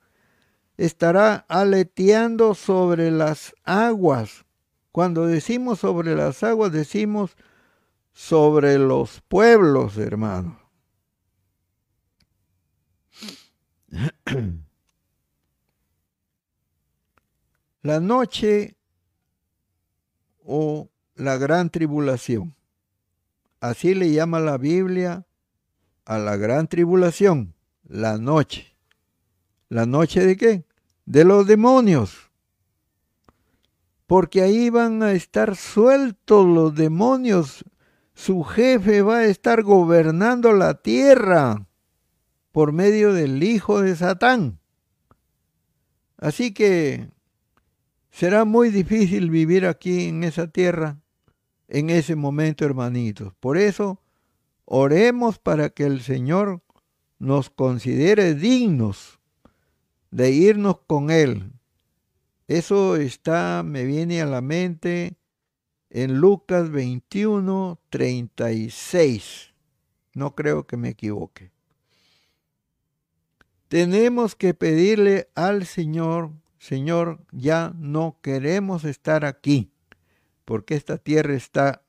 Estará 0.75 1.45
aleteando 1.47 2.55
sobre 2.55 3.09
las 3.09 3.55
aguas. 3.63 4.43
Cuando 4.91 5.27
decimos 5.27 5.79
sobre 5.79 6.13
las 6.13 6.43
aguas, 6.43 6.73
decimos 6.73 7.37
sobre 8.11 8.77
los 8.77 9.21
pueblos, 9.21 9.97
hermanos. 9.97 10.57
La 17.81 18.01
noche 18.01 18.75
o 20.51 20.89
la 21.15 21.37
gran 21.37 21.69
tribulación. 21.69 22.55
Así 23.61 23.93
le 23.93 24.11
llama 24.11 24.39
la 24.39 24.57
Biblia 24.57 25.25
a 26.03 26.17
la 26.17 26.35
gran 26.35 26.67
tribulación, 26.67 27.53
la 27.87 28.17
noche. 28.17 28.75
¿La 29.69 29.85
noche 29.85 30.25
de 30.25 30.35
qué? 30.35 30.65
De 31.05 31.23
los 31.23 31.47
demonios 31.47 32.31
porque 34.11 34.41
ahí 34.41 34.69
van 34.69 35.01
a 35.03 35.13
estar 35.13 35.55
sueltos 35.55 36.45
los 36.45 36.75
demonios 36.75 37.63
su 38.13 38.43
jefe 38.43 39.01
va 39.01 39.19
a 39.19 39.25
estar 39.25 39.63
gobernando 39.63 40.51
la 40.51 40.73
tierra 40.81 41.65
por 42.51 42.73
medio 42.73 43.13
del 43.13 43.41
hijo 43.41 43.81
de 43.81 43.95
Satán. 43.95 44.59
Así 46.17 46.53
que 46.53 47.09
será 48.11 48.45
muy 48.45 48.69
difícil 48.69 49.29
vivir 49.29 49.65
aquí 49.65 50.05
en 50.05 50.23
esa 50.23 50.47
tierra 50.47 51.01
en 51.71 51.89
ese 51.89 52.15
momento, 52.15 52.65
hermanitos. 52.65 53.33
Por 53.39 53.57
eso, 53.57 54.01
oremos 54.65 55.39
para 55.39 55.69
que 55.69 55.85
el 55.85 56.01
Señor 56.01 56.61
nos 57.17 57.49
considere 57.49 58.35
dignos 58.35 59.19
de 60.11 60.31
irnos 60.31 60.79
con 60.85 61.09
Él. 61.09 61.53
Eso 62.47 62.97
está, 62.97 63.63
me 63.63 63.85
viene 63.85 64.21
a 64.21 64.25
la 64.25 64.41
mente 64.41 65.15
en 65.89 66.17
Lucas 66.17 66.69
21, 66.69 67.79
36. 67.89 69.53
No 70.13 70.35
creo 70.35 70.67
que 70.67 70.75
me 70.75 70.89
equivoque. 70.89 71.51
Tenemos 73.69 74.35
que 74.35 74.53
pedirle 74.53 75.29
al 75.35 75.65
Señor, 75.65 76.31
Señor, 76.61 77.25
ya 77.31 77.73
no 77.75 78.19
queremos 78.21 78.83
estar 78.83 79.25
aquí, 79.25 79.73
porque 80.45 80.75
esta 80.75 80.99
tierra 80.99 81.33
está 81.33 81.81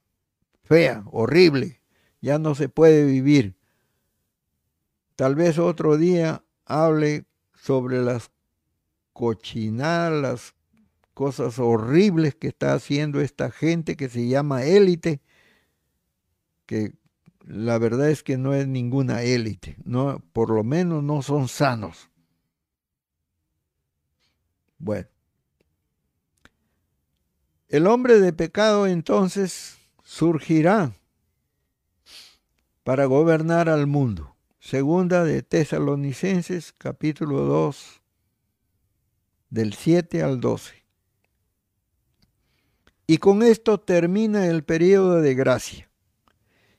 fea, 0.64 1.04
horrible, 1.12 1.82
ya 2.22 2.38
no 2.38 2.54
se 2.54 2.70
puede 2.70 3.04
vivir. 3.04 3.54
Tal 5.14 5.34
vez 5.34 5.58
otro 5.58 5.98
día 5.98 6.42
hable 6.64 7.26
sobre 7.54 8.00
las 8.00 8.30
cochinadas, 9.12 10.22
las 10.22 10.54
cosas 11.12 11.58
horribles 11.58 12.34
que 12.34 12.48
está 12.48 12.72
haciendo 12.72 13.20
esta 13.20 13.50
gente 13.50 13.94
que 13.94 14.08
se 14.08 14.26
llama 14.26 14.64
élite, 14.64 15.20
que 16.64 16.94
la 17.44 17.76
verdad 17.76 18.08
es 18.08 18.22
que 18.22 18.38
no 18.38 18.54
es 18.54 18.66
ninguna 18.66 19.20
élite, 19.22 19.76
no, 19.84 20.22
por 20.32 20.48
lo 20.48 20.64
menos 20.64 21.04
no 21.04 21.20
son 21.20 21.48
sanos. 21.48 22.08
Bueno, 24.84 25.06
el 27.68 27.86
hombre 27.86 28.18
de 28.18 28.32
pecado 28.32 28.88
entonces 28.88 29.78
surgirá 30.02 30.92
para 32.82 33.04
gobernar 33.04 33.68
al 33.68 33.86
mundo. 33.86 34.34
Segunda 34.58 35.22
de 35.22 35.42
Tesalonicenses 35.42 36.72
capítulo 36.72 37.42
2 37.42 38.02
del 39.50 39.74
7 39.74 40.20
al 40.24 40.40
12. 40.40 40.74
Y 43.06 43.18
con 43.18 43.44
esto 43.44 43.78
termina 43.78 44.48
el 44.48 44.64
periodo 44.64 45.20
de 45.20 45.36
gracia 45.36 45.88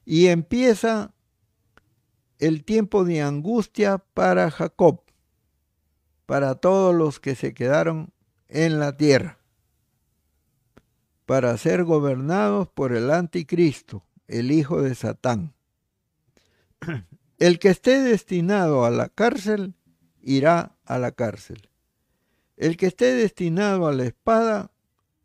y 0.03 0.27
empieza 0.27 1.13
el 2.37 2.65
tiempo 2.65 3.05
de 3.05 3.21
angustia 3.21 3.99
para 3.99 4.51
Jacob, 4.51 5.02
para 6.25 6.55
todos 6.55 6.95
los 6.95 7.19
que 7.19 7.35
se 7.35 7.53
quedaron 7.53 8.13
en 8.49 8.79
la 8.79 8.95
tierra, 8.97 9.39
para 11.25 11.57
ser 11.57 11.83
gobernados 11.83 12.67
por 12.67 12.93
el 12.93 13.11
anticristo, 13.11 14.03
el 14.27 14.51
hijo 14.51 14.81
de 14.81 14.95
Satán. 14.95 15.53
El 17.39 17.59
que 17.59 17.69
esté 17.69 17.99
destinado 17.99 18.85
a 18.85 18.91
la 18.91 19.09
cárcel, 19.09 19.73
irá 20.21 20.77
a 20.85 20.97
la 20.97 21.11
cárcel. 21.11 21.69
El 22.55 22.77
que 22.77 22.85
esté 22.87 23.13
destinado 23.13 23.87
a 23.87 23.93
la 23.93 24.05
espada, 24.05 24.71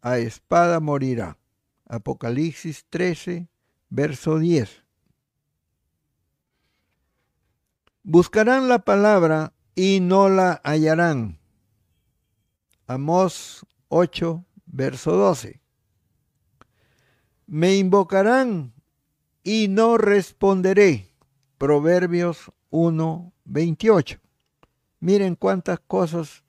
a 0.00 0.18
espada 0.18 0.80
morirá. 0.80 1.38
Apocalipsis 1.86 2.86
13, 2.90 3.48
verso 3.88 4.38
10. 4.38 4.84
Buscarán 8.02 8.68
la 8.68 8.80
palabra 8.80 9.52
y 9.78 10.00
no 10.00 10.28
la 10.28 10.60
hallarán. 10.64 11.38
Amós 12.88 13.64
8, 13.86 14.44
verso 14.66 15.12
12. 15.12 15.60
Me 17.46 17.76
invocarán 17.76 18.72
y 19.44 19.68
no 19.68 19.96
responderé. 19.96 21.14
Proverbios 21.58 22.50
1, 22.70 23.32
28. 23.44 24.18
Miren 24.98 25.36
cuántas 25.36 25.78
cosas 25.78 26.42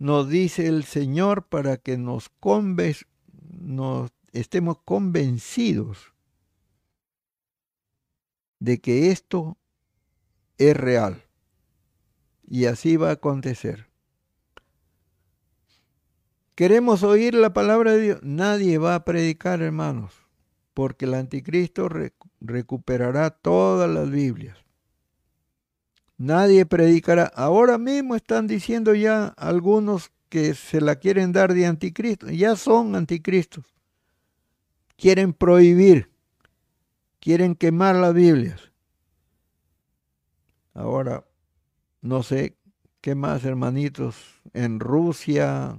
nos 0.00 0.28
dice 0.28 0.66
el 0.66 0.82
Señor 0.82 1.46
para 1.46 1.76
que 1.76 1.96
nos, 1.96 2.32
nos 3.60 4.10
estemos 4.32 4.78
convencidos 4.84 6.12
de 8.58 8.80
que 8.80 9.12
esto 9.12 9.56
es 10.58 10.76
real. 10.76 11.23
Y 12.46 12.66
así 12.66 12.96
va 12.96 13.10
a 13.10 13.12
acontecer. 13.12 13.88
¿Queremos 16.54 17.02
oír 17.02 17.34
la 17.34 17.52
palabra 17.52 17.92
de 17.92 18.00
Dios? 18.00 18.18
Nadie 18.22 18.78
va 18.78 18.94
a 18.94 19.04
predicar, 19.04 19.60
hermanos, 19.60 20.12
porque 20.72 21.04
el 21.04 21.14
anticristo 21.14 21.88
recuperará 22.40 23.30
todas 23.30 23.90
las 23.90 24.08
Biblias. 24.10 24.56
Nadie 26.16 26.64
predicará. 26.64 27.24
Ahora 27.24 27.76
mismo 27.76 28.14
están 28.14 28.46
diciendo 28.46 28.94
ya 28.94 29.28
algunos 29.36 30.12
que 30.28 30.54
se 30.54 30.80
la 30.80 30.96
quieren 30.96 31.32
dar 31.32 31.54
de 31.54 31.66
anticristo. 31.66 32.30
Ya 32.30 32.54
son 32.54 32.94
anticristos. 32.94 33.64
Quieren 34.96 35.32
prohibir. 35.32 36.10
Quieren 37.18 37.56
quemar 37.56 37.96
las 37.96 38.14
Biblias. 38.14 38.70
Ahora, 40.72 41.24
no 42.04 42.22
sé 42.22 42.58
qué 43.00 43.14
más, 43.14 43.44
hermanitos. 43.46 44.42
En 44.52 44.78
Rusia, 44.78 45.78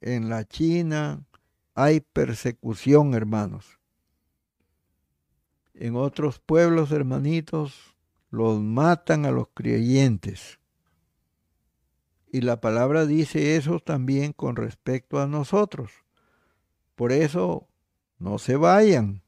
en 0.00 0.30
la 0.30 0.46
China, 0.46 1.26
hay 1.74 2.00
persecución, 2.00 3.12
hermanos. 3.12 3.78
En 5.74 5.94
otros 5.94 6.38
pueblos, 6.38 6.90
hermanitos, 6.90 7.94
los 8.30 8.58
matan 8.60 9.26
a 9.26 9.30
los 9.30 9.48
creyentes. 9.52 10.58
Y 12.32 12.40
la 12.40 12.62
palabra 12.62 13.04
dice 13.04 13.56
eso 13.56 13.78
también 13.78 14.32
con 14.32 14.56
respecto 14.56 15.20
a 15.20 15.26
nosotros. 15.26 15.90
Por 16.94 17.12
eso, 17.12 17.68
no 18.18 18.38
se 18.38 18.56
vayan. 18.56 19.22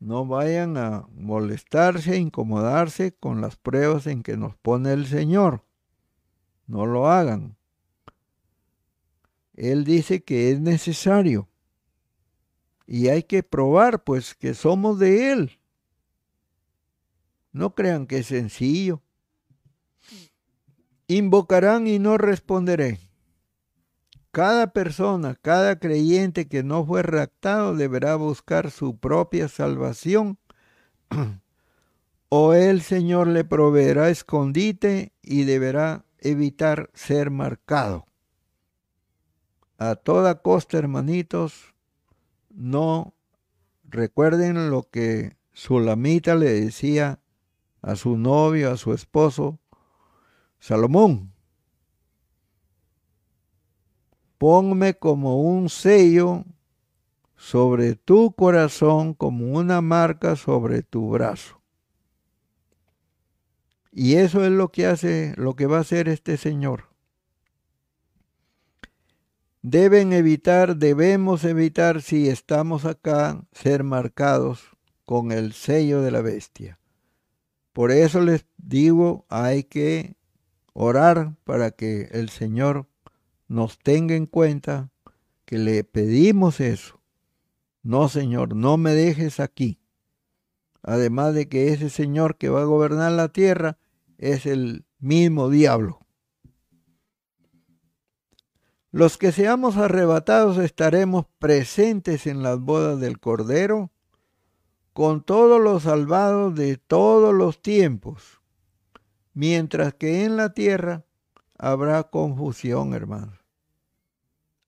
No 0.00 0.24
vayan 0.24 0.78
a 0.78 1.06
molestarse, 1.12 2.16
incomodarse 2.16 3.12
con 3.12 3.42
las 3.42 3.56
pruebas 3.56 4.06
en 4.06 4.22
que 4.22 4.38
nos 4.38 4.56
pone 4.56 4.94
el 4.94 5.06
Señor. 5.06 5.62
No 6.66 6.86
lo 6.86 7.10
hagan. 7.10 7.58
Él 9.52 9.84
dice 9.84 10.24
que 10.24 10.50
es 10.50 10.60
necesario. 10.60 11.50
Y 12.86 13.08
hay 13.08 13.24
que 13.24 13.42
probar, 13.42 14.02
pues, 14.02 14.34
que 14.34 14.54
somos 14.54 14.98
de 14.98 15.32
Él. 15.32 15.60
No 17.52 17.74
crean 17.74 18.06
que 18.06 18.18
es 18.18 18.28
sencillo. 18.28 19.02
Invocarán 21.08 21.86
y 21.86 21.98
no 21.98 22.16
responderé. 22.16 23.09
Cada 24.32 24.68
persona, 24.72 25.34
cada 25.34 25.78
creyente 25.78 26.46
que 26.46 26.62
no 26.62 26.86
fue 26.86 27.02
raptado 27.02 27.74
deberá 27.74 28.14
buscar 28.14 28.70
su 28.70 28.96
propia 28.96 29.48
salvación 29.48 30.38
o 32.28 32.54
el 32.54 32.80
Señor 32.82 33.26
le 33.26 33.44
proveerá 33.44 34.08
escondite 34.08 35.12
y 35.20 35.44
deberá 35.44 36.04
evitar 36.18 36.90
ser 36.94 37.30
marcado. 37.30 38.06
A 39.78 39.96
toda 39.96 40.42
costa, 40.42 40.78
hermanitos, 40.78 41.74
no 42.50 43.14
recuerden 43.82 44.70
lo 44.70 44.88
que 44.88 45.36
Sulamita 45.52 46.36
le 46.36 46.52
decía 46.52 47.20
a 47.82 47.96
su 47.96 48.16
novio, 48.16 48.70
a 48.70 48.76
su 48.76 48.92
esposo, 48.92 49.58
Salomón. 50.60 51.32
Ponme 54.40 54.94
como 54.94 55.42
un 55.42 55.68
sello 55.68 56.46
sobre 57.36 57.94
tu 57.94 58.32
corazón, 58.32 59.12
como 59.12 59.52
una 59.52 59.82
marca 59.82 60.34
sobre 60.34 60.82
tu 60.82 61.10
brazo. 61.10 61.60
Y 63.92 64.14
eso 64.14 64.42
es 64.42 64.50
lo 64.50 64.72
que 64.72 64.86
hace, 64.86 65.34
lo 65.36 65.56
que 65.56 65.66
va 65.66 65.76
a 65.76 65.80
hacer 65.80 66.08
este 66.08 66.38
Señor. 66.38 66.84
Deben 69.60 70.14
evitar, 70.14 70.76
debemos 70.76 71.44
evitar 71.44 72.00
si 72.00 72.30
estamos 72.30 72.86
acá, 72.86 73.44
ser 73.52 73.84
marcados 73.84 74.70
con 75.04 75.32
el 75.32 75.52
sello 75.52 76.00
de 76.00 76.12
la 76.12 76.22
bestia. 76.22 76.78
Por 77.74 77.90
eso 77.90 78.22
les 78.22 78.46
digo, 78.56 79.26
hay 79.28 79.64
que 79.64 80.16
orar 80.72 81.34
para 81.44 81.72
que 81.72 82.08
el 82.12 82.30
Señor 82.30 82.86
nos 83.50 83.80
tenga 83.80 84.14
en 84.14 84.26
cuenta 84.26 84.92
que 85.44 85.58
le 85.58 85.82
pedimos 85.82 86.60
eso. 86.60 87.00
No, 87.82 88.08
Señor, 88.08 88.54
no 88.54 88.76
me 88.76 88.94
dejes 88.94 89.40
aquí. 89.40 89.80
Además 90.84 91.34
de 91.34 91.48
que 91.48 91.72
ese 91.72 91.90
Señor 91.90 92.36
que 92.36 92.48
va 92.48 92.60
a 92.60 92.66
gobernar 92.66 93.10
la 93.10 93.32
tierra 93.32 93.76
es 94.18 94.46
el 94.46 94.84
mismo 95.00 95.50
diablo. 95.50 95.98
Los 98.92 99.18
que 99.18 99.32
seamos 99.32 99.76
arrebatados 99.76 100.56
estaremos 100.58 101.26
presentes 101.40 102.28
en 102.28 102.44
las 102.44 102.60
bodas 102.60 103.00
del 103.00 103.18
Cordero 103.18 103.90
con 104.92 105.24
todos 105.24 105.60
los 105.60 105.82
salvados 105.82 106.54
de 106.54 106.76
todos 106.76 107.34
los 107.34 107.60
tiempos, 107.60 108.40
mientras 109.34 109.92
que 109.94 110.22
en 110.22 110.36
la 110.36 110.54
tierra 110.54 111.04
habrá 111.58 112.04
confusión, 112.04 112.94
hermanos. 112.94 113.39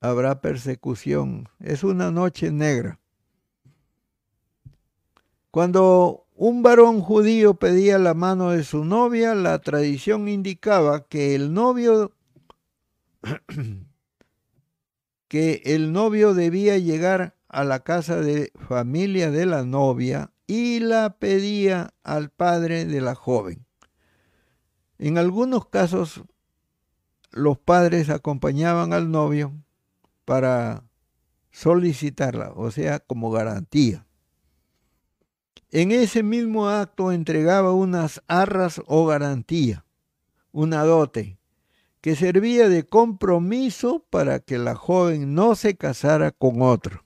Habrá 0.02 0.40
persecución. 0.40 1.48
Es 1.60 1.84
una 1.84 2.10
noche 2.10 2.50
negra. 2.50 2.98
Cuando 5.52 6.26
un 6.34 6.64
varón 6.64 7.00
judío 7.00 7.54
pedía 7.54 8.00
la 8.00 8.12
mano 8.12 8.50
de 8.50 8.64
su 8.64 8.84
novia, 8.84 9.36
la 9.36 9.60
tradición 9.60 10.26
indicaba 10.26 11.06
que 11.06 11.36
el 11.36 11.54
novio 11.54 12.10
que 15.28 15.62
el 15.66 15.92
novio 15.92 16.34
debía 16.34 16.78
llegar 16.78 17.36
a 17.46 17.62
la 17.62 17.84
casa 17.84 18.16
de 18.16 18.50
familia 18.58 19.30
de 19.30 19.46
la 19.46 19.62
novia 19.62 20.32
y 20.48 20.80
la 20.80 21.16
pedía 21.20 21.94
al 22.02 22.30
padre 22.30 22.86
de 22.86 23.00
la 23.00 23.14
joven. 23.14 23.64
En 24.98 25.16
algunos 25.16 25.68
casos, 25.68 26.24
los 27.30 27.56
padres 27.56 28.10
acompañaban 28.10 28.92
al 28.92 29.12
novio 29.12 29.52
para 30.24 30.84
solicitarla, 31.50 32.52
o 32.56 32.70
sea, 32.70 32.98
como 33.00 33.30
garantía. 33.30 34.06
En 35.70 35.90
ese 35.90 36.22
mismo 36.22 36.68
acto 36.68 37.12
entregaba 37.12 37.72
unas 37.72 38.22
arras 38.26 38.82
o 38.86 39.06
garantía, 39.06 39.84
una 40.50 40.84
dote, 40.84 41.38
que 42.02 42.16
servía 42.16 42.68
de 42.68 42.84
compromiso 42.84 44.04
para 44.10 44.40
que 44.40 44.58
la 44.58 44.74
joven 44.74 45.34
no 45.34 45.54
se 45.54 45.76
casara 45.76 46.32
con 46.32 46.60
otro. 46.60 47.04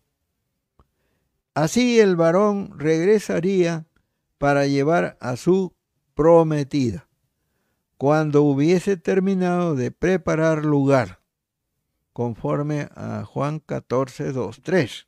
Así 1.55 2.01
el 2.01 2.17
varón 2.17 2.79
regresaría 2.79 3.87
para 4.39 4.67
llevar 4.67 5.17
a 5.21 5.37
su 5.37 5.75
prometida, 6.15 7.09
cuando 7.99 8.43
hubiese 8.43 8.97
terminado 8.97 9.75
de 9.75 9.91
preparar 9.91 10.65
lugar, 10.65 11.21
conforme 12.17 12.89
a 12.95 13.27
Juan 13.27 13.59
14, 13.61 14.33
2, 14.33 14.63
3. 14.63 15.07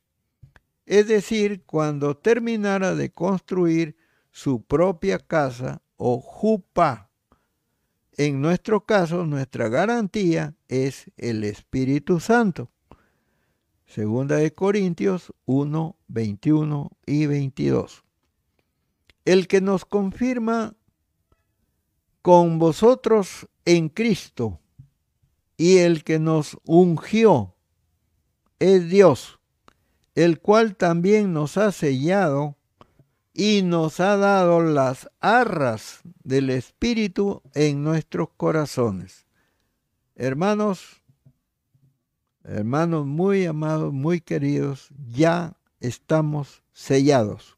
Es 0.85 1.07
decir, 1.07 1.63
cuando 1.65 2.15
terminara 2.15 2.93
de 2.93 3.11
construir 3.11 3.97
su 4.31 4.61
propia 4.61 5.17
casa 5.17 5.81
o 5.97 6.19
jupa. 6.19 7.09
En 8.15 8.41
nuestro 8.41 8.85
caso, 8.85 9.25
nuestra 9.25 9.69
garantía 9.69 10.53
es 10.67 11.09
el 11.17 11.43
Espíritu 11.45 12.19
Santo. 12.19 12.69
Segunda 13.87 14.35
de 14.35 14.53
Corintios 14.53 15.33
1, 15.45 15.95
21 16.09 16.91
y 17.07 17.25
22. 17.25 18.03
El 19.25 19.47
que 19.47 19.61
nos 19.61 19.83
confirma 19.83 20.75
con 22.21 22.59
vosotros 22.59 23.47
en 23.65 23.89
Cristo 23.89 24.59
y 25.59 25.79
el 25.79 26.05
que 26.05 26.19
nos 26.19 26.57
ungió 26.63 27.53
es 28.59 28.89
Dios, 28.89 29.41
el 30.15 30.39
cual 30.39 30.77
también 30.77 31.33
nos 31.33 31.57
ha 31.57 31.73
sellado 31.73 32.55
y 33.33 33.61
nos 33.61 33.99
ha 33.99 34.15
dado 34.15 34.61
las 34.61 35.09
arras 35.19 35.99
del 36.23 36.49
Espíritu 36.49 37.41
en 37.53 37.83
nuestros 37.83 38.29
corazones. 38.37 39.27
Hermanos, 40.15 41.01
hermanos 42.45 43.05
muy 43.05 43.45
amados, 43.45 43.91
muy 43.91 44.21
queridos, 44.21 44.87
ya 45.09 45.57
estamos 45.81 46.63
sellados. 46.71 47.57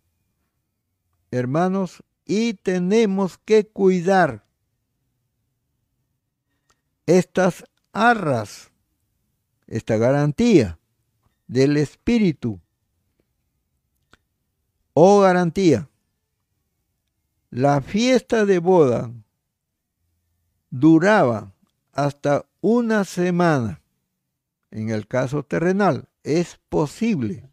Hermanos, 1.30 2.04
y 2.26 2.56
tenemos 2.56 3.38
que 3.38 3.68
cuidar 3.68 4.43
estas 7.06 7.64
arras, 7.93 8.71
esta 9.67 9.97
garantía 9.97 10.79
del 11.47 11.77
Espíritu 11.77 12.59
o 14.93 15.21
garantía. 15.21 15.89
La 17.49 17.81
fiesta 17.81 18.45
de 18.45 18.59
boda 18.59 19.11
duraba 20.69 21.53
hasta 21.91 22.45
una 22.61 23.03
semana. 23.03 23.81
En 24.71 24.89
el 24.89 25.07
caso 25.07 25.43
terrenal, 25.43 26.07
es 26.23 26.59
posible 26.69 27.49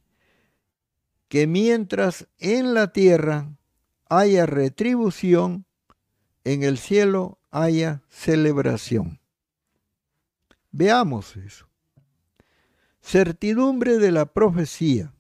que 1.28 1.47
mientras 1.47 2.28
en 2.39 2.74
la 2.74 2.93
tierra 2.93 3.51
haya 4.09 4.47
retribución, 4.47 5.66
en 6.45 6.62
el 6.62 6.78
cielo 6.78 7.39
haya 7.51 8.03
celebración. 8.09 9.20
Veamos 10.79 11.37
eso. 11.37 11.68
Certidumbre 13.03 13.99
de 13.99 14.12
la 14.12 14.26
profecía. 14.26 15.12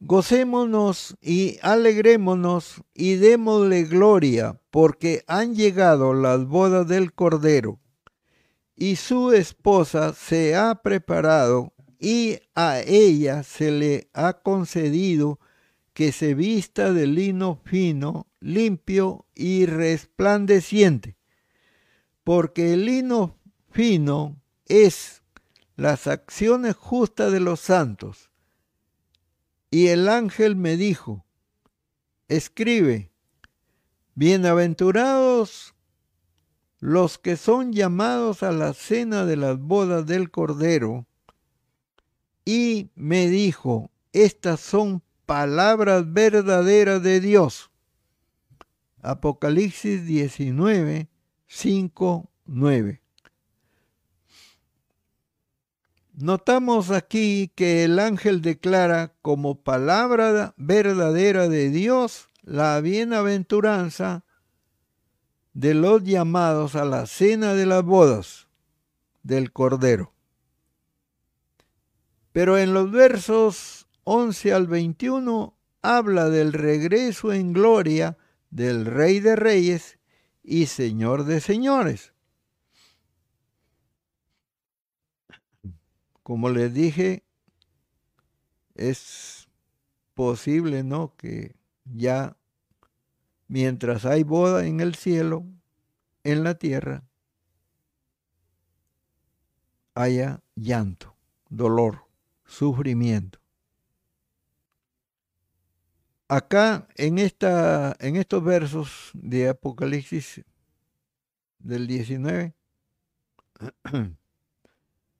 Gocémonos 0.00 1.16
y 1.22 1.58
alegrémonos 1.62 2.82
y 2.94 3.14
démosle 3.14 3.84
gloria, 3.84 4.60
porque 4.72 5.22
han 5.28 5.54
llegado 5.54 6.12
las 6.12 6.44
bodas 6.44 6.88
del 6.88 7.12
Cordero, 7.12 7.78
y 8.74 8.96
su 8.96 9.30
esposa 9.30 10.12
se 10.12 10.56
ha 10.56 10.82
preparado, 10.82 11.72
y 12.00 12.40
a 12.56 12.80
ella 12.80 13.44
se 13.44 13.70
le 13.70 14.10
ha 14.12 14.40
concedido 14.42 15.38
que 15.92 16.10
se 16.10 16.34
vista 16.34 16.92
de 16.92 17.06
lino 17.06 17.60
fino, 17.64 18.26
limpio 18.40 19.24
y 19.36 19.66
resplandeciente, 19.66 21.17
porque 22.28 22.74
el 22.74 22.84
lino 22.84 23.38
fino 23.70 24.38
es 24.66 25.22
las 25.76 26.06
acciones 26.06 26.76
justas 26.76 27.32
de 27.32 27.40
los 27.40 27.58
santos 27.58 28.28
y 29.70 29.86
el 29.86 30.10
ángel 30.10 30.54
me 30.54 30.76
dijo, 30.76 31.24
escribe, 32.28 33.10
bienaventurados 34.14 35.74
los 36.80 37.16
que 37.16 37.38
son 37.38 37.72
llamados 37.72 38.42
a 38.42 38.52
la 38.52 38.74
cena 38.74 39.24
de 39.24 39.36
las 39.36 39.58
bodas 39.58 40.04
del 40.04 40.30
Cordero. 40.30 41.06
Y 42.44 42.90
me 42.94 43.28
dijo, 43.30 43.90
estas 44.12 44.60
son 44.60 45.02
palabras 45.24 46.12
verdaderas 46.12 47.02
de 47.02 47.20
Dios. 47.20 47.70
Apocalipsis 49.00 50.04
19, 50.04 51.08
5, 51.50 52.30
9. 52.44 53.00
Notamos 56.12 56.90
aquí 56.90 57.50
que 57.54 57.84
el 57.84 57.98
ángel 57.98 58.42
declara 58.42 59.14
como 59.22 59.62
palabra 59.62 60.52
verdadera 60.58 61.48
de 61.48 61.70
Dios 61.70 62.28
la 62.42 62.78
bienaventuranza 62.80 64.24
de 65.54 65.72
los 65.72 66.04
llamados 66.04 66.76
a 66.76 66.84
la 66.84 67.06
cena 67.06 67.54
de 67.54 67.64
las 67.64 67.82
bodas 67.82 68.48
del 69.22 69.50
Cordero. 69.50 70.12
Pero 72.32 72.58
en 72.58 72.74
los 72.74 72.90
versos 72.90 73.88
11 74.04 74.52
al 74.52 74.66
21 74.66 75.56
habla 75.80 76.28
del 76.28 76.52
regreso 76.52 77.32
en 77.32 77.54
gloria 77.54 78.18
del 78.50 78.84
Rey 78.84 79.20
de 79.20 79.34
Reyes 79.34 79.97
y 80.48 80.64
Señor 80.64 81.24
de 81.24 81.42
Señores. 81.42 82.14
Como 86.22 86.48
les 86.48 86.72
dije, 86.72 87.22
es 88.74 89.46
posible, 90.14 90.84
¿no? 90.84 91.14
Que 91.16 91.54
ya 91.84 92.38
mientras 93.46 94.06
hay 94.06 94.22
boda 94.22 94.66
en 94.66 94.80
el 94.80 94.94
cielo, 94.94 95.44
en 96.24 96.44
la 96.44 96.54
tierra, 96.54 97.04
haya 99.94 100.42
llanto, 100.54 101.14
dolor, 101.50 102.06
sufrimiento. 102.46 103.38
Acá 106.28 106.86
en, 106.96 107.18
esta, 107.18 107.96
en 108.00 108.16
estos 108.16 108.44
versos 108.44 109.10
de 109.14 109.48
Apocalipsis 109.48 110.42
del 111.58 111.86
19, 111.86 112.54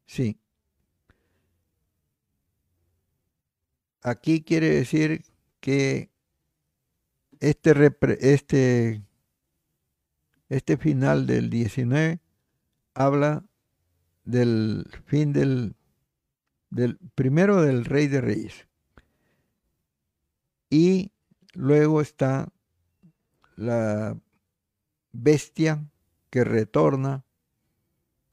sí, 0.06 0.38
aquí 4.02 4.42
quiere 4.42 4.68
decir 4.68 5.24
que 5.60 6.10
este, 7.40 7.96
este, 8.20 9.02
este 10.50 10.76
final 10.76 11.26
del 11.26 11.48
19 11.48 12.20
habla 12.92 13.44
del 14.24 14.86
fin 15.06 15.32
del, 15.32 15.74
del 16.68 16.98
primero 17.14 17.62
del 17.62 17.86
rey 17.86 18.08
de 18.08 18.20
reyes. 18.20 18.67
Y 20.70 21.12
luego 21.54 22.00
está 22.00 22.52
la 23.56 24.16
bestia 25.12 25.84
que 26.30 26.44
retorna 26.44 27.24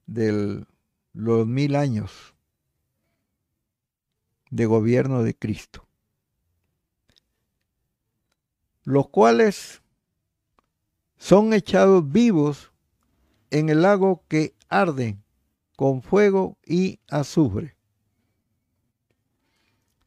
de 0.05 0.65
los 1.13 1.47
mil 1.47 1.75
años 1.75 2.36
de 4.49 4.66
gobierno 4.66 5.24
de 5.24 5.36
Cristo, 5.36 5.87
los 8.83 9.09
cuales 9.09 9.82
son 11.17 11.53
echados 11.53 12.12
vivos 12.12 12.71
en 13.49 13.70
el 13.70 13.82
lago 13.82 14.24
que 14.28 14.55
arde 14.70 15.17
con 15.75 16.01
fuego 16.01 16.57
y 16.66 16.99
azufre. 17.09 17.75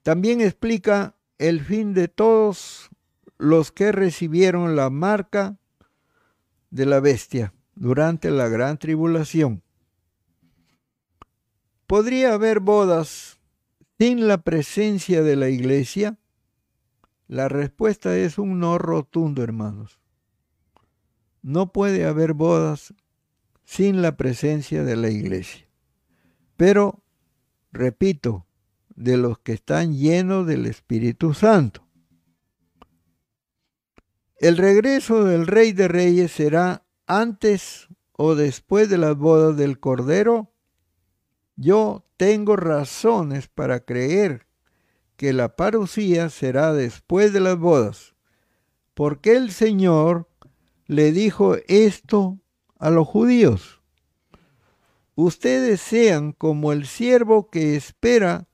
También 0.02 0.40
explica 0.40 1.17
el 1.38 1.60
fin 1.60 1.94
de 1.94 2.08
todos 2.08 2.90
los 3.38 3.70
que 3.72 3.92
recibieron 3.92 4.76
la 4.76 4.90
marca 4.90 5.58
de 6.70 6.86
la 6.86 7.00
bestia 7.00 7.54
durante 7.74 8.30
la 8.30 8.48
gran 8.48 8.78
tribulación. 8.78 9.62
Podría 11.86 12.34
haber 12.34 12.60
bodas 12.60 13.38
sin 13.98 14.28
la 14.28 14.38
presencia 14.38 15.22
de 15.22 15.36
la 15.36 15.48
iglesia? 15.48 16.18
La 17.28 17.48
respuesta 17.48 18.16
es 18.16 18.38
un 18.38 18.58
no 18.58 18.78
rotundo, 18.78 19.42
hermanos. 19.42 19.98
No 21.42 21.72
puede 21.72 22.04
haber 22.04 22.34
bodas 22.34 22.94
sin 23.64 24.02
la 24.02 24.16
presencia 24.16 24.82
de 24.82 24.96
la 24.96 25.10
iglesia. 25.10 25.66
Pero, 26.56 27.02
repito, 27.70 28.47
de 28.98 29.16
los 29.16 29.38
que 29.38 29.52
están 29.52 29.96
llenos 29.96 30.44
del 30.44 30.66
Espíritu 30.66 31.32
Santo. 31.32 31.86
El 34.38 34.56
regreso 34.56 35.24
del 35.24 35.46
Rey 35.46 35.72
de 35.72 35.86
Reyes 35.86 36.32
será 36.32 36.84
antes 37.06 37.86
o 38.12 38.34
después 38.34 38.90
de 38.90 38.98
las 38.98 39.16
bodas 39.16 39.56
del 39.56 39.78
Cordero. 39.78 40.52
Yo 41.54 42.04
tengo 42.16 42.56
razones 42.56 43.46
para 43.46 43.80
creer 43.80 44.46
que 45.16 45.32
la 45.32 45.54
parucía 45.54 46.28
será 46.28 46.72
después 46.72 47.32
de 47.32 47.40
las 47.40 47.56
bodas, 47.56 48.16
porque 48.94 49.36
el 49.36 49.52
Señor 49.52 50.28
le 50.86 51.12
dijo 51.12 51.54
esto 51.68 52.40
a 52.80 52.90
los 52.90 53.06
judíos. 53.06 53.80
Ustedes 55.14 55.80
sean 55.80 56.32
como 56.32 56.72
el 56.72 56.86
siervo 56.86 57.48
que 57.48 57.76
espera 57.76 58.47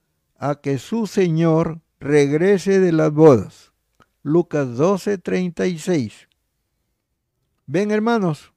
a 0.45 0.57
que 0.57 0.77
su 0.77 1.07
Señor 1.07 1.81
regrese 1.99 2.79
de 2.79 2.93
las 2.93 3.11
bodas. 3.11 3.73
Lucas 4.23 4.77
12, 4.77 5.17
36. 5.17 6.29
Ven 7.65 7.91
hermanos, 7.91 8.53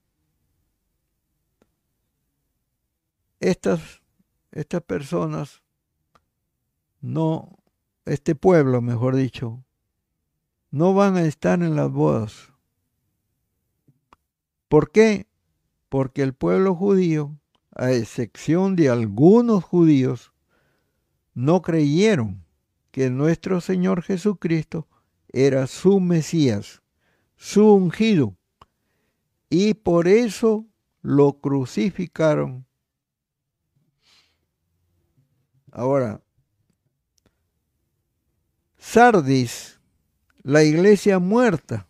estas 3.39 4.01
estas 4.51 4.81
personas 4.81 5.61
no 6.99 7.57
este 8.03 8.35
pueblo, 8.35 8.81
mejor 8.81 9.15
dicho, 9.15 9.63
no 10.71 10.93
van 10.93 11.15
a 11.15 11.23
estar 11.23 11.63
en 11.63 11.77
las 11.77 11.89
bodas. 11.89 12.51
¿Por 14.67 14.91
qué? 14.91 15.25
Porque 15.87 16.21
el 16.21 16.33
pueblo 16.33 16.75
judío, 16.75 17.39
a 17.73 17.93
excepción 17.93 18.75
de 18.75 18.89
algunos 18.89 19.63
judíos, 19.63 20.33
no 21.37 21.61
creyeron 21.61 22.43
que 22.89 23.11
nuestro 23.11 23.61
Señor 23.61 24.01
Jesucristo 24.01 24.87
era 25.29 25.67
su 25.67 25.99
Mesías, 25.99 26.81
su 27.35 27.75
ungido, 27.75 28.35
y 29.47 29.75
por 29.75 30.07
eso 30.07 30.65
lo 31.03 31.33
crucificaron. 31.33 32.65
Ahora, 35.71 36.23
Sardis, 38.79 39.79
la 40.41 40.63
iglesia 40.63 41.19
muerta, 41.19 41.87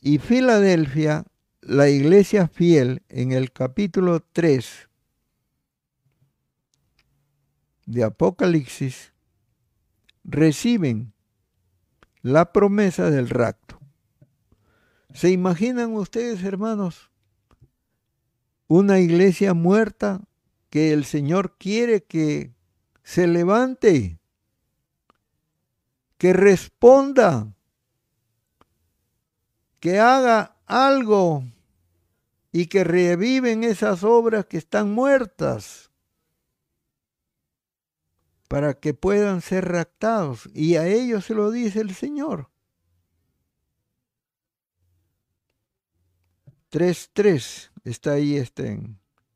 y 0.00 0.16
Filadelfia, 0.16 1.26
la 1.60 1.90
iglesia 1.90 2.48
fiel, 2.48 3.02
en 3.10 3.32
el 3.32 3.52
capítulo 3.52 4.20
3 4.32 4.88
de 7.86 8.04
Apocalipsis, 8.04 9.12
reciben 10.24 11.12
la 12.22 12.52
promesa 12.52 13.10
del 13.10 13.28
rapto. 13.28 13.78
¿Se 15.12 15.30
imaginan 15.30 15.92
ustedes, 15.94 16.42
hermanos, 16.42 17.10
una 18.66 18.98
iglesia 18.98 19.54
muerta 19.54 20.22
que 20.70 20.92
el 20.92 21.04
Señor 21.04 21.56
quiere 21.58 22.02
que 22.02 22.52
se 23.02 23.26
levante? 23.26 24.18
que 26.24 26.32
responda, 26.32 27.52
que 29.78 29.98
haga 30.00 30.56
algo 30.64 31.44
y 32.50 32.66
que 32.68 32.82
reviven 32.82 33.62
esas 33.62 34.04
obras 34.04 34.46
que 34.46 34.56
están 34.56 34.90
muertas 34.90 35.83
para 38.54 38.74
que 38.74 38.94
puedan 38.94 39.40
ser 39.40 39.64
raptados. 39.64 40.48
Y 40.54 40.76
a 40.76 40.86
ellos 40.86 41.24
se 41.24 41.34
lo 41.34 41.50
dice 41.50 41.80
el 41.80 41.92
Señor. 41.92 42.50
3.3 46.70 47.72
está 47.82 48.12
ahí 48.12 48.36
este, 48.36 48.80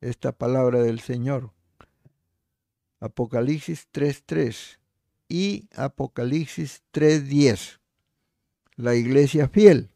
esta 0.00 0.30
palabra 0.30 0.82
del 0.82 1.00
Señor. 1.00 1.50
Apocalipsis 3.00 3.88
3.3 3.92 4.78
y 5.28 5.68
Apocalipsis 5.74 6.84
3.10. 6.92 7.80
La 8.76 8.94
iglesia 8.94 9.48
fiel. 9.48 9.90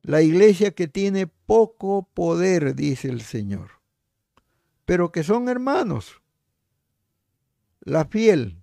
La 0.00 0.22
iglesia 0.22 0.70
que 0.70 0.88
tiene 0.88 1.26
poco 1.26 2.08
poder, 2.14 2.74
dice 2.74 3.08
el 3.08 3.20
Señor, 3.20 3.72
pero 4.86 5.12
que 5.12 5.22
son 5.22 5.50
hermanos. 5.50 6.19
La 7.80 8.04
fiel. 8.04 8.62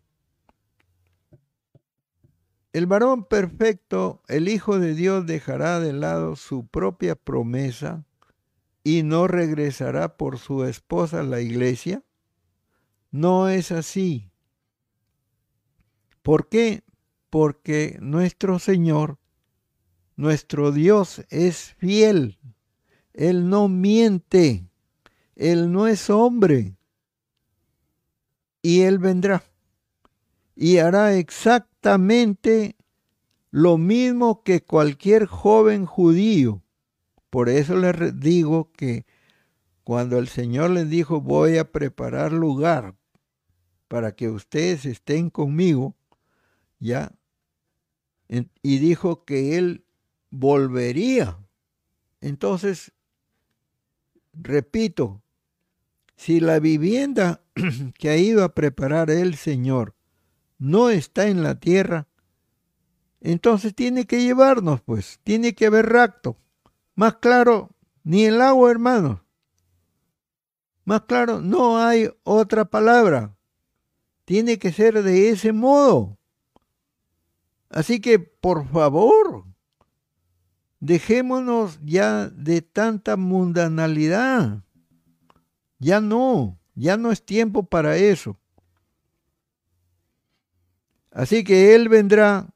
El 2.72 2.85
varón 2.85 3.26
perfecto, 3.26 4.22
el 4.27 4.48
Hijo 4.48 4.77
de 4.77 4.94
Dios, 4.94 5.26
dejará 5.26 5.80
de 5.80 5.94
lado 5.94 6.35
su 6.35 6.68
propia 6.68 7.15
promesa 7.15 8.06
y 8.84 9.02
no 9.02 9.27
regresará 9.27 10.15
por 10.15 10.38
su 10.38 10.64
esposa 10.64 11.23
la 11.23 11.41
iglesia. 11.41 12.03
No 13.10 13.49
es 13.49 13.72
así. 13.72 14.30
¿Por 16.22 16.48
qué? 16.48 16.84
Porque 17.31 17.98
nuestro 17.99 18.60
Señor, 18.60 19.18
nuestro 20.15 20.72
Dios 20.72 21.26
es 21.30 21.73
fiel. 21.80 22.38
Él 23.14 23.49
no 23.49 23.68
miente. 23.68 24.69
Él 25.35 25.72
no 25.72 25.88
es 25.88 26.10
hombre. 26.11 26.77
Y 28.68 28.81
Él 28.81 28.99
vendrá. 28.99 29.45
Y 30.53 30.80
hará 30.80 31.14
exactamente 31.14 32.76
lo 33.49 33.77
mismo 33.77 34.44
que 34.44 34.61
cualquier 34.61 35.26
joven 35.26 35.85
judío. 35.85 36.61
Por 37.30 37.48
eso 37.48 37.77
les 37.77 38.19
digo 38.19 38.73
que 38.73 39.06
cuando 39.85 40.18
el 40.18 40.27
Señor 40.27 40.72
les 40.72 40.89
dijo, 40.89 41.22
voy 41.22 41.57
a 41.57 41.72
preparar 41.72 42.34
lugar 42.34 42.94
para 43.88 44.14
que 44.18 44.27
ustedes 44.27 44.84
estén 44.84 45.30
conmigo, 45.30 45.95
¿ya? 46.77 47.14
Y 48.27 48.80
dijo 48.80 49.23
que 49.23 49.57
él 49.57 49.85
volvería. 50.30 51.39
Entonces, 52.19 52.91
repito, 54.34 55.22
si 56.18 56.41
la 56.41 56.60
vivienda 56.60 57.47
que 57.97 58.09
ha 58.09 58.17
ido 58.17 58.43
a 58.43 58.53
preparar 58.53 59.09
el 59.09 59.35
Señor 59.35 59.97
no 60.57 60.89
está 60.89 61.27
en 61.27 61.43
la 61.43 61.59
tierra, 61.59 62.07
entonces 63.21 63.75
tiene 63.75 64.05
que 64.05 64.21
llevarnos, 64.21 64.81
pues, 64.81 65.19
tiene 65.23 65.53
que 65.53 65.65
haber 65.65 65.88
rapto. 65.89 66.38
Más 66.95 67.15
claro, 67.17 67.71
ni 68.03 68.25
el 68.25 68.41
agua, 68.41 68.71
hermano. 68.71 69.23
Más 70.85 71.01
claro, 71.01 71.41
no 71.41 71.77
hay 71.77 72.09
otra 72.23 72.65
palabra. 72.65 73.35
Tiene 74.25 74.57
que 74.57 74.71
ser 74.71 75.03
de 75.03 75.29
ese 75.29 75.51
modo. 75.51 76.17
Así 77.69 77.99
que, 77.99 78.19
por 78.19 78.67
favor, 78.67 79.45
dejémonos 80.79 81.79
ya 81.84 82.29
de 82.29 82.61
tanta 82.61 83.17
mundanalidad. 83.17 84.63
Ya 85.79 86.01
no, 86.01 86.56
ya 86.78 86.95
no 86.95 87.12
es 87.12 87.26
tiempo 87.26 87.64
para 87.64 87.98
eso. 87.98 88.38
Así 91.12 91.44
que 91.44 91.74
Él 91.74 91.90
vendrá 91.90 92.54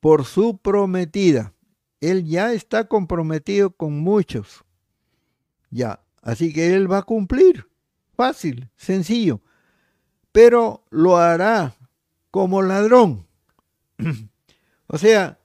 por 0.00 0.24
su 0.24 0.58
prometida. 0.58 1.54
Él 2.00 2.26
ya 2.26 2.52
está 2.52 2.88
comprometido 2.88 3.70
con 3.70 4.00
muchos. 4.00 4.64
Ya, 5.70 6.02
así 6.22 6.52
que 6.52 6.74
Él 6.74 6.90
va 6.90 6.98
a 6.98 7.02
cumplir. 7.02 7.68
Fácil, 8.16 8.68
sencillo. 8.76 9.40
Pero 10.32 10.84
lo 10.90 11.16
hará 11.16 11.76
como 12.30 12.62
ladrón 12.62 13.26
o 14.86 14.98
sea, 14.98 15.38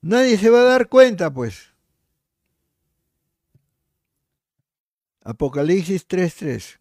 nadie 0.00 0.36
se 0.38 0.50
va 0.50 0.60
a 0.60 0.64
dar 0.64 0.88
cuenta, 0.88 1.32
pues. 1.32 1.72
Apocalipsis 5.28 6.08
3:3. 6.08 6.80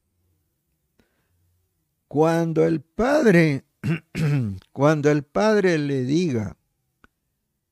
Cuando 2.08 2.64
el 2.64 2.80
Padre, 2.80 3.66
cuando 4.72 5.12
el 5.12 5.24
Padre 5.24 5.78
le 5.78 6.04
diga, 6.06 6.56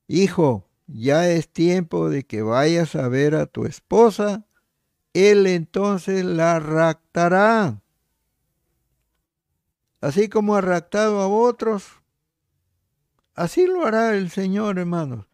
Hijo, 0.09 0.67
ya 0.85 1.29
es 1.29 1.47
tiempo 1.47 2.09
de 2.09 2.25
que 2.25 2.41
vayas 2.41 2.95
a 2.95 3.07
ver 3.07 3.35
a 3.35 3.45
tu 3.45 3.65
esposa, 3.65 4.45
él 5.13 5.47
entonces 5.47 6.25
la 6.25 6.59
raptará. 6.59 7.81
Así 10.01 10.27
como 10.27 10.57
ha 10.57 10.61
raptado 10.61 11.21
a 11.21 11.29
otros, 11.29 11.85
Así 13.33 13.65
lo 13.65 13.85
hará 13.85 14.13
el 14.13 14.29
Señor, 14.29 14.77
hermanos. 14.77 15.25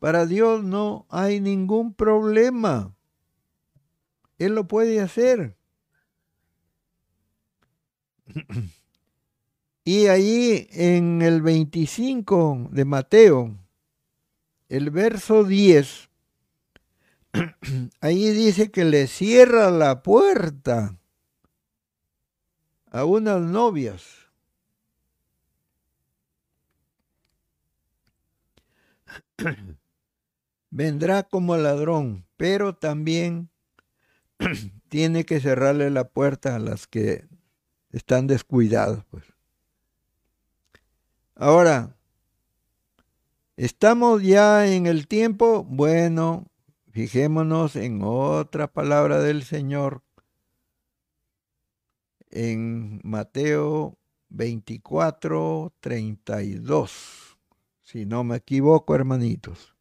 Para 0.00 0.26
Dios 0.26 0.64
no 0.64 1.06
hay 1.08 1.40
ningún 1.40 1.94
problema. 1.94 2.97
Él 4.38 4.54
lo 4.54 4.68
puede 4.68 5.00
hacer. 5.00 5.56
Y 9.84 10.06
allí 10.08 10.68
en 10.72 11.22
el 11.22 11.40
25 11.42 12.68
de 12.70 12.84
Mateo, 12.84 13.56
el 14.68 14.90
verso 14.90 15.44
10, 15.44 16.10
ahí 18.00 18.30
dice 18.30 18.70
que 18.70 18.84
le 18.84 19.06
cierra 19.06 19.70
la 19.70 20.02
puerta 20.02 20.98
a 22.90 23.04
unas 23.04 23.40
novias 23.40 24.28
vendrá 30.70 31.22
como 31.22 31.56
ladrón, 31.56 32.26
pero 32.36 32.74
también 32.74 33.50
tiene 34.88 35.24
que 35.24 35.40
cerrarle 35.40 35.90
la 35.90 36.08
puerta 36.08 36.56
a 36.56 36.58
las 36.58 36.86
que 36.86 37.26
están 37.90 38.26
descuidadas. 38.26 39.04
Pues. 39.10 39.24
Ahora, 41.34 41.96
¿estamos 43.56 44.22
ya 44.22 44.66
en 44.66 44.86
el 44.86 45.06
tiempo? 45.06 45.64
Bueno, 45.64 46.46
fijémonos 46.90 47.76
en 47.76 48.00
otra 48.02 48.72
palabra 48.72 49.20
del 49.20 49.42
Señor. 49.44 50.02
En 52.30 53.00
Mateo 53.04 53.96
24, 54.28 55.72
32. 55.80 57.38
Si 57.82 58.04
no 58.04 58.22
me 58.22 58.36
equivoco, 58.36 58.94
hermanitos. 58.94 59.74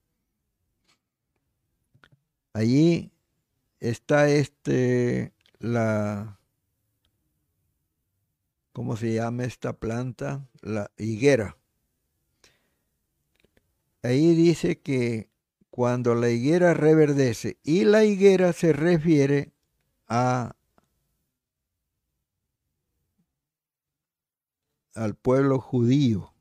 Allí 2.53 3.11
está 3.79 4.29
este, 4.29 5.33
la, 5.59 6.39
¿cómo 8.73 8.97
se 8.97 9.13
llama 9.13 9.43
esta 9.45 9.73
planta? 9.73 10.47
La 10.61 10.91
higuera. 10.97 11.57
Ahí 14.03 14.35
dice 14.35 14.79
que 14.79 15.29
cuando 15.69 16.15
la 16.15 16.29
higuera 16.29 16.73
reverdece, 16.73 17.57
y 17.63 17.83
la 17.83 18.03
higuera 18.03 18.53
se 18.53 18.73
refiere 18.73 19.51
a 20.07 20.55
al 24.95 25.15
pueblo 25.15 25.59
judío. 25.59 26.33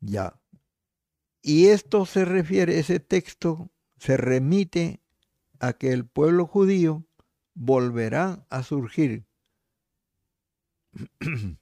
Ya. 0.00 0.40
Y 1.40 1.68
esto 1.68 2.04
se 2.04 2.24
refiere, 2.24 2.78
ese 2.78 3.00
texto 3.00 3.70
se 3.98 4.16
remite 4.16 5.00
a 5.60 5.72
que 5.72 5.92
el 5.92 6.06
pueblo 6.06 6.46
judío 6.46 7.04
volverá 7.54 8.46
a 8.50 8.62
surgir. 8.62 9.24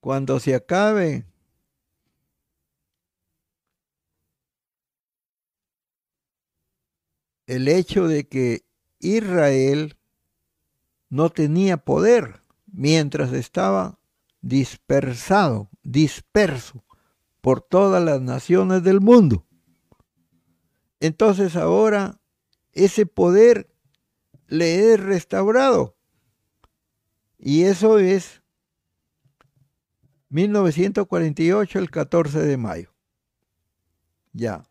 Cuando 0.00 0.40
se 0.40 0.54
acabe 0.54 1.26
el 7.46 7.68
hecho 7.68 8.08
de 8.08 8.26
que 8.26 8.64
Israel 9.00 9.98
no 11.10 11.30
tenía 11.30 11.76
poder 11.76 12.40
mientras 12.66 13.32
estaba 13.32 13.98
dispersado, 14.40 15.68
disperso 15.82 16.84
por 17.40 17.60
todas 17.60 18.02
las 18.02 18.20
naciones 18.20 18.82
del 18.82 19.00
mundo. 19.00 19.44
Entonces 21.00 21.56
ahora 21.56 22.20
ese 22.72 23.06
poder 23.06 23.74
le 24.46 24.92
es 24.92 25.00
restaurado. 25.00 25.96
Y 27.38 27.62
eso 27.62 27.98
es 27.98 28.42
1948, 30.28 31.78
el 31.78 31.90
14 31.90 32.40
de 32.40 32.56
mayo. 32.56 32.94
Ya. 34.32 34.64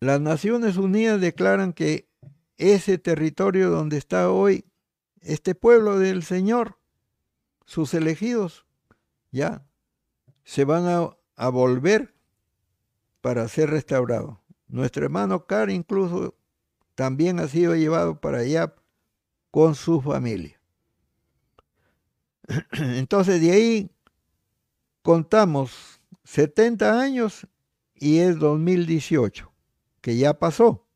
Las 0.00 0.20
Naciones 0.20 0.76
Unidas 0.76 1.20
declaran 1.20 1.72
que 1.72 2.08
ese 2.56 2.98
territorio 2.98 3.70
donde 3.70 3.96
está 3.96 4.30
hoy 4.30 4.64
este 5.20 5.54
pueblo 5.54 5.98
del 5.98 6.22
Señor, 6.22 6.78
sus 7.64 7.94
elegidos, 7.94 8.66
ya 9.30 9.64
se 10.44 10.64
van 10.64 10.86
a, 10.86 11.16
a 11.36 11.48
volver 11.48 12.14
para 13.20 13.46
ser 13.48 13.70
restaurados. 13.70 14.37
Nuestro 14.68 15.04
hermano 15.04 15.46
Car 15.46 15.70
incluso 15.70 16.34
también 16.94 17.40
ha 17.40 17.48
sido 17.48 17.74
llevado 17.74 18.20
para 18.20 18.38
allá 18.38 18.74
con 19.50 19.74
su 19.74 20.00
familia. 20.00 20.60
Entonces 22.72 23.40
de 23.40 23.52
ahí 23.52 23.90
contamos 25.02 26.00
70 26.24 27.00
años 27.00 27.46
y 27.94 28.18
es 28.18 28.38
2018, 28.38 29.50
que 30.00 30.16
ya 30.16 30.38
pasó. 30.38 30.86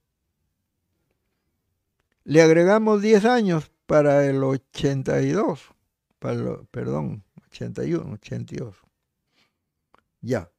Le 2.24 2.42
agregamos 2.42 3.02
10 3.02 3.24
años 3.24 3.72
para 3.86 4.26
el 4.26 4.42
82, 4.42 5.60
para 6.18 6.62
perdón, 6.70 7.24
81, 7.46 8.12
82. 8.14 8.76
Ya. 10.20 10.50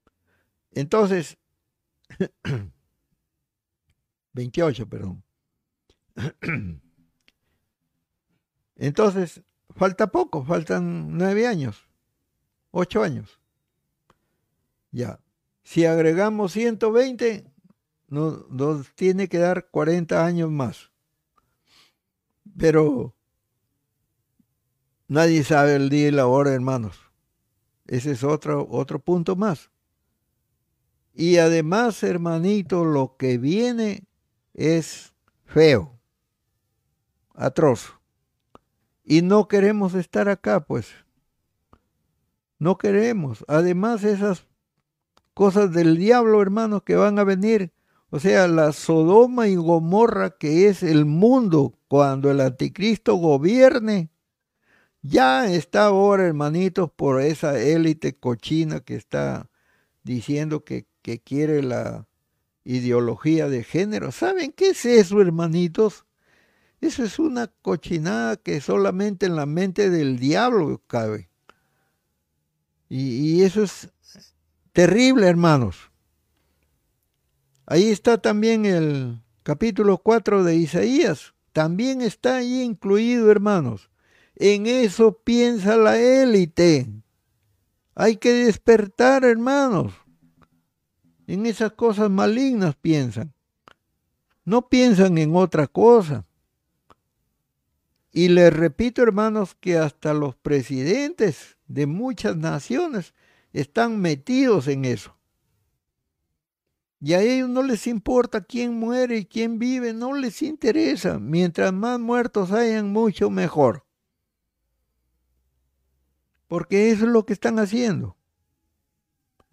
Entonces, 0.72 1.38
28, 4.34 4.88
perdón. 4.90 5.24
Entonces, 8.76 9.42
falta 9.70 10.08
poco, 10.08 10.44
faltan 10.44 11.18
nueve 11.18 11.48
años, 11.48 11.88
ocho 12.72 13.04
años. 13.04 13.40
Ya. 14.92 15.20
Si 15.64 15.86
agregamos 15.86 16.52
120, 16.52 17.46
nos, 18.08 18.50
nos 18.50 18.94
tiene 18.96 19.30
que 19.30 19.38
dar 19.38 19.70
40 19.70 20.26
años 20.26 20.52
más. 20.52 20.92
Pero 22.58 23.16
Nadie 25.14 25.44
sabe 25.44 25.76
el 25.76 25.90
día 25.90 26.08
y 26.08 26.12
la 26.12 26.26
hora, 26.26 26.54
hermanos. 26.54 27.00
Ese 27.86 28.14
es 28.14 28.24
otro, 28.24 28.68
otro 28.68 28.98
punto 28.98 29.36
más. 29.36 29.70
Y 31.14 31.38
además, 31.38 32.02
hermanito, 32.02 32.84
lo 32.84 33.16
que 33.16 33.38
viene 33.38 34.08
es 34.54 35.14
feo, 35.46 36.00
atroz. 37.34 37.94
Y 39.04 39.22
no 39.22 39.48
queremos 39.48 39.94
estar 39.96 40.30
acá, 40.30 40.66
pues. 40.66 40.90
No 42.60 42.78
queremos. 42.78 43.44
Además, 43.48 44.04
esas 44.04 44.46
cosas 45.34 45.74
del 45.74 45.98
diablo, 45.98 46.42
hermanos, 46.42 46.84
que 46.84 46.96
van 46.96 47.20
a 47.20 47.24
venir. 47.24 47.74
O 48.10 48.20
sea, 48.20 48.48
la 48.48 48.72
Sodoma 48.72 49.48
y 49.48 49.56
Gomorra 49.56 50.38
que 50.38 50.68
es 50.68 50.84
el 50.84 51.06
mundo 51.06 51.74
cuando 51.88 52.30
el 52.30 52.42
anticristo 52.42 53.16
gobierne 53.16 54.12
ya 55.04 55.52
está 55.52 55.88
ahora, 55.88 56.26
hermanitos, 56.26 56.90
por 56.90 57.22
esa 57.22 57.60
élite 57.60 58.16
cochina 58.18 58.80
que 58.80 58.96
está 58.96 59.50
diciendo 60.04 60.64
que, 60.64 60.88
que 61.02 61.20
quiere 61.20 61.62
la 61.62 62.08
ideología 62.66 63.48
de 63.50 63.64
género. 63.64 64.12
¿Saben 64.12 64.52
qué 64.52 64.70
es 64.70 64.86
eso, 64.86 65.22
hermanitos? 65.22 66.06
Eso 66.82 67.04
es 67.04 67.18
una 67.18 67.48
cochinada 67.48 68.36
que 68.36 68.60
solamente 68.60 69.26
en 69.26 69.36
la 69.36 69.46
mente 69.46 69.90
del 69.90 70.20
diablo 70.20 70.82
cabe. 70.88 71.30
Y, 72.90 73.42
eso 73.42 73.64
es 73.64 73.90
terrible, 74.72 75.28
hermanos. 75.28 75.92
Ahí 77.66 77.86
está 77.90 78.20
también 78.20 78.66
el 78.66 79.22
capítulo 79.44 79.98
4 79.98 80.44
de 80.44 80.58
Isaías. 80.58 81.34
También 81.54 82.02
está 82.02 82.36
ahí 82.36 82.62
incluido, 82.62 83.32
hermanos. 83.32 83.90
En 84.36 84.68
eso 84.68 85.18
piensa 85.24 85.78
la 85.78 85.98
élite. 86.00 86.88
Hay 87.96 88.18
que 88.18 88.34
despertar, 88.34 89.24
hermanos. 89.24 89.94
En 91.28 91.46
esas 91.46 91.74
cosas 91.74 92.10
malignas 92.10 92.76
piensan. 92.76 93.34
No 94.46 94.70
piensan 94.70 95.18
en 95.18 95.36
otra 95.36 95.68
cosa. 95.68 96.26
Y 98.12 98.28
les 98.28 98.54
repito, 98.54 99.02
hermanos, 99.02 99.56
que 99.60 99.78
hasta 99.78 100.14
los 100.14 100.36
presidentes 100.36 101.58
de 101.68 101.88
muchas 101.88 102.36
naciones 102.36 103.14
están 103.54 104.00
metidos 104.00 104.68
en 104.68 104.86
eso. 104.86 105.18
Y 107.00 107.14
a 107.14 107.22
ellos 107.22 107.50
no 107.50 107.64
les 107.64 107.88
importa 107.88 108.42
quién 108.44 108.80
muere 108.80 109.18
y 109.18 109.26
quién 109.26 109.60
vive, 109.60 109.94
no 109.94 110.14
les 110.14 110.42
interesa. 110.42 111.20
Mientras 111.20 111.74
más 111.74 112.00
muertos 112.00 112.52
hayan, 112.52 112.92
mucho 112.92 113.30
mejor 113.30 113.84
porque 116.54 116.92
eso 116.92 117.06
es 117.06 117.12
lo 117.12 117.26
que 117.26 117.34
están 117.34 117.58
haciendo. 117.58 118.16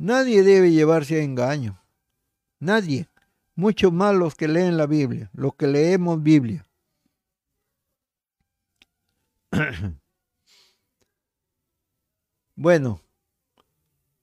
Nadie 0.00 0.42
debe 0.42 0.70
llevarse 0.72 1.20
a 1.20 1.22
engaño. 1.22 1.78
Nadie. 2.58 3.06
Mucho 3.54 3.90
más 3.90 4.14
los 4.14 4.34
que 4.34 4.48
leen 4.48 4.78
la 4.78 4.86
Biblia, 4.86 5.28
los 5.34 5.54
que 5.54 5.66
leemos 5.66 6.22
Biblia. 6.22 6.66
bueno, 12.56 13.02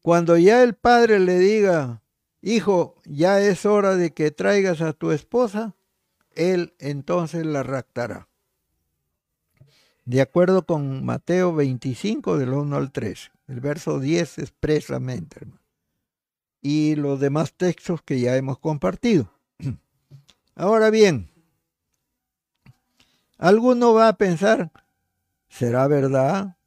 cuando 0.02 0.36
ya 0.38 0.64
el 0.64 0.74
padre 0.74 1.20
le 1.20 1.38
diga, 1.38 2.02
hijo, 2.42 2.96
ya 3.06 3.40
es 3.40 3.64
hora 3.68 3.96
de 3.96 4.12
que 4.12 4.32
traigas 4.32 4.82
a 4.82 4.94
tu 4.94 5.12
esposa, 5.12 5.76
él 6.34 6.74
entonces 6.80 7.46
la 7.46 7.62
raptará 7.62 8.28
de 10.08 10.22
acuerdo 10.22 10.66
con 10.66 11.04
Mateo 11.04 11.54
25 11.54 12.38
del 12.38 12.54
1 12.54 12.78
al 12.78 12.94
3, 12.94 13.30
el 13.50 13.60
verso 13.60 14.00
10 14.00 14.38
expresamente, 14.38 15.40
hermano. 15.42 15.67
Y 16.70 16.96
los 16.96 17.22
demás 17.22 17.54
textos 17.54 18.02
que 18.02 18.20
ya 18.20 18.36
hemos 18.36 18.60
compartido. 18.60 19.32
Ahora 20.56 20.90
bien, 20.90 21.30
alguno 23.38 23.94
va 23.94 24.10
a 24.10 24.18
pensar, 24.18 24.74
¿será 25.48 25.88
verdad? 25.88 26.58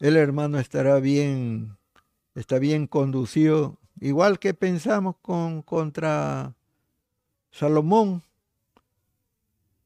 El 0.00 0.16
hermano 0.16 0.58
estará 0.58 0.98
bien, 0.98 1.76
está 2.34 2.58
bien 2.58 2.88
conducido, 2.88 3.78
igual 4.00 4.40
que 4.40 4.54
pensamos 4.54 5.14
con, 5.22 5.62
contra 5.62 6.56
Salomón. 7.52 8.24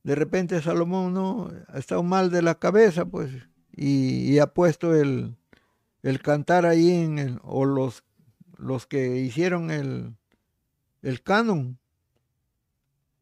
de 0.03 0.15
repente 0.15 0.63
Salomón 0.63 1.13
no 1.13 1.51
ha 1.69 1.79
estado 1.79 2.03
mal 2.03 2.31
de 2.31 2.41
la 2.41 2.55
cabeza, 2.55 3.05
pues, 3.05 3.31
y, 3.71 4.39
ha 4.39 4.47
puesto 4.47 4.95
el, 4.95 5.37
el, 6.03 6.23
cantar 6.23 6.65
ahí 6.65 6.91
en 6.91 7.19
el, 7.19 7.39
o 7.43 7.67
los, 7.67 8.03
los 8.63 8.87
que 8.87 9.17
hicieron 9.19 9.71
el, 9.71 10.15
el 11.03 11.23
canon. 11.23 11.79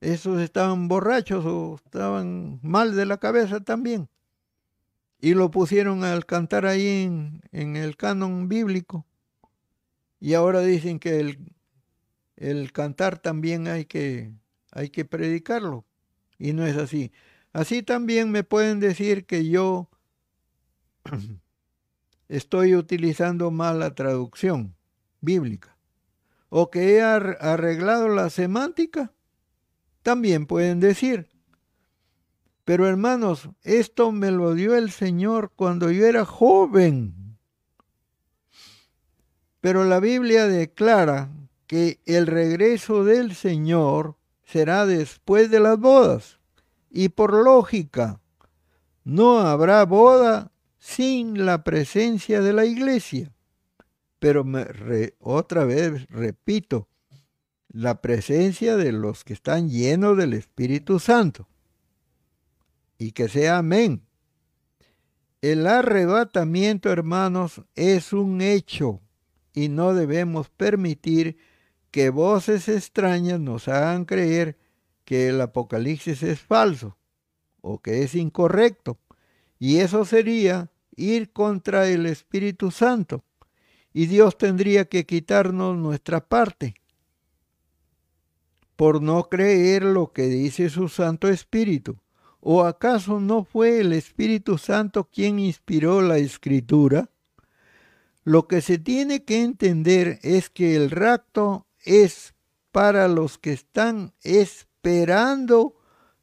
Esos 0.00 0.40
estaban 0.40 0.88
borrachos 0.88 1.44
o 1.44 1.76
estaban 1.84 2.60
mal 2.62 2.94
de 2.94 3.06
la 3.06 3.18
cabeza 3.18 3.60
también. 3.60 4.08
Y 5.20 5.34
lo 5.34 5.50
pusieron 5.50 6.04
al 6.04 6.24
cantar 6.24 6.66
ahí 6.66 7.04
en, 7.04 7.42
en 7.52 7.76
el 7.76 7.96
canon 7.96 8.48
bíblico. 8.48 9.06
Y 10.18 10.34
ahora 10.34 10.60
dicen 10.60 10.98
que 10.98 11.20
el, 11.20 11.54
el 12.36 12.72
cantar 12.72 13.18
también 13.18 13.66
hay 13.66 13.84
que, 13.86 14.32
hay 14.72 14.90
que 14.90 15.04
predicarlo 15.04 15.84
y 16.38 16.52
no 16.52 16.66
es 16.66 16.76
así. 16.76 17.12
Así 17.52 17.82
también 17.82 18.30
me 18.30 18.44
pueden 18.44 18.80
decir 18.80 19.26
que 19.26 19.48
yo 19.48 19.90
estoy 22.28 22.74
utilizando 22.74 23.50
mal 23.50 23.78
la 23.78 23.94
traducción 23.94 24.74
bíblica 25.20 25.76
o 26.51 26.70
que 26.70 26.97
he 26.97 27.02
arreglado 27.02 28.09
la 28.09 28.28
semántica. 28.28 29.12
También 30.02 30.47
pueden 30.47 30.80
decir. 30.80 31.28
Pero 32.64 32.86
hermanos, 32.86 33.48
esto 33.62 34.12
me 34.12 34.30
lo 34.30 34.55
dio 34.55 34.74
el 34.76 34.90
Señor 34.90 35.52
cuando 35.56 35.90
yo 35.90 36.06
era 36.06 36.24
joven. 36.24 37.38
Pero 39.60 39.84
la 39.84 40.01
Biblia 40.01 40.47
declara 40.47 41.30
que 41.66 42.01
el 42.05 42.26
regreso 42.26 43.05
del 43.05 43.34
Señor 43.34 44.16
será 44.44 44.86
después 44.86 45.51
de 45.51 45.60
las 45.60 45.78
bodas. 45.78 46.38
Y 46.90 47.10
por 47.10 47.32
lógica, 47.32 48.20
no 49.05 49.40
habrá 49.40 49.84
boda 49.84 50.51
sin 50.78 51.47
la 51.47 51.62
presencia 51.62 52.40
de 52.40 52.52
la 52.52 52.64
iglesia. 52.64 53.32
Pero 54.20 54.44
otra 55.18 55.64
vez 55.64 56.06
repito, 56.09 56.88
la 57.68 58.01
presencia 58.01 58.76
de 58.76 58.92
los 58.92 59.24
que 59.24 59.32
están 59.32 59.70
llenos 59.70 60.16
del 60.16 60.34
Espíritu 60.34 60.98
Santo. 61.01 61.48
Y 62.98 63.12
que 63.12 63.28
sea 63.28 63.59
amén. 63.59 64.02
El 65.40 65.66
arrebatamiento, 65.66 66.90
hermanos, 66.90 67.62
es 67.74 68.12
un 68.12 68.42
hecho 68.42 69.01
y 69.55 69.68
no 69.68 69.94
debemos 69.94 70.51
permitir 70.51 71.38
que 71.90 72.10
voces 72.10 72.68
extrañas 72.68 73.40
nos 73.40 73.68
hagan 73.68 74.05
creer 74.05 74.59
que 75.05 75.28
el 75.28 75.40
Apocalipsis 75.40 76.22
es 76.22 76.40
falso 76.40 76.98
o 77.62 77.80
que 77.80 78.02
es 78.02 78.14
incorrecto. 78.14 78.98
Y 79.59 79.78
eso 79.78 80.05
sería 80.05 80.70
ir 80.94 81.32
contra 81.32 81.88
el 81.88 82.05
Espíritu 82.05 82.70
Santo. 82.70 83.24
Y 83.92 84.06
Dios 84.06 84.38
tendría 84.38 84.84
que 84.84 85.04
quitarnos 85.04 85.76
nuestra 85.76 86.20
parte 86.20 86.74
por 88.76 89.02
no 89.02 89.28
creer 89.28 89.82
lo 89.82 90.12
que 90.12 90.22
dice 90.22 90.70
su 90.70 90.88
Santo 90.88 91.28
Espíritu. 91.28 91.98
¿O 92.40 92.64
acaso 92.64 93.20
no 93.20 93.44
fue 93.44 93.80
el 93.80 93.92
Espíritu 93.92 94.56
Santo 94.56 95.04
quien 95.04 95.38
inspiró 95.38 96.00
la 96.00 96.16
Escritura? 96.16 97.10
Lo 98.24 98.48
que 98.48 98.62
se 98.62 98.78
tiene 98.78 99.24
que 99.24 99.42
entender 99.42 100.18
es 100.22 100.48
que 100.48 100.76
el 100.76 100.90
rapto 100.90 101.66
es 101.84 102.34
para 102.72 103.08
los 103.08 103.36
que 103.36 103.52
están 103.52 104.14
esperando 104.22 105.74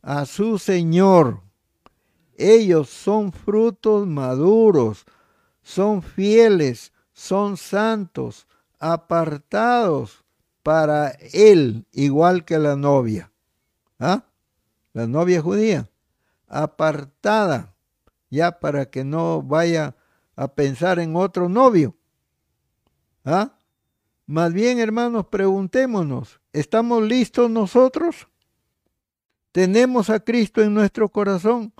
a 0.01 0.25
su 0.25 0.57
Señor. 0.57 1.41
Ellos 2.37 2.89
son 2.89 3.31
frutos 3.31 4.07
maduros, 4.07 5.05
son 5.61 6.01
fieles, 6.01 6.91
son 7.17 7.57
santos, 7.57 8.45
apartados 8.77 10.23
para 10.61 11.09
Él, 11.33 11.87
igual 11.91 12.45
que 12.45 12.59
la 12.59 12.75
novia. 12.75 13.31
¿Ah? 13.97 14.25
La 14.93 15.07
novia 15.07 15.41
judía, 15.41 15.89
apartada, 16.47 17.73
ya 18.29 18.59
para 18.59 18.91
que 18.91 19.03
no 19.03 19.41
vaya 19.41 19.95
a 20.35 20.53
pensar 20.53 20.99
en 20.99 21.15
otro 21.15 21.49
novio. 21.49 21.95
¿Ah? 23.25 23.57
Más 24.27 24.53
bien, 24.53 24.77
hermanos, 24.77 25.25
preguntémonos, 25.25 26.39
¿estamos 26.53 27.01
listos 27.01 27.49
nosotros? 27.49 28.27
¿Tenemos 29.51 30.11
a 30.11 30.19
Cristo 30.19 30.61
en 30.61 30.75
nuestro 30.75 31.09
corazón? 31.09 31.73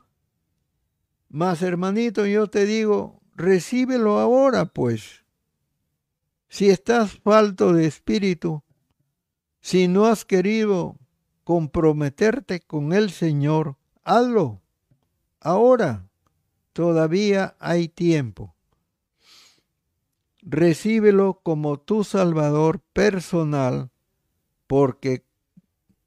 Más, 1.29 1.61
hermanito, 1.61 2.25
yo 2.25 2.47
te 2.47 2.65
digo, 2.65 3.21
recíbelo 3.35 4.17
ahora, 4.19 4.65
pues. 4.65 5.26
Si 6.49 6.69
estás 6.69 7.19
falto 7.19 7.73
de 7.73 7.85
espíritu, 7.85 8.63
si 9.59 9.87
no 9.87 10.05
has 10.05 10.25
querido 10.25 10.97
comprometerte 11.43 12.61
con 12.61 12.93
el 12.93 13.11
Señor, 13.11 13.77
hazlo. 14.03 14.61
Ahora 15.39 16.07
todavía 16.73 17.55
hay 17.59 17.87
tiempo 17.89 18.57
recíbelo 20.49 21.41
como 21.43 21.77
tu 21.77 22.05
Salvador 22.05 22.79
personal, 22.93 23.89
porque 24.65 25.25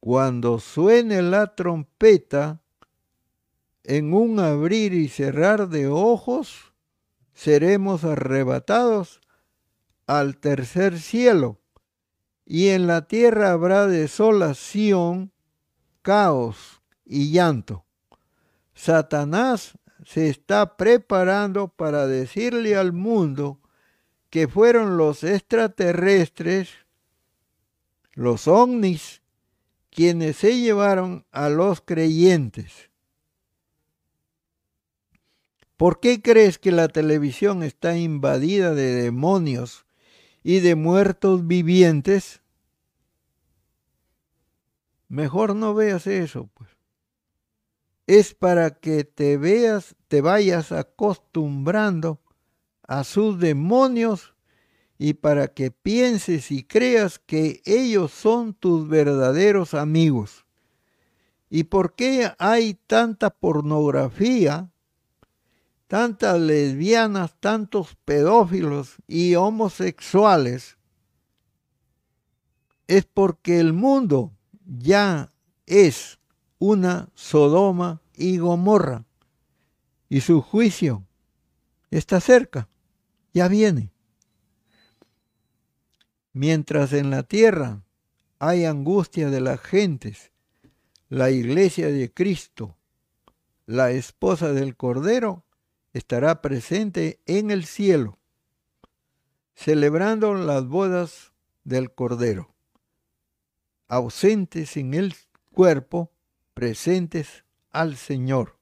cuando 0.01 0.59
suene 0.59 1.21
la 1.21 1.55
trompeta, 1.55 2.63
en 3.85 4.15
un 4.15 4.41
abrir 4.41 4.95
y 4.95 5.09
cerrar 5.09 5.69
de 5.69 5.89
ojos, 5.89 6.73
seremos 7.35 8.05
arrebatados 8.05 9.21
al 10.19 10.39
tercer 10.39 10.99
cielo, 10.99 11.61
y 12.45 12.71
en 12.71 12.89
la 12.89 13.07
tierra 13.07 13.53
habrá 13.53 13.87
desolación, 13.87 15.31
caos 16.03 16.83
y 17.05 17.31
llanto. 17.31 17.85
Satanás 18.75 19.79
se 20.05 20.29
está 20.29 20.77
preparando 20.77 21.69
para 21.69 22.09
decirle 22.09 22.75
al 22.75 22.93
mundo 22.93 23.61
que 24.31 24.49
fueron 24.49 24.97
los 24.97 25.23
extraterrestres, 25.23 26.71
los 28.15 28.49
ovnis, 28.49 29.23
quienes 29.91 30.39
se 30.39 30.59
llevaron 30.59 31.25
a 31.31 31.51
los 31.51 31.83
creyentes. 31.83 32.91
¿Por 35.77 36.01
qué 36.01 36.21
crees 36.21 36.59
que 36.59 36.73
la 36.73 36.89
televisión 36.89 37.63
está 37.63 37.97
invadida 37.97 38.75
de 38.75 38.93
demonios 38.93 39.87
y 40.43 40.61
de 40.61 40.75
muertos 40.75 41.47
vivientes? 41.47 42.41
Mejor 45.09 45.57
no 45.57 45.75
veas 45.75 46.07
eso, 46.07 46.49
pues. 46.55 46.71
Es 48.07 48.35
para 48.35 48.71
que 48.71 49.05
te 49.05 49.37
veas, 49.37 49.97
te 50.09 50.21
vayas 50.21 50.73
acostumbrando 50.73 52.21
a 52.83 53.05
sus 53.05 53.39
demonios 53.39 54.35
y 54.99 55.15
para 55.15 55.49
que 55.49 55.71
pienses 55.71 56.51
y 56.51 56.65
creas 56.65 57.19
que 57.19 57.63
ellos 57.65 58.13
son 58.13 58.53
tus 58.53 58.89
verdaderos 58.89 59.75
amigos. 59.75 60.45
¿Y 61.49 61.65
por 61.65 61.95
qué 61.95 62.33
hay 62.39 62.75
tanta 62.75 63.31
pornografía, 63.31 64.70
tantas 65.91 66.39
lesbianas, 66.39 67.35
tantos 67.41 67.97
pedófilos 68.05 68.95
y 69.09 69.35
homosexuales? 69.35 70.79
Es 72.87 73.07
porque 73.07 73.59
el 73.59 73.73
mundo 73.73 74.33
ya 74.65 75.33
es 75.67 76.21
una 76.61 77.09
Sodoma 77.17 78.03
y 78.15 78.39
Gomorra 78.39 79.05
y 80.09 80.21
su 80.21 80.43
juicio 80.43 81.05
está 81.91 82.21
cerca 82.21 82.69
ya 83.35 83.49
viene. 83.49 83.93
Mientras 86.33 86.93
en 86.93 87.11
la 87.11 87.25
tierra 87.25 87.83
hay 88.39 88.65
angustia 88.65 89.29
de 89.29 89.41
las 89.41 89.59
gentes, 89.59 90.31
la 91.09 91.33
iglesia 91.33 91.89
de 91.89 92.15
Cristo, 92.15 92.77
la 93.67 93.91
esposa 93.91 94.53
del 94.53 94.77
Cordero, 94.77 95.45
estará 95.93 96.43
presente 96.43 97.21
en 97.27 97.51
el 97.51 97.65
cielo, 97.65 98.19
celebrando 99.55 100.35
las 100.35 100.67
bodas 100.67 101.33
del 101.65 101.93
Cordero, 101.93 102.55
ausentes 103.89 104.77
en 104.77 104.95
el 104.95 105.15
cuerpo, 105.51 106.13
presentes 106.55 107.45
al 107.71 107.97
Señor. 107.97 108.61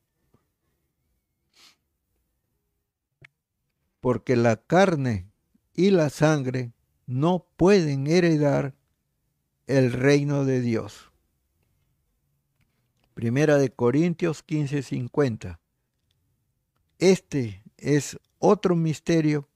porque 4.01 4.37
la 4.37 4.57
carne 4.57 5.31
y 5.75 5.91
la 5.91 6.11
sangre 6.11 6.73
no 7.07 7.47
pueden 7.57 8.07
heredar 8.07 8.75
el 9.67 9.93
reino 9.93 10.45
de 10.45 10.61
Dios. 10.61 11.11
Primera 13.15 13.59
de 13.59 13.71
Corintios 13.71 14.43
15:50. 14.43 15.61
Este 16.99 17.63
es 17.77 18.19
otro 18.39 18.75
misterio 18.75 19.49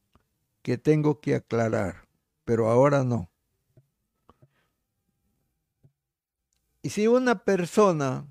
que 0.62 0.78
tengo 0.78 1.20
que 1.20 1.34
aclarar, 1.34 2.06
pero 2.44 2.70
ahora 2.70 3.02
no. 3.02 3.28
Y 6.82 6.90
si 6.90 7.06
una 7.06 7.44
persona 7.44 8.26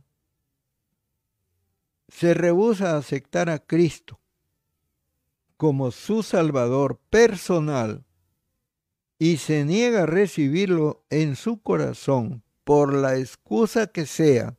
se 2.07 2.33
rehúsa 2.33 2.91
a 2.91 2.97
aceptar 2.97 3.49
a 3.49 3.59
Cristo 3.59 4.19
como 5.57 5.91
su 5.91 6.23
Salvador 6.23 6.99
personal 7.09 8.05
y 9.19 9.37
se 9.37 9.63
niega 9.65 10.03
a 10.03 10.05
recibirlo 10.05 11.05
en 11.09 11.35
su 11.35 11.61
corazón 11.61 12.43
por 12.63 12.93
la 12.93 13.17
excusa 13.17 13.87
que 13.87 14.05
sea, 14.05 14.57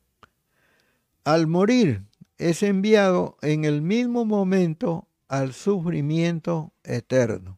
al 1.23 1.47
morir 1.47 2.05
es 2.49 2.61
enviado 2.61 3.37
en 3.41 3.63
el 3.63 3.81
mismo 3.81 4.25
momento 4.25 5.07
al 5.29 5.53
sufrimiento 5.53 6.73
eterno. 6.83 7.57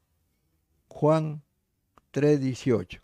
Juan 0.87 1.41
3:18. 2.11 3.01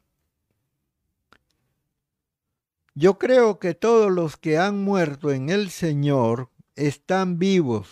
Yo 2.93 3.17
creo 3.17 3.57
que 3.57 3.73
todos 3.73 4.11
los 4.11 4.37
que 4.37 4.59
han 4.59 4.83
muerto 4.83 5.31
en 5.31 5.49
el 5.49 5.71
Señor 5.71 6.49
están 6.75 7.39
vivos, 7.39 7.87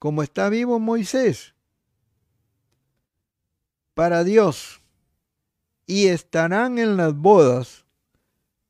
como 0.00 0.24
está 0.24 0.48
vivo 0.48 0.80
Moisés, 0.80 1.54
para 3.94 4.24
Dios, 4.24 4.82
y 5.86 6.08
estarán 6.08 6.78
en 6.78 6.96
las 6.96 7.14
bodas 7.14 7.84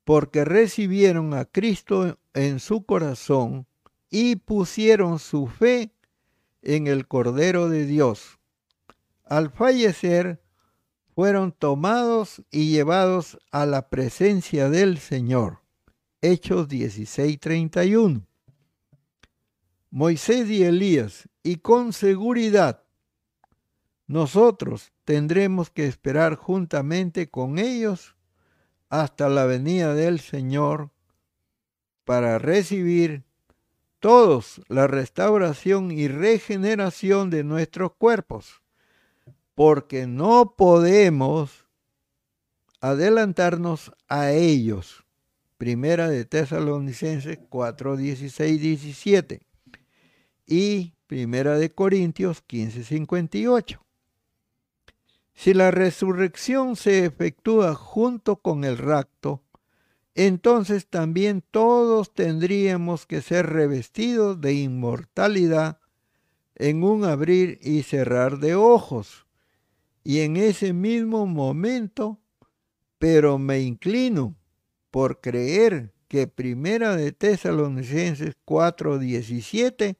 porque 0.03 0.45
recibieron 0.45 1.33
a 1.33 1.45
Cristo 1.45 2.19
en 2.35 2.59
su 2.59 2.85
corazón 2.85 3.65
y 4.11 4.35
pusieron 4.35 5.17
su 5.17 5.47
fe 5.47 5.95
en 6.61 6.85
el 6.85 7.07
Cordero 7.07 7.69
de 7.69 7.87
Dios. 7.87 8.37
Al 9.23 9.49
fallecer, 9.49 10.43
fueron 11.15 11.51
tomados 11.51 12.43
y 12.51 12.71
llevados 12.71 13.39
a 13.51 13.65
la 13.65 13.89
presencia 13.89 14.69
del 14.69 14.99
Señor. 14.99 15.61
Hechos 16.21 16.67
16:31. 16.67 18.27
Moisés 19.89 20.49
y 20.49 20.63
Elías, 20.63 21.27
y 21.43 21.57
con 21.57 21.91
seguridad 21.91 22.83
nosotros 24.07 24.91
tendremos 25.05 25.69
que 25.69 25.85
esperar 25.85 26.35
juntamente 26.35 27.29
con 27.29 27.57
ellos 27.57 28.17
hasta 28.89 29.29
la 29.29 29.45
venida 29.45 29.93
del 29.95 30.19
Señor 30.19 30.91
para 32.03 32.37
recibir 32.37 33.23
todos 34.01 34.61
la 34.67 34.87
restauración 34.87 35.91
y 35.91 36.09
regeneración 36.09 37.29
de 37.29 37.45
nuestros 37.45 37.93
cuerpos, 37.93 38.61
porque 39.55 40.07
no 40.07 40.55
podemos 40.57 41.65
adelantarnos 42.81 43.93
a 44.09 44.31
ellos. 44.31 45.05
Primera 45.57 46.09
de 46.09 46.25
Tesalonicenses 46.25 47.37
4, 47.47 47.95
16, 47.95 48.59
17 48.59 49.41
y 50.47 50.95
Primera 51.05 51.57
de 51.57 51.71
Corintios 51.71 52.41
15, 52.41 52.83
58. 52.83 53.85
Si 55.35 55.53
la 55.53 55.69
resurrección 55.69 56.75
se 56.75 57.05
efectúa 57.05 57.75
junto 57.75 58.37
con 58.37 58.63
el 58.63 58.79
rapto, 58.79 59.43
entonces 60.15 60.87
también 60.87 61.43
todos 61.51 62.13
tendríamos 62.13 63.05
que 63.05 63.21
ser 63.21 63.47
revestidos 63.47 64.41
de 64.41 64.53
inmortalidad 64.53 65.79
en 66.55 66.83
un 66.83 67.05
abrir 67.05 67.59
y 67.61 67.83
cerrar 67.83 68.39
de 68.39 68.55
ojos. 68.55 69.25
Y 70.03 70.19
en 70.19 70.37
ese 70.37 70.73
mismo 70.73 71.25
momento, 71.25 72.19
pero 72.97 73.37
me 73.37 73.61
inclino 73.61 74.35
por 74.89 75.21
creer 75.21 75.93
que 76.07 76.27
Primera 76.27 76.95
de 76.95 77.13
Tesalonicenses 77.13 78.35
4:17 78.45 79.95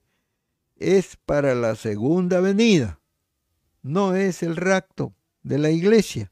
es 0.76 1.16
para 1.26 1.56
la 1.56 1.76
segunda 1.76 2.42
venida, 2.42 3.00
no 3.82 4.16
es 4.16 4.44
el 4.44 4.56
rapto 4.56 5.14
de 5.44 5.58
la 5.58 5.72
iglesia. 5.72 6.32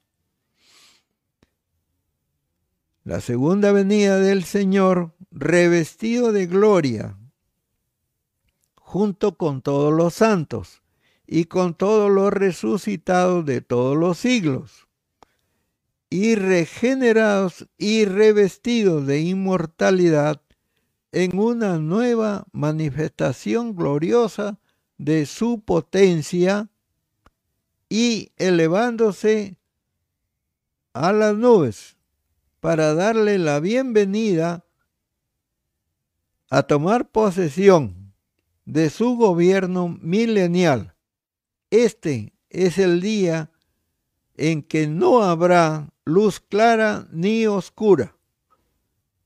La 3.10 3.22
segunda 3.22 3.72
venida 3.72 4.20
del 4.20 4.44
Señor 4.44 5.16
revestido 5.32 6.32
de 6.32 6.46
gloria, 6.46 7.18
junto 8.76 9.36
con 9.36 9.64
todos 9.64 9.92
los 9.92 10.14
santos 10.14 10.84
y 11.26 11.46
con 11.46 11.74
todos 11.74 12.12
los 12.12 12.32
resucitados 12.32 13.48
de 13.48 13.62
todos 13.62 13.98
los 13.98 14.20
siglos, 14.20 14.88
y 16.12 16.36
regenerados 16.36 17.68
y 17.80 18.06
revestidos 18.06 19.08
de 19.08 19.22
inmortalidad 19.22 20.44
en 21.12 21.40
una 21.40 21.80
nueva 21.80 22.46
manifestación 22.52 23.76
gloriosa 23.76 24.60
de 25.00 25.26
su 25.26 25.62
potencia 25.62 26.70
y 27.90 28.34
elevándose 28.38 29.58
a 30.94 31.12
las 31.12 31.36
nubes 31.36 31.98
para 32.60 32.94
darle 32.94 33.38
la 33.38 33.60
bienvenida 33.60 34.66
a 36.50 36.64
tomar 36.64 37.10
posesión 37.10 38.14
de 38.66 38.90
su 38.90 39.16
gobierno 39.16 39.88
milenial. 40.02 40.96
Este 41.70 42.34
es 42.50 42.78
el 42.78 43.02
día 43.02 43.52
en 44.36 44.64
que 44.64 44.88
no 44.88 45.24
habrá 45.24 45.90
luz 46.06 46.40
clara 46.40 47.08
ni 47.12 47.46
oscura. 47.48 48.16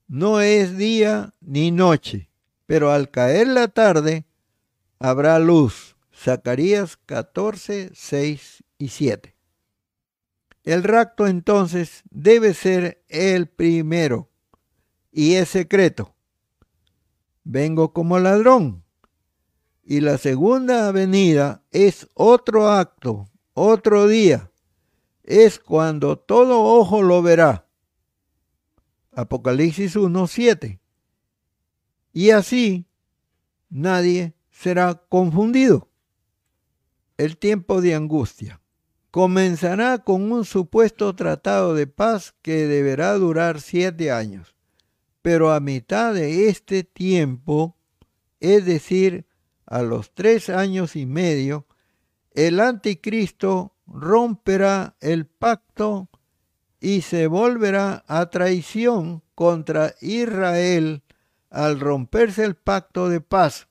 No 0.08 0.42
es 0.42 0.78
día 0.78 1.34
ni 1.42 1.72
noche, 1.72 2.30
pero 2.66 2.92
al 2.92 3.10
caer 3.10 3.48
la 3.48 3.68
tarde 3.68 4.26
habrá 5.00 5.40
luz 5.40 5.96
Zacarías 6.16 6.98
14, 7.06 7.92
6 7.94 8.64
y 8.78 8.88
7. 8.90 9.33
El 10.64 10.84
rapto 10.84 11.28
entonces 11.28 12.04
debe 12.10 12.54
ser 12.54 13.04
el 13.10 13.48
primero 13.48 14.30
y 15.12 15.34
es 15.34 15.50
secreto. 15.50 16.16
Vengo 17.44 17.94
como 17.94 18.18
ladrón. 18.20 18.84
Y 19.84 20.00
la 20.00 20.18
segunda 20.18 20.90
venida 20.94 21.62
es 21.72 22.08
otro 22.14 22.72
acto, 22.72 23.30
otro 23.54 24.08
día. 24.08 24.50
Es 25.24 25.60
cuando 25.60 26.18
todo 26.18 26.64
ojo 26.64 27.02
lo 27.02 27.22
verá. 27.22 27.68
Apocalipsis 29.12 29.98
1, 29.98 30.28
7. 30.28 30.80
Y 32.14 32.30
así 32.30 32.88
nadie 33.70 34.34
será 34.50 35.04
confundido 35.10 35.90
el 37.18 37.38
tiempo 37.38 37.82
de 37.82 37.96
angustia. 37.96 38.63
Comenzará 39.14 40.00
con 40.00 40.32
un 40.32 40.44
supuesto 40.44 41.16
tratado 41.16 41.76
de 41.76 41.86
paz 41.86 42.34
que 42.42 42.66
deberá 42.66 43.14
durar 43.14 43.62
siete 43.62 44.10
años, 44.12 44.56
pero 45.22 45.52
a 45.52 45.60
mitad 45.60 46.16
de 46.16 46.50
este 46.50 46.84
tiempo, 46.84 47.78
es 48.40 48.66
decir, 48.66 49.28
a 49.68 49.84
los 49.84 50.16
tres 50.16 50.50
años 50.50 50.96
y 50.96 51.06
medio, 51.06 51.68
el 52.32 52.60
anticristo 52.60 53.76
romperá 53.86 54.96
el 55.00 55.28
pacto 55.28 56.10
y 56.80 57.02
se 57.02 57.28
volverá 57.28 58.04
a 58.08 58.32
traición 58.32 59.22
contra 59.36 59.94
Israel 60.02 61.04
al 61.52 61.80
romperse 61.80 62.44
el 62.46 62.56
pacto 62.56 63.10
de 63.10 63.22
paz. 63.22 63.68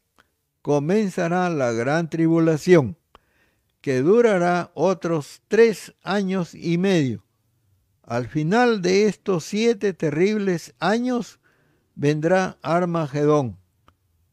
Comenzará 0.63 1.51
la 1.51 1.73
gran 1.73 2.09
tribulación 2.09 2.97
que 3.83 4.01
durará 4.01 4.71
otros 4.75 5.43
tres 5.49 5.93
años 6.03 6.55
y 6.55 6.79
medio. 6.79 7.25
Al 8.05 8.29
final 8.29 8.81
de 8.81 9.07
estos 9.07 9.45
siete 9.45 9.93
terribles 9.93 10.75
años 10.79 11.41
vendrá 11.95 12.59
Armagedón, 12.63 13.59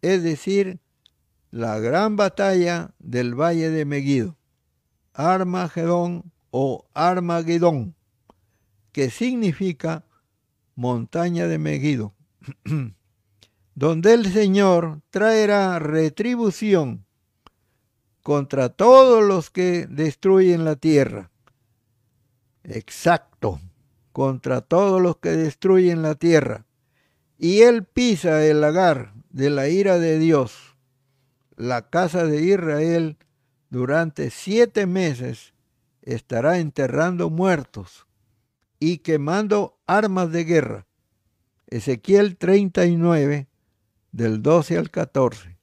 es 0.02 0.24
decir, 0.24 0.80
la 1.52 1.80
gran 1.80 2.16
batalla 2.16 2.94
del 3.00 3.34
valle 3.34 3.72
de 3.72 3.86
Megido. 3.86 4.38
Armagedón 5.14 6.32
o 6.52 6.86
Armagedón, 6.94 7.96
que 8.92 9.10
significa 9.10 10.06
montaña 10.76 11.48
de 11.48 11.58
Megido, 11.58 12.14
donde 13.74 14.14
el 14.14 14.32
Señor 14.32 15.02
traerá 15.10 15.80
retribución 15.80 17.06
contra 18.30 18.70
todos 18.70 19.24
los 19.24 19.50
que 19.50 19.88
destruyen 19.88 20.64
la 20.64 20.76
tierra. 20.76 21.32
Exacto, 22.64 23.60
contra 24.12 24.62
todos 24.62 25.02
los 25.02 25.18
que 25.18 25.32
destruyen 25.32 26.04
la 26.04 26.14
tierra. 26.14 26.68
y 27.40 27.62
él 27.62 27.86
pisa 27.86 28.46
el 28.46 28.62
lagar 28.62 29.14
de 29.32 29.50
la 29.50 29.68
ira 29.68 29.98
de 29.98 30.20
Dios, 30.20 30.76
la 31.56 31.90
casa 31.90 32.26
de 32.26 32.44
Israel 32.44 33.18
durante 33.72 34.30
siete 34.30 34.86
meses 34.86 35.56
estará 36.04 36.60
enterrando 36.60 37.32
muertos 37.32 38.06
y 38.80 39.00
quemando 39.00 39.80
armas 39.88 40.32
de 40.32 40.44
guerra. 40.44 40.88
Ezequiel 41.66 42.38
39, 42.38 43.48
del 44.12 44.44
12 44.44 44.78
al 44.78 44.92
14. 44.92 45.59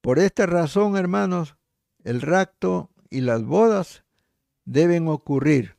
Por 0.00 0.18
esta 0.18 0.46
razón, 0.46 0.96
hermanos, 0.96 1.56
el 2.04 2.22
rapto 2.22 2.90
y 3.10 3.20
las 3.20 3.44
bodas 3.44 4.04
deben 4.64 5.08
ocurrir 5.08 5.76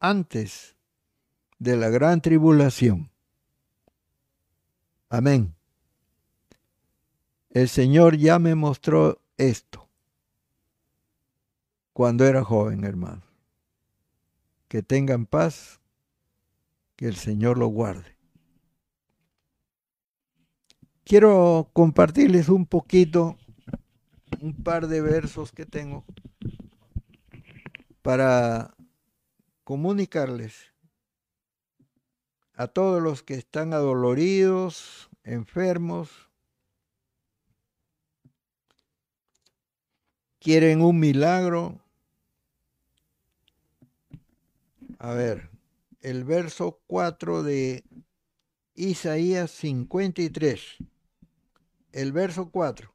antes 0.00 0.76
de 1.58 1.76
la 1.76 1.88
gran 1.88 2.20
tribulación. 2.20 3.10
Amén. 5.08 5.54
El 7.50 7.68
Señor 7.68 8.16
ya 8.16 8.38
me 8.38 8.54
mostró 8.54 9.20
esto 9.36 9.88
cuando 11.92 12.24
era 12.26 12.42
joven, 12.42 12.84
hermano. 12.84 13.22
Que 14.68 14.82
tengan 14.82 15.26
paz, 15.26 15.80
que 16.96 17.06
el 17.06 17.16
Señor 17.16 17.58
lo 17.58 17.66
guarde. 17.66 18.16
Quiero 21.04 21.68
compartirles 21.74 22.48
un 22.48 22.64
poquito, 22.64 23.36
un 24.40 24.54
par 24.62 24.88
de 24.88 25.00
versos 25.00 25.52
que 25.52 25.66
tengo 25.66 26.04
para 28.02 28.74
comunicarles 29.64 30.72
a 32.54 32.66
todos 32.66 33.02
los 33.02 33.22
que 33.22 33.34
están 33.34 33.72
adoloridos, 33.72 35.10
enfermos, 35.24 36.28
quieren 40.38 40.82
un 40.82 40.98
milagro. 40.98 41.80
A 44.98 45.12
ver, 45.12 45.50
el 46.00 46.24
verso 46.24 46.80
4 46.86 47.42
de 47.42 47.84
Isaías 48.74 49.50
53. 49.52 50.78
El 51.92 52.12
verso 52.12 52.50
4. 52.50 52.92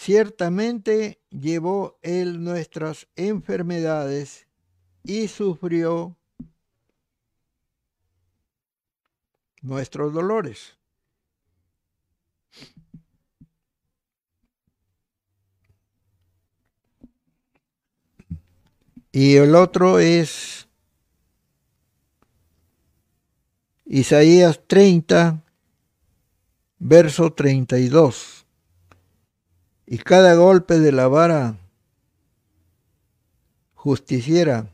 Ciertamente 0.00 1.20
llevó 1.28 1.98
él 2.02 2.44
nuestras 2.44 3.08
enfermedades 3.16 4.46
y 5.02 5.26
sufrió 5.26 6.16
nuestros 9.60 10.14
dolores. 10.14 10.78
Y 19.10 19.34
el 19.34 19.56
otro 19.56 19.98
es 19.98 20.68
Isaías 23.84 24.60
30, 24.68 25.42
verso 26.78 27.32
32 27.32 28.37
y 29.90 29.96
cada 29.96 30.34
golpe 30.34 30.78
de 30.78 30.92
la 30.92 31.08
vara 31.08 31.56
justiciera, 33.72 34.70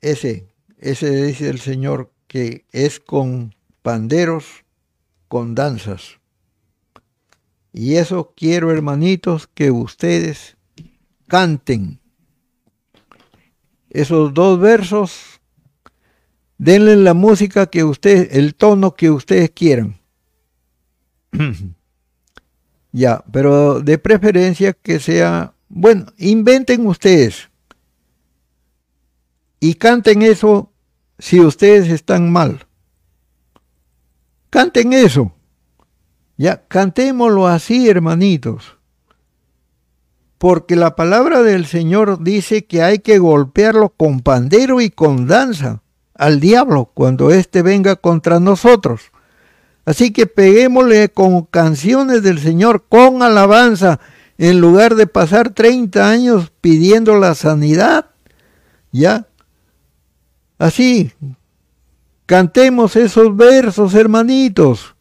ese, 0.00 0.48
ese 0.78 1.10
dice 1.26 1.50
el 1.50 1.60
Señor 1.60 2.10
que 2.26 2.64
es 2.72 3.00
con 3.00 3.54
panderos, 3.82 4.64
con 5.28 5.54
danzas. 5.54 6.20
Y 7.70 7.96
eso 7.96 8.32
quiero, 8.34 8.72
hermanitos, 8.72 9.46
que 9.46 9.70
ustedes 9.70 10.56
canten. 11.26 12.00
Esos 13.90 14.32
dos 14.32 14.58
versos, 14.58 15.42
denle 16.56 16.96
la 16.96 17.12
música 17.12 17.66
que 17.66 17.84
ustedes, 17.84 18.34
el 18.34 18.54
tono 18.54 18.94
que 18.94 19.10
ustedes 19.10 19.50
quieran. 19.50 20.00
Ya, 22.92 23.24
pero 23.30 23.80
de 23.80 23.98
preferencia 23.98 24.72
que 24.72 24.98
sea, 24.98 25.54
bueno, 25.68 26.06
inventen 26.18 26.86
ustedes 26.86 27.50
y 29.60 29.74
canten 29.74 30.22
eso 30.22 30.72
si 31.18 31.40
ustedes 31.40 31.88
están 31.88 32.32
mal. 32.32 32.66
Canten 34.48 34.92
eso. 34.92 35.32
Ya, 36.36 36.66
cantémoslo 36.66 37.46
así, 37.46 37.88
hermanitos. 37.88 38.78
Porque 40.38 40.74
la 40.74 40.96
palabra 40.96 41.42
del 41.42 41.66
Señor 41.66 42.24
dice 42.24 42.64
que 42.64 42.82
hay 42.82 43.00
que 43.00 43.18
golpearlo 43.18 43.90
con 43.90 44.20
pandero 44.20 44.80
y 44.80 44.88
con 44.88 45.26
danza 45.26 45.82
al 46.14 46.40
diablo 46.40 46.90
cuando 46.94 47.30
éste 47.30 47.60
venga 47.60 47.96
contra 47.96 48.40
nosotros. 48.40 49.12
Así 49.90 50.12
que 50.12 50.28
peguémosle 50.28 51.08
con 51.08 51.46
canciones 51.46 52.22
del 52.22 52.38
Señor, 52.38 52.84
con 52.88 53.24
alabanza, 53.24 53.98
en 54.38 54.60
lugar 54.60 54.94
de 54.94 55.08
pasar 55.08 55.52
30 55.52 56.08
años 56.08 56.52
pidiendo 56.60 57.16
la 57.16 57.34
sanidad. 57.34 58.06
¿Ya? 58.92 59.26
Así, 60.60 61.10
cantemos 62.24 62.94
esos 62.94 63.36
versos, 63.36 63.94
hermanitos, 63.94 64.94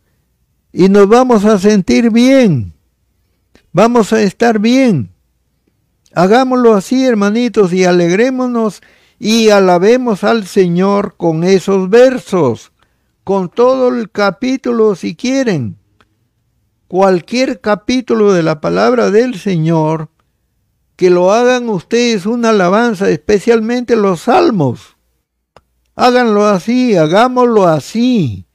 y 0.74 0.90
nos 0.90 1.08
vamos 1.08 1.46
a 1.46 1.60
sentir 1.60 2.10
bien. 2.10 2.74
Vamos 3.72 4.12
a 4.12 4.24
estar 4.24 4.58
bien. 4.58 5.12
Hagámoslo 6.16 6.74
así, 6.74 7.06
hermanitos, 7.06 7.74
y 7.74 7.84
alegrémonos 7.84 8.82
y 9.20 9.52
alabemos 9.52 10.24
al 10.24 10.48
Señor 10.48 11.14
con 11.16 11.44
esos 11.44 11.92
versos 11.92 12.72
con 13.30 13.48
todo 13.50 13.90
el 13.90 14.10
capítulo 14.10 14.96
si 14.96 15.16
quieren. 15.16 15.78
Cualquier 16.88 17.62
capítulo 17.62 18.34
de 18.34 18.42
la 18.42 18.60
palabra 18.60 19.12
del 19.12 19.38
Señor, 19.38 20.10
que 20.96 21.12
lo 21.12 21.32
hagan 21.32 21.70
ustedes 21.70 22.26
una 22.26 22.50
alabanza, 22.50 23.08
especialmente 23.12 23.96
los 23.96 24.22
salmos. 24.22 24.98
Háganlo 25.96 26.48
así, 26.48 26.96
hagámoslo 26.96 27.68
así. 27.68 28.48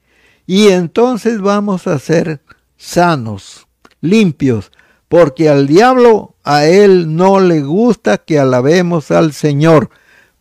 Y 0.45 0.67
entonces 0.67 1.39
vamos 1.39 1.87
a 1.87 1.97
ser 1.97 2.41
sanos, 2.75 3.67
limpios, 4.01 4.73
porque 5.07 5.47
al 5.47 5.67
diablo 5.67 6.35
a 6.43 6.65
él 6.65 7.15
no 7.15 7.39
le 7.39 7.61
gusta 7.61 8.17
que 8.17 8.39
alabemos 8.39 9.09
al 9.09 9.31
Señor. 9.31 9.89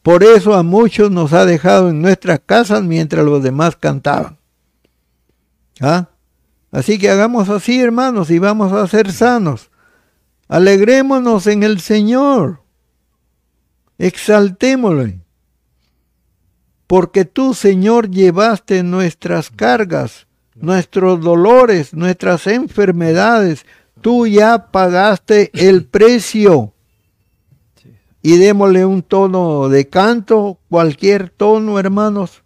Por 0.05 0.23
eso 0.23 0.53
a 0.53 0.63
muchos 0.63 1.11
nos 1.11 1.33
ha 1.33 1.47
dejado 1.47 1.89
en 1.89 2.03
nuestras 2.03 2.39
casas 2.45 2.83
mientras 2.83 3.25
los 3.25 3.43
demás 3.43 3.75
cantaban. 3.75 4.37
¿Ah? 5.81 6.11
Así 6.71 6.99
que 6.99 7.09
hagamos 7.09 7.49
así, 7.49 7.81
hermanos, 7.81 8.31
y 8.31 8.39
vamos 8.39 8.71
a 8.75 8.87
ser 8.87 9.11
sanos. 9.11 9.71
Alegrémonos 10.47 11.47
en 11.47 11.63
el 11.63 11.81
Señor. 11.81 12.61
Exaltémosle. 13.97 15.21
Porque 16.87 17.25
tú, 17.25 17.55
Señor, 17.55 18.11
llevaste 18.11 18.83
nuestras 18.83 19.49
cargas, 19.49 20.27
nuestros 20.55 21.23
dolores, 21.23 21.95
nuestras 21.95 22.47
enfermedades. 22.47 23.65
Tú 24.03 24.27
ya 24.27 24.71
pagaste 24.71 25.51
el 25.55 25.87
precio 25.87 26.74
y 28.27 28.39
démosle 28.39 28.87
un 28.87 29.03
tono 29.03 29.69
de 29.69 29.87
canto, 29.91 30.59
cualquier 30.71 31.29
tono, 31.29 31.79
hermanos, 31.79 32.43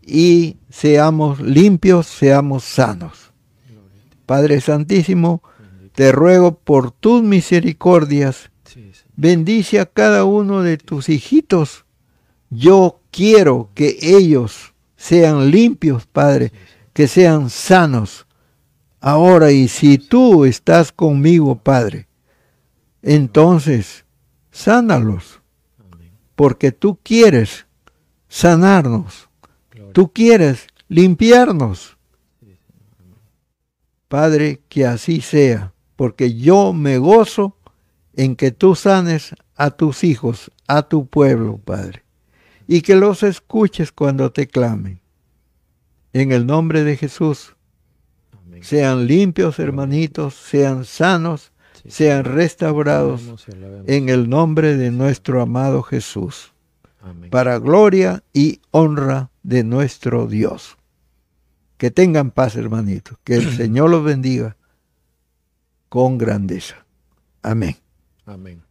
y 0.00 0.58
seamos 0.70 1.40
limpios, 1.40 2.06
seamos 2.06 2.62
sanos. 2.62 3.32
Padre 4.26 4.60
Santísimo, 4.60 5.42
te 5.92 6.12
ruego 6.12 6.54
por 6.54 6.92
tus 6.92 7.20
misericordias, 7.20 8.52
bendice 9.16 9.80
a 9.80 9.86
cada 9.86 10.24
uno 10.24 10.62
de 10.62 10.78
tus 10.78 11.08
hijitos. 11.08 11.84
Yo 12.48 13.00
quiero 13.10 13.70
que 13.74 13.98
ellos 14.02 14.72
sean 14.94 15.50
limpios, 15.50 16.06
Padre, 16.06 16.52
que 16.92 17.08
sean 17.08 17.50
sanos. 17.50 18.24
Ahora, 19.00 19.50
y 19.50 19.66
si 19.66 19.98
tú 19.98 20.44
estás 20.44 20.92
conmigo, 20.92 21.56
Padre, 21.56 22.06
entonces 23.02 24.04
sánalos, 24.52 25.40
porque 26.36 26.70
tú 26.70 26.98
quieres 27.02 27.66
sanarnos, 28.28 29.28
tú 29.92 30.12
quieres 30.12 30.68
limpiarnos. 30.88 31.96
Padre, 34.06 34.60
que 34.68 34.86
así 34.86 35.20
sea, 35.22 35.72
porque 35.96 36.34
yo 36.34 36.72
me 36.72 36.98
gozo 36.98 37.56
en 38.14 38.36
que 38.36 38.52
tú 38.52 38.74
sanes 38.74 39.34
a 39.56 39.70
tus 39.70 40.04
hijos, 40.04 40.50
a 40.68 40.82
tu 40.82 41.06
pueblo, 41.06 41.58
Padre. 41.58 42.04
y 42.68 42.82
que 42.82 42.94
los 42.94 43.22
escuches 43.22 43.90
cuando 43.90 44.32
te 44.32 44.46
clamen. 44.46 45.00
En 46.12 46.30
el 46.30 46.46
nombre 46.46 46.84
de 46.84 46.96
Jesús, 46.96 47.56
sean 48.60 49.06
limpios, 49.06 49.58
hermanitos, 49.58 50.34
sean 50.34 50.84
sanos, 50.84 51.51
sean 51.88 52.24
restaurados 52.24 53.22
en 53.86 54.08
el 54.08 54.28
nombre 54.28 54.76
de 54.76 54.90
nuestro 54.90 55.40
amado 55.42 55.82
Jesús, 55.82 56.52
para 57.30 57.58
gloria 57.58 58.22
y 58.32 58.60
honra 58.70 59.30
de 59.42 59.64
nuestro 59.64 60.26
Dios. 60.26 60.76
Que 61.76 61.90
tengan 61.90 62.30
paz, 62.30 62.54
hermanitos, 62.56 63.18
que 63.24 63.34
el 63.34 63.50
Señor 63.56 63.90
los 63.90 64.04
bendiga 64.04 64.56
con 65.88 66.16
grandeza. 66.16 66.86
Amén. 67.42 67.76
Amén. 68.24 68.62